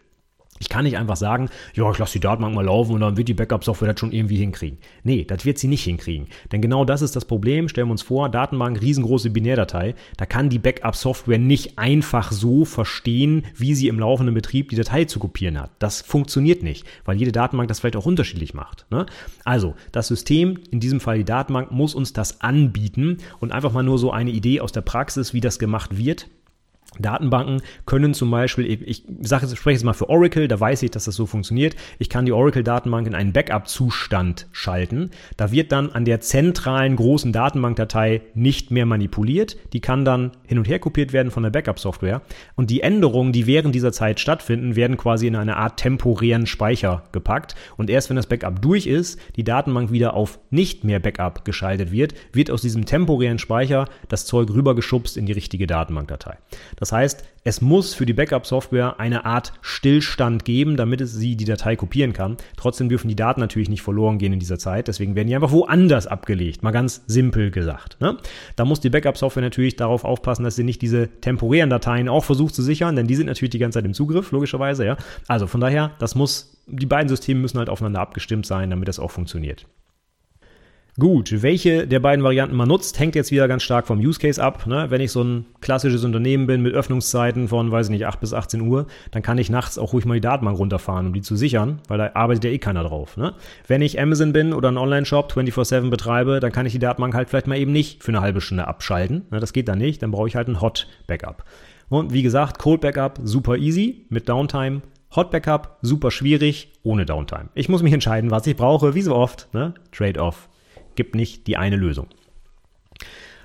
[0.59, 3.29] Ich kann nicht einfach sagen, ja, ich lasse die Datenbank mal laufen und dann wird
[3.29, 4.79] die Backup-Software das schon irgendwie hinkriegen.
[5.05, 6.29] Nee, das wird sie nicht hinkriegen.
[6.51, 7.69] Denn genau das ist das Problem.
[7.69, 9.95] Stellen wir uns vor, Datenbank, riesengroße Binärdatei.
[10.17, 15.05] Da kann die Backup-Software nicht einfach so verstehen, wie sie im laufenden Betrieb die Datei
[15.05, 15.71] zu kopieren hat.
[15.79, 18.87] Das funktioniert nicht, weil jede Datenbank das vielleicht auch unterschiedlich macht.
[18.91, 19.07] Ne?
[19.45, 23.83] Also, das System, in diesem Fall die Datenbank, muss uns das anbieten und einfach mal
[23.83, 26.29] nur so eine Idee aus der Praxis, wie das gemacht wird
[26.99, 31.05] Datenbanken können zum Beispiel, ich sage spreche jetzt mal für Oracle, da weiß ich, dass
[31.05, 31.77] das so funktioniert.
[31.99, 35.11] Ich kann die Oracle-Datenbank in einen Backup-Zustand schalten.
[35.37, 39.57] Da wird dann an der zentralen großen Datenbankdatei nicht mehr manipuliert.
[39.73, 42.23] Die kann dann hin und her kopiert werden von der Backup-Software.
[42.55, 47.05] Und die Änderungen, die während dieser Zeit stattfinden, werden quasi in eine Art temporären Speicher
[47.13, 47.55] gepackt.
[47.77, 51.93] Und erst wenn das Backup durch ist, die Datenbank wieder auf nicht mehr Backup geschaltet
[51.93, 56.37] wird, wird aus diesem temporären Speicher das Zeug rübergeschubst in die richtige Datenbankdatei.
[56.77, 61.45] Das das heißt, es muss für die Backup-Software eine Art Stillstand geben, damit sie die
[61.45, 62.37] Datei kopieren kann.
[62.57, 64.87] Trotzdem dürfen die Daten natürlich nicht verloren gehen in dieser Zeit.
[64.87, 66.63] Deswegen werden die einfach woanders abgelegt.
[66.63, 68.01] Mal ganz simpel gesagt.
[68.01, 68.19] Ne?
[68.55, 72.55] Da muss die Backup-Software natürlich darauf aufpassen, dass sie nicht diese temporären Dateien auch versucht
[72.55, 74.87] zu sichern, denn die sind natürlich die ganze Zeit im Zugriff, logischerweise.
[74.87, 74.97] Ja?
[75.27, 79.01] Also von daher, das muss, die beiden Systeme müssen halt aufeinander abgestimmt sein, damit das
[79.01, 79.67] auch funktioniert.
[80.99, 84.43] Gut, welche der beiden Varianten man nutzt, hängt jetzt wieder ganz stark vom Use Case
[84.43, 84.67] ab.
[84.67, 84.87] Ne?
[84.89, 88.33] Wenn ich so ein klassisches Unternehmen bin mit Öffnungszeiten von, weiß ich nicht, 8 bis
[88.33, 91.37] 18 Uhr, dann kann ich nachts auch ruhig mal die Datenbank runterfahren, um die zu
[91.37, 93.19] sichern, weil da arbeitet ja eh keiner drauf.
[93.19, 93.35] Ne?
[93.67, 97.29] Wenn ich Amazon bin oder einen Online-Shop 24-7 betreibe, dann kann ich die Datenbank halt
[97.29, 99.27] vielleicht mal eben nicht für eine halbe Stunde abschalten.
[99.31, 99.39] Ne?
[99.39, 101.45] Das geht dann nicht, dann brauche ich halt ein Hot-Backup.
[101.91, 104.81] Und wie gesagt, Cold Backup super easy mit Downtime.
[105.15, 107.51] Hot Backup super schwierig ohne Downtime.
[107.55, 109.53] Ich muss mich entscheiden, was ich brauche, wie so oft.
[109.53, 109.75] Ne?
[109.93, 110.49] Trade-off
[110.97, 112.09] gibt nicht die eine Lösung.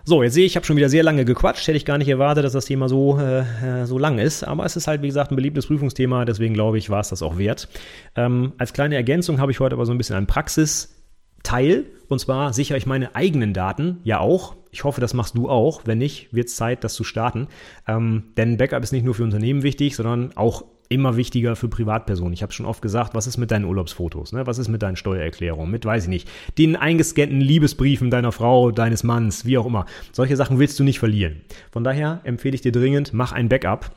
[0.03, 1.67] So, jetzt sehe ich, ich habe schon wieder sehr lange gequatscht.
[1.67, 4.43] Hätte ich gar nicht erwartet, dass das Thema so, äh, so lang ist.
[4.43, 6.25] Aber es ist halt, wie gesagt, ein beliebtes Prüfungsthema.
[6.25, 7.69] Deswegen glaube ich, war es das auch wert.
[8.15, 11.85] Ähm, als kleine Ergänzung habe ich heute aber so ein bisschen einen Praxisteil.
[12.07, 14.55] Und zwar sichere ich meine eigenen Daten ja auch.
[14.71, 15.81] Ich hoffe, das machst du auch.
[15.85, 17.47] Wenn nicht, wird es Zeit, das zu starten.
[17.87, 22.33] Ähm, denn Backup ist nicht nur für Unternehmen wichtig, sondern auch immer wichtiger für Privatpersonen.
[22.33, 24.33] Ich habe schon oft gesagt, was ist mit deinen Urlaubsfotos?
[24.33, 24.45] Ne?
[24.45, 25.71] Was ist mit deinen Steuererklärungen?
[25.71, 29.85] Mit, weiß ich nicht, den eingescannten Liebesbriefen deiner Frau, deines Manns, wie auch immer.
[30.11, 31.41] Solche Sachen willst du nicht verlieren.
[31.71, 33.91] Von daher empfehle ich dir dringend, mach ein Backup.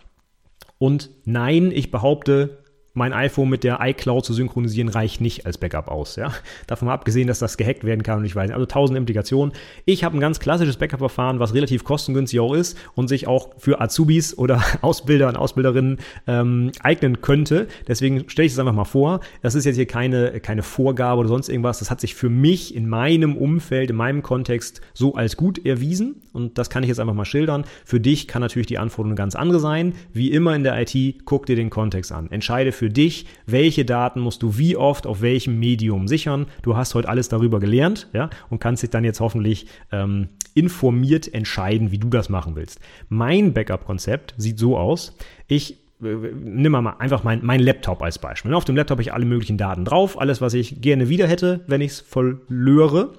[0.78, 2.63] Und nein, ich behaupte,
[2.94, 6.16] mein iPhone mit der iCloud zu synchronisieren reicht nicht als Backup aus.
[6.16, 6.32] Ja?
[6.66, 8.54] Davon mal abgesehen, dass das gehackt werden kann und ich weiß nicht.
[8.54, 9.52] Also tausend Implikationen.
[9.84, 13.80] Ich habe ein ganz klassisches Backup-Verfahren, was relativ kostengünstig auch ist und sich auch für
[13.80, 17.66] Azubis oder Ausbilder und Ausbilderinnen ähm, eignen könnte.
[17.88, 19.20] Deswegen stelle ich es einfach mal vor.
[19.42, 21.80] Das ist jetzt hier keine, keine Vorgabe oder sonst irgendwas.
[21.80, 26.22] Das hat sich für mich in meinem Umfeld, in meinem Kontext so als gut erwiesen
[26.34, 27.64] und das kann ich jetzt einfach mal schildern.
[27.84, 29.94] Für dich kann natürlich die Anforderung ganz andere sein.
[30.12, 32.30] Wie immer in der IT, guck dir den Kontext an.
[32.30, 36.44] Entscheide für für dich, welche Daten musst du wie oft auf welchem Medium sichern.
[36.60, 41.32] Du hast heute alles darüber gelernt, ja, und kannst dich dann jetzt hoffentlich ähm, informiert
[41.32, 42.80] entscheiden, wie du das machen willst.
[43.08, 45.16] Mein Backup-Konzept sieht so aus.
[45.48, 48.52] Ich äh, nimm mal einfach mein, mein Laptop als Beispiel.
[48.52, 51.64] Auf dem Laptop habe ich alle möglichen Daten drauf, alles, was ich gerne wieder hätte,
[51.66, 53.14] wenn ich es verlöre.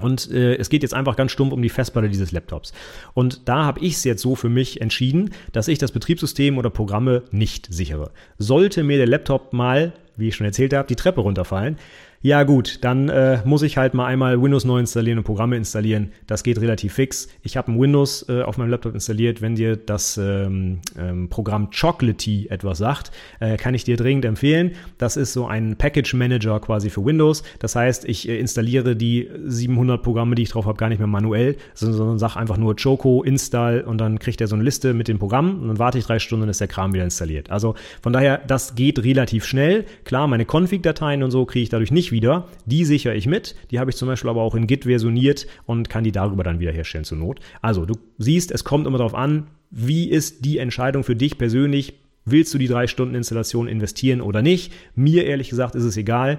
[0.00, 2.72] Und äh, es geht jetzt einfach ganz stumpf um die Festplatte dieses Laptops.
[3.14, 6.70] Und da habe ich es jetzt so für mich entschieden, dass ich das Betriebssystem oder
[6.70, 8.10] Programme nicht sichere.
[8.38, 11.78] Sollte mir der Laptop mal, wie ich schon erzählt habe, die Treppe runterfallen,
[12.24, 16.10] ja gut, dann äh, muss ich halt mal einmal Windows neu installieren und Programme installieren.
[16.26, 17.28] Das geht relativ fix.
[17.42, 19.42] Ich habe ein Windows äh, auf meinem Laptop installiert.
[19.42, 24.70] Wenn dir das ähm, ähm, Programm Chocolatey etwas sagt, äh, kann ich dir dringend empfehlen.
[24.96, 27.42] Das ist so ein Package Manager quasi für Windows.
[27.58, 31.06] Das heißt, ich äh, installiere die 700 Programme, die ich drauf habe, gar nicht mehr
[31.06, 34.94] manuell, sondern, sondern sage einfach nur Choco install und dann kriegt er so eine Liste
[34.94, 37.50] mit den Programmen und dann warte ich drei Stunden und ist der Kram wieder installiert.
[37.50, 39.84] Also von daher, das geht relativ schnell.
[40.04, 42.48] Klar, meine Config-Dateien und so kriege ich dadurch nicht wieder.
[42.64, 43.54] Die sichere ich mit.
[43.70, 46.60] Die habe ich zum Beispiel aber auch in Git versioniert und kann die darüber dann
[46.60, 47.40] wiederherstellen zur Not.
[47.60, 51.94] Also du siehst, es kommt immer darauf an, wie ist die Entscheidung für dich persönlich?
[52.24, 54.72] Willst du die drei Stunden Installation investieren oder nicht?
[54.94, 56.38] Mir ehrlich gesagt ist es egal.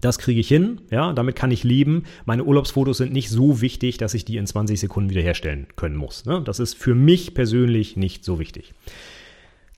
[0.00, 2.04] Das kriege ich hin, ja, damit kann ich leben.
[2.24, 6.24] Meine Urlaubsfotos sind nicht so wichtig, dass ich die in 20 Sekunden wiederherstellen können muss.
[6.24, 6.40] Ne?
[6.44, 8.74] Das ist für mich persönlich nicht so wichtig.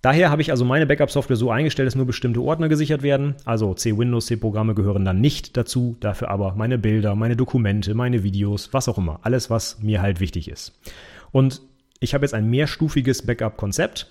[0.03, 3.35] Daher habe ich also meine Backup-Software so eingestellt, dass nur bestimmte Ordner gesichert werden.
[3.45, 5.97] Also C-Windows, C-Programme gehören dann nicht dazu.
[6.01, 9.21] Dafür aber meine Bilder, meine Dokumente, meine Videos, was auch immer.
[9.23, 10.73] Alles, was mir halt wichtig ist.
[11.33, 11.61] Und
[12.01, 14.07] ich habe jetzt ein mehrstufiges Backup-Konzept.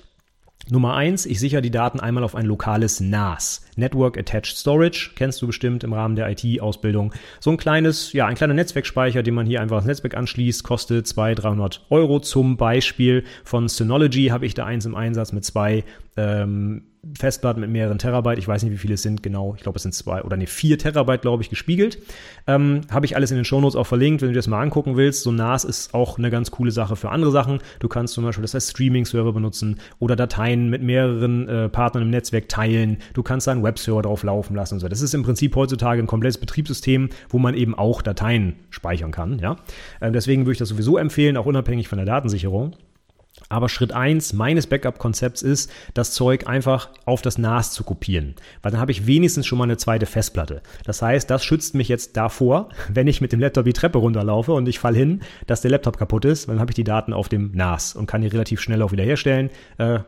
[0.71, 3.65] Nummer eins, ich sichere die Daten einmal auf ein lokales NAS.
[3.75, 7.13] Network Attached Storage, kennst du bestimmt im Rahmen der IT-Ausbildung.
[7.39, 11.07] So ein kleines, ja, ein kleiner Netzwerkspeicher, den man hier einfach ans Netzwerk anschließt, kostet
[11.07, 12.19] 200, 300 Euro.
[12.19, 15.83] Zum Beispiel von Synology habe ich da eins im Einsatz mit zwei
[16.17, 16.83] ähm,
[17.17, 19.83] Festplatten mit mehreren Terabyte, ich weiß nicht, wie viele es sind genau, ich glaube, es
[19.83, 21.97] sind zwei oder nee, vier Terabyte, glaube ich, gespiegelt.
[22.45, 24.97] Ähm, Habe ich alles in den Shownotes auch verlinkt, wenn du dir das mal angucken
[24.97, 25.23] willst.
[25.23, 27.59] So NAS ist auch eine ganz coole Sache für andere Sachen.
[27.79, 32.09] Du kannst zum Beispiel das als Streaming-Server benutzen oder Dateien mit mehreren äh, Partnern im
[32.09, 32.97] Netzwerk teilen.
[33.13, 34.89] Du kannst da einen Webserver drauf laufen lassen und so.
[34.89, 39.39] Das ist im Prinzip heutzutage ein komplettes Betriebssystem, wo man eben auch Dateien speichern kann.
[39.39, 39.55] Ja?
[40.01, 42.75] Äh, deswegen würde ich das sowieso empfehlen, auch unabhängig von der Datensicherung.
[43.49, 48.35] Aber Schritt eins meines Backup-Konzepts ist, das Zeug einfach auf das NAS zu kopieren.
[48.61, 50.61] Weil dann habe ich wenigstens schon mal eine zweite Festplatte.
[50.85, 54.53] Das heißt, das schützt mich jetzt davor, wenn ich mit dem Laptop die Treppe runterlaufe
[54.53, 57.27] und ich fall hin, dass der Laptop kaputt ist, dann habe ich die Daten auf
[57.27, 59.49] dem NAS und kann die relativ schnell auch wieder herstellen.
[59.77, 59.99] Äh,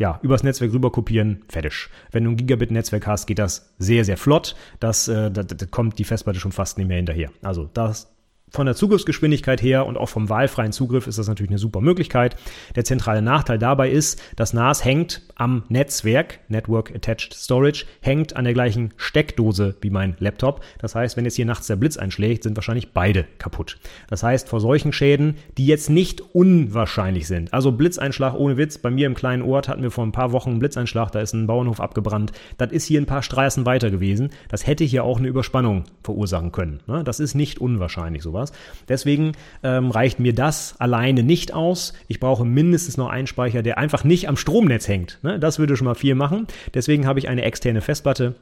[0.00, 1.88] ja, übers Netzwerk rüber kopieren, fertig.
[2.10, 4.56] Wenn du ein Gigabit-Netzwerk hast, geht das sehr, sehr flott.
[4.78, 7.30] Das, äh, da, da kommt die Festplatte schon fast nicht mehr hinterher.
[7.42, 8.10] Also das
[8.50, 12.36] von der Zugriffsgeschwindigkeit her und auch vom wahlfreien Zugriff ist das natürlich eine super Möglichkeit.
[12.74, 18.44] Der zentrale Nachteil dabei ist, das NAS hängt am Netzwerk, Network Attached Storage, hängt an
[18.44, 20.62] der gleichen Steckdose wie mein Laptop.
[20.78, 23.78] Das heißt, wenn jetzt hier nachts der Blitz einschlägt, sind wahrscheinlich beide kaputt.
[24.08, 28.90] Das heißt, vor solchen Schäden, die jetzt nicht unwahrscheinlich sind, also Blitzeinschlag ohne Witz, bei
[28.90, 31.46] mir im kleinen Ort hatten wir vor ein paar Wochen einen Blitzeinschlag, da ist ein
[31.46, 32.32] Bauernhof abgebrannt.
[32.58, 34.30] Das ist hier ein paar Straßen weiter gewesen.
[34.48, 36.80] Das hätte hier auch eine Überspannung verursachen können.
[36.86, 37.04] Ne?
[37.04, 38.52] Das ist nicht unwahrscheinlich sowas sowas.
[38.88, 41.92] Deswegen ähm, reicht mir das alleine nicht aus.
[42.08, 45.18] Ich brauche mindestens noch einen Speicher, der einfach nicht am Stromnetz hängt.
[45.22, 45.38] Ne?
[45.38, 46.46] Das würde schon mal viel machen.
[46.74, 48.34] Deswegen habe ich eine externe Festplatte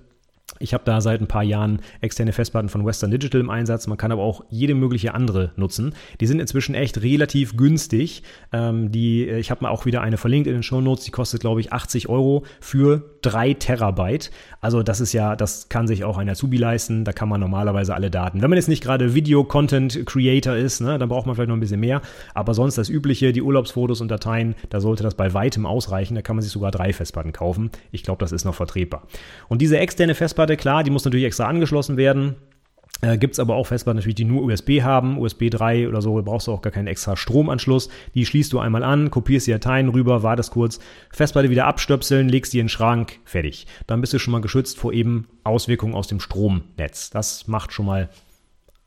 [0.59, 3.87] ich habe da seit ein paar Jahren externe Festplatten von Western Digital im Einsatz.
[3.87, 5.95] Man kann aber auch jede mögliche andere nutzen.
[6.21, 8.23] Die sind inzwischen echt relativ günstig.
[8.53, 11.05] Ähm, die, äh, ich habe mal auch wieder eine verlinkt in den Show Notes.
[11.05, 14.31] Die kostet, glaube ich, 80 Euro für drei Terabyte.
[14.61, 17.05] Also das ist ja, das kann sich auch ein Azubi leisten.
[17.05, 18.43] Da kann man normalerweise alle Daten.
[18.43, 21.81] Wenn man jetzt nicht gerade Video-Content-Creator ist, ne, dann braucht man vielleicht noch ein bisschen
[21.81, 22.01] mehr.
[22.35, 26.15] Aber sonst das Übliche, die Urlaubsfotos und Dateien, da sollte das bei weitem ausreichen.
[26.15, 27.71] Da kann man sich sogar drei Festplatten kaufen.
[27.93, 29.03] Ich glaube, das ist noch vertretbar.
[29.49, 32.37] Und diese externe Festplatte Festplatte, klar, die muss natürlich extra angeschlossen werden.
[33.03, 36.21] Äh, Gibt es aber auch Festplatten natürlich, die nur USB haben, USB 3 oder so,
[36.23, 37.91] brauchst du auch gar keinen extra Stromanschluss.
[38.15, 40.81] Die schließt du einmal an, kopierst die Dateien rüber, wartest kurz,
[41.13, 43.67] Festplatte wieder abstöpseln, legst die in den Schrank, fertig.
[43.87, 47.11] Dann bist du schon mal geschützt vor eben Auswirkungen aus dem Stromnetz.
[47.11, 48.09] Das macht schon mal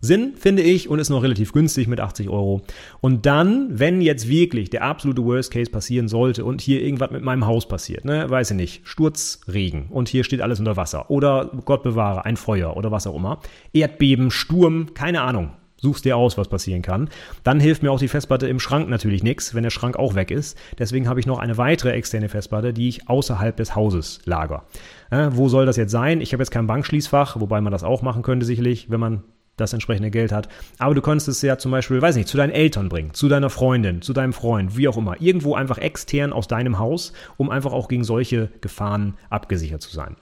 [0.01, 2.61] Sinn, finde ich, und ist noch relativ günstig mit 80 Euro.
[2.99, 7.23] Und dann, wenn jetzt wirklich der absolute Worst Case passieren sollte und hier irgendwas mit
[7.23, 11.51] meinem Haus passiert, ne, weiß ich nicht, Sturzregen und hier steht alles unter Wasser oder
[11.65, 13.39] Gott bewahre, ein Feuer oder was auch immer,
[13.73, 17.09] Erdbeben, Sturm, keine Ahnung, suchst dir aus, was passieren kann.
[17.43, 20.31] Dann hilft mir auch die Festplatte im Schrank natürlich nichts, wenn der Schrank auch weg
[20.31, 20.57] ist.
[20.79, 24.63] Deswegen habe ich noch eine weitere externe Festplatte, die ich außerhalb des Hauses lager.
[25.09, 26.21] Äh, wo soll das jetzt sein?
[26.21, 29.23] Ich habe jetzt kein Bankschließfach, wobei man das auch machen könnte sicherlich, wenn man
[29.57, 30.49] das entsprechende Geld hat.
[30.77, 33.49] Aber du könntest es ja zum Beispiel, weiß nicht, zu deinen Eltern bringen, zu deiner
[33.49, 35.21] Freundin, zu deinem Freund, wie auch immer.
[35.21, 40.15] Irgendwo einfach extern aus deinem Haus, um einfach auch gegen solche Gefahren abgesichert zu sein.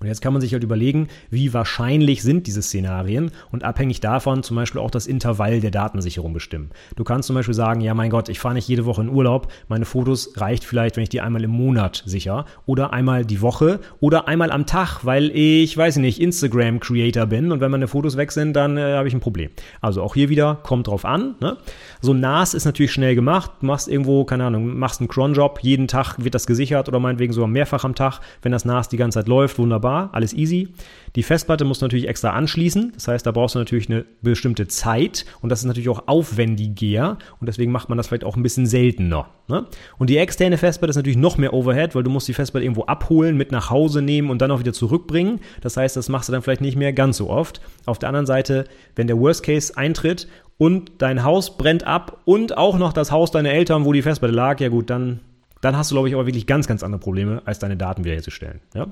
[0.00, 4.42] Und jetzt kann man sich halt überlegen, wie wahrscheinlich sind diese Szenarien und abhängig davon
[4.42, 6.70] zum Beispiel auch das Intervall der Datensicherung bestimmen.
[6.96, 9.52] Du kannst zum Beispiel sagen, ja mein Gott, ich fahre nicht jede Woche in Urlaub,
[9.68, 13.80] meine Fotos reicht vielleicht, wenn ich die einmal im Monat sicher oder einmal die Woche
[14.00, 18.32] oder einmal am Tag, weil ich, weiß nicht, Instagram-Creator bin und wenn meine Fotos weg
[18.32, 19.50] sind, dann äh, habe ich ein Problem.
[19.82, 21.34] Also auch hier wieder, kommt drauf an.
[21.40, 21.58] Ne?
[22.00, 25.88] So NAS ist natürlich schnell gemacht, du machst irgendwo, keine Ahnung, machst einen Cron-Job, jeden
[25.88, 29.18] Tag wird das gesichert oder meinetwegen sogar mehrfach am Tag, wenn das NAS die ganze
[29.18, 30.68] Zeit läuft, wunderbar wunderbar, alles easy.
[31.16, 32.92] Die Festplatte muss natürlich extra anschließen.
[32.94, 37.18] Das heißt, da brauchst du natürlich eine bestimmte Zeit und das ist natürlich auch aufwendiger
[37.40, 39.28] und deswegen macht man das vielleicht auch ein bisschen seltener.
[39.48, 39.66] Ne?
[39.98, 42.84] Und die externe Festplatte ist natürlich noch mehr Overhead, weil du musst die Festplatte irgendwo
[42.84, 45.40] abholen, mit nach Hause nehmen und dann auch wieder zurückbringen.
[45.60, 47.60] Das heißt, das machst du dann vielleicht nicht mehr ganz so oft.
[47.86, 48.64] Auf der anderen Seite,
[48.94, 53.32] wenn der Worst Case eintritt und dein Haus brennt ab und auch noch das Haus
[53.32, 55.20] deiner Eltern, wo die Festplatte lag, ja gut, dann,
[55.60, 58.60] dann hast du, glaube ich, aber wirklich ganz, ganz andere Probleme, als deine Daten wiederherzustellen.
[58.74, 58.86] Ja?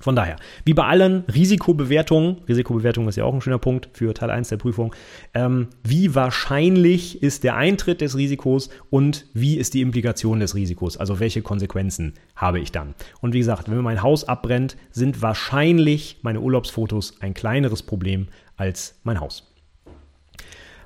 [0.00, 4.30] Von daher, wie bei allen Risikobewertungen, Risikobewertung ist ja auch ein schöner Punkt für Teil
[4.30, 4.94] 1 der Prüfung,
[5.34, 10.96] ähm, wie wahrscheinlich ist der Eintritt des Risikos und wie ist die Implikation des Risikos,
[10.96, 12.94] also welche Konsequenzen habe ich dann.
[13.20, 18.98] Und wie gesagt, wenn mein Haus abbrennt, sind wahrscheinlich meine Urlaubsfotos ein kleineres Problem als
[19.02, 19.52] mein Haus.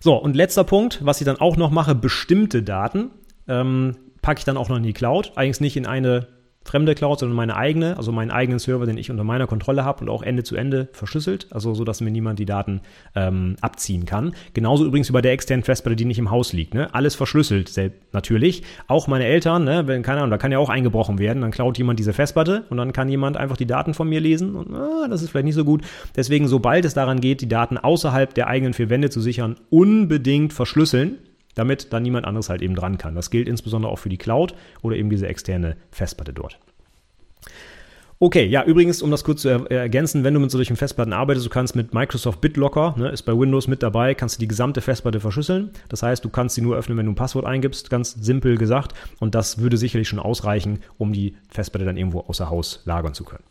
[0.00, 3.10] So, und letzter Punkt, was ich dann auch noch mache, bestimmte Daten
[3.46, 5.32] ähm, packe ich dann auch noch in die Cloud.
[5.36, 6.26] Eigentlich nicht in eine
[6.64, 10.00] fremde Cloud, sondern meine eigene, also meinen eigenen Server, den ich unter meiner Kontrolle habe
[10.00, 12.80] und auch Ende zu Ende verschlüsselt, also so, dass mir niemand die Daten
[13.14, 14.34] ähm, abziehen kann.
[14.54, 16.74] Genauso übrigens bei der externen Festplatte, die nicht im Haus liegt.
[16.74, 16.92] Ne?
[16.94, 18.62] Alles verschlüsselt, selbst natürlich.
[18.86, 19.86] Auch meine Eltern, ne?
[19.86, 22.78] wenn keine Ahnung, da kann ja auch eingebrochen werden, dann klaut jemand diese Festplatte und
[22.78, 25.54] dann kann jemand einfach die Daten von mir lesen und ah, das ist vielleicht nicht
[25.54, 25.82] so gut.
[26.16, 30.52] Deswegen, sobald es daran geht, die Daten außerhalb der eigenen vier Wände zu sichern, unbedingt
[30.52, 31.18] verschlüsseln
[31.54, 33.14] damit dann niemand anderes halt eben dran kann.
[33.14, 36.58] Das gilt insbesondere auch für die Cloud oder eben diese externe Festplatte dort.
[38.20, 41.44] Okay, ja, übrigens, um das kurz zu er ergänzen, wenn du mit solchen Festplatten arbeitest,
[41.44, 44.80] du kannst mit Microsoft BitLocker, ne, ist bei Windows mit dabei, kannst du die gesamte
[44.80, 45.70] Festplatte verschlüsseln.
[45.88, 48.94] Das heißt, du kannst sie nur öffnen, wenn du ein Passwort eingibst, ganz simpel gesagt.
[49.18, 53.24] Und das würde sicherlich schon ausreichen, um die Festplatte dann irgendwo außer Haus lagern zu
[53.24, 53.44] können.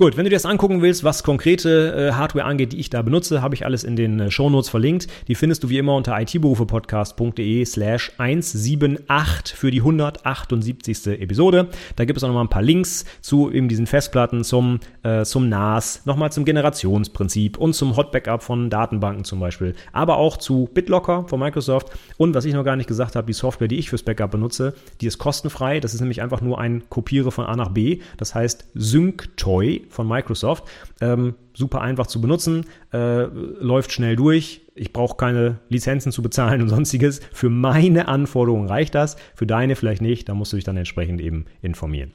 [0.00, 3.02] Gut, wenn du dir das angucken willst, was konkrete äh, Hardware angeht, die ich da
[3.02, 5.08] benutze, habe ich alles in den äh, Shownotes verlinkt.
[5.26, 11.20] Die findest du wie immer unter itberufepodcast.de slash 178 für die 178.
[11.20, 11.66] Episode.
[11.96, 15.48] Da gibt es auch nochmal ein paar Links zu eben diesen Festplatten, zum, äh, zum
[15.48, 20.70] NAS, nochmal zum Generationsprinzip und zum Hot Backup von Datenbanken zum Beispiel, aber auch zu
[20.72, 23.90] BitLocker von Microsoft und was ich noch gar nicht gesagt habe, die Software, die ich
[23.90, 25.80] fürs Backup benutze, die ist kostenfrei.
[25.80, 27.98] Das ist nämlich einfach nur ein Kopiere von A nach B.
[28.16, 30.64] Das heißt SyncToy von Microsoft.
[31.00, 34.62] Ähm, super einfach zu benutzen, äh, läuft schnell durch.
[34.74, 37.20] Ich brauche keine Lizenzen zu bezahlen und sonstiges.
[37.32, 40.28] Für meine Anforderungen reicht das, für deine vielleicht nicht.
[40.28, 42.12] Da musst du dich dann entsprechend eben informieren.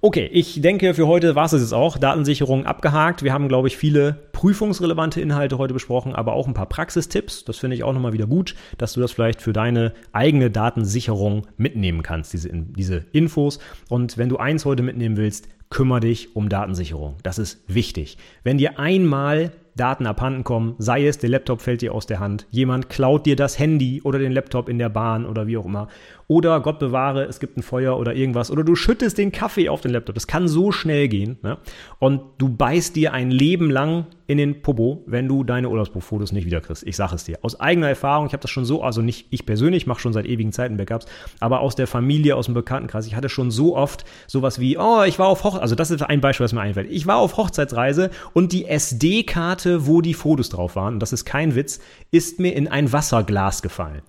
[0.00, 1.96] Okay, ich denke, für heute war es jetzt auch.
[1.96, 3.22] Datensicherung abgehakt.
[3.22, 7.44] Wir haben, glaube ich, viele prüfungsrelevante Inhalte heute besprochen, aber auch ein paar Praxistipps.
[7.44, 11.46] Das finde ich auch nochmal wieder gut, dass du das vielleicht für deine eigene Datensicherung
[11.56, 13.60] mitnehmen kannst, diese, diese Infos.
[13.88, 17.16] Und wenn du eins heute mitnehmen willst, kümmere dich um Datensicherung.
[17.24, 18.16] Das ist wichtig.
[18.44, 22.46] Wenn dir einmal Daten abhanden kommen, sei es der Laptop fällt dir aus der Hand,
[22.52, 25.88] jemand klaut dir das Handy oder den Laptop in der Bahn oder wie auch immer
[26.26, 28.50] oder Gott bewahre, es gibt ein Feuer oder irgendwas.
[28.50, 30.14] Oder du schüttest den Kaffee auf den Laptop.
[30.14, 31.38] Das kann so schnell gehen.
[31.42, 31.58] Ne?
[31.98, 36.46] Und du beißt dir ein Leben lang in den Popo, wenn du deine Urlaubsbuchfotos nicht
[36.46, 36.86] wiederkriegst.
[36.86, 37.38] Ich sage es dir.
[37.42, 40.24] Aus eigener Erfahrung, ich habe das schon so, also nicht ich persönlich, mache schon seit
[40.24, 41.06] ewigen Zeiten Backups,
[41.40, 43.06] aber aus der Familie, aus dem Bekanntenkreis.
[43.06, 46.02] Ich hatte schon so oft sowas wie, oh, ich war auf Hochzeit, also das ist
[46.02, 46.90] ein Beispiel, was mir einfällt.
[46.90, 51.26] Ich war auf Hochzeitsreise und die SD-Karte, wo die Fotos drauf waren, und das ist
[51.26, 51.80] kein Witz,
[52.10, 54.02] ist mir in ein Wasserglas gefallen.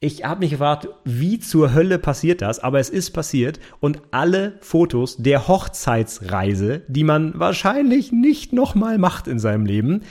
[0.00, 2.58] Ich habe mich gefragt, wie zur Hölle passiert das?
[2.58, 9.28] Aber es ist passiert und alle Fotos der Hochzeitsreise, die man wahrscheinlich nicht nochmal macht
[9.28, 10.02] in seinem Leben,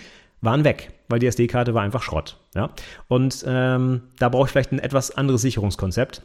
[0.42, 2.38] waren weg, weil die SD-Karte war einfach Schrott.
[2.56, 2.72] Ja?
[3.08, 6.24] Und ähm, da brauche ich vielleicht ein etwas anderes Sicherungskonzept.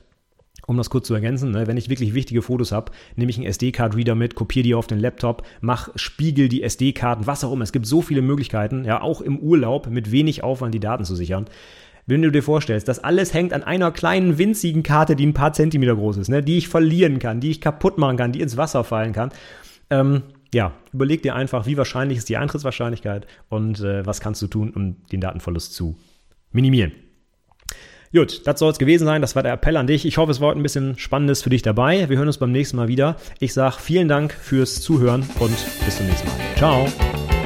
[0.67, 3.47] Um das kurz zu ergänzen, ne, wenn ich wirklich wichtige Fotos habe, nehme ich einen
[3.47, 7.63] SD-Card-Reader mit, kopiere die auf den Laptop, mach, spiegel die SD-Karten, was auch immer.
[7.63, 11.17] Es gibt so viele Möglichkeiten, ja, auch im Urlaub mit wenig Aufwand die Daten zu
[11.17, 11.47] sichern
[12.09, 15.53] wenn du dir vorstellst, das alles hängt an einer kleinen winzigen Karte, die ein paar
[15.53, 18.57] Zentimeter groß ist, ne, die ich verlieren kann, die ich kaputt machen kann, die ins
[18.57, 19.31] Wasser fallen kann.
[19.91, 20.23] Ähm,
[20.53, 24.73] ja, überleg dir einfach, wie wahrscheinlich ist die Eintrittswahrscheinlichkeit und äh, was kannst du tun,
[24.75, 25.97] um den Datenverlust zu
[26.51, 26.93] minimieren.
[28.13, 29.21] Gut, das soll es gewesen sein.
[29.21, 30.07] Das war der Appell an dich.
[30.07, 32.09] Ich hoffe, es war ein bisschen Spannendes für dich dabei.
[32.09, 33.17] Wir hören uns beim nächsten Mal wieder.
[33.39, 36.37] Ich sage vielen Dank fürs Zuhören und bis zum nächsten Mal.
[36.57, 37.38] Ciao.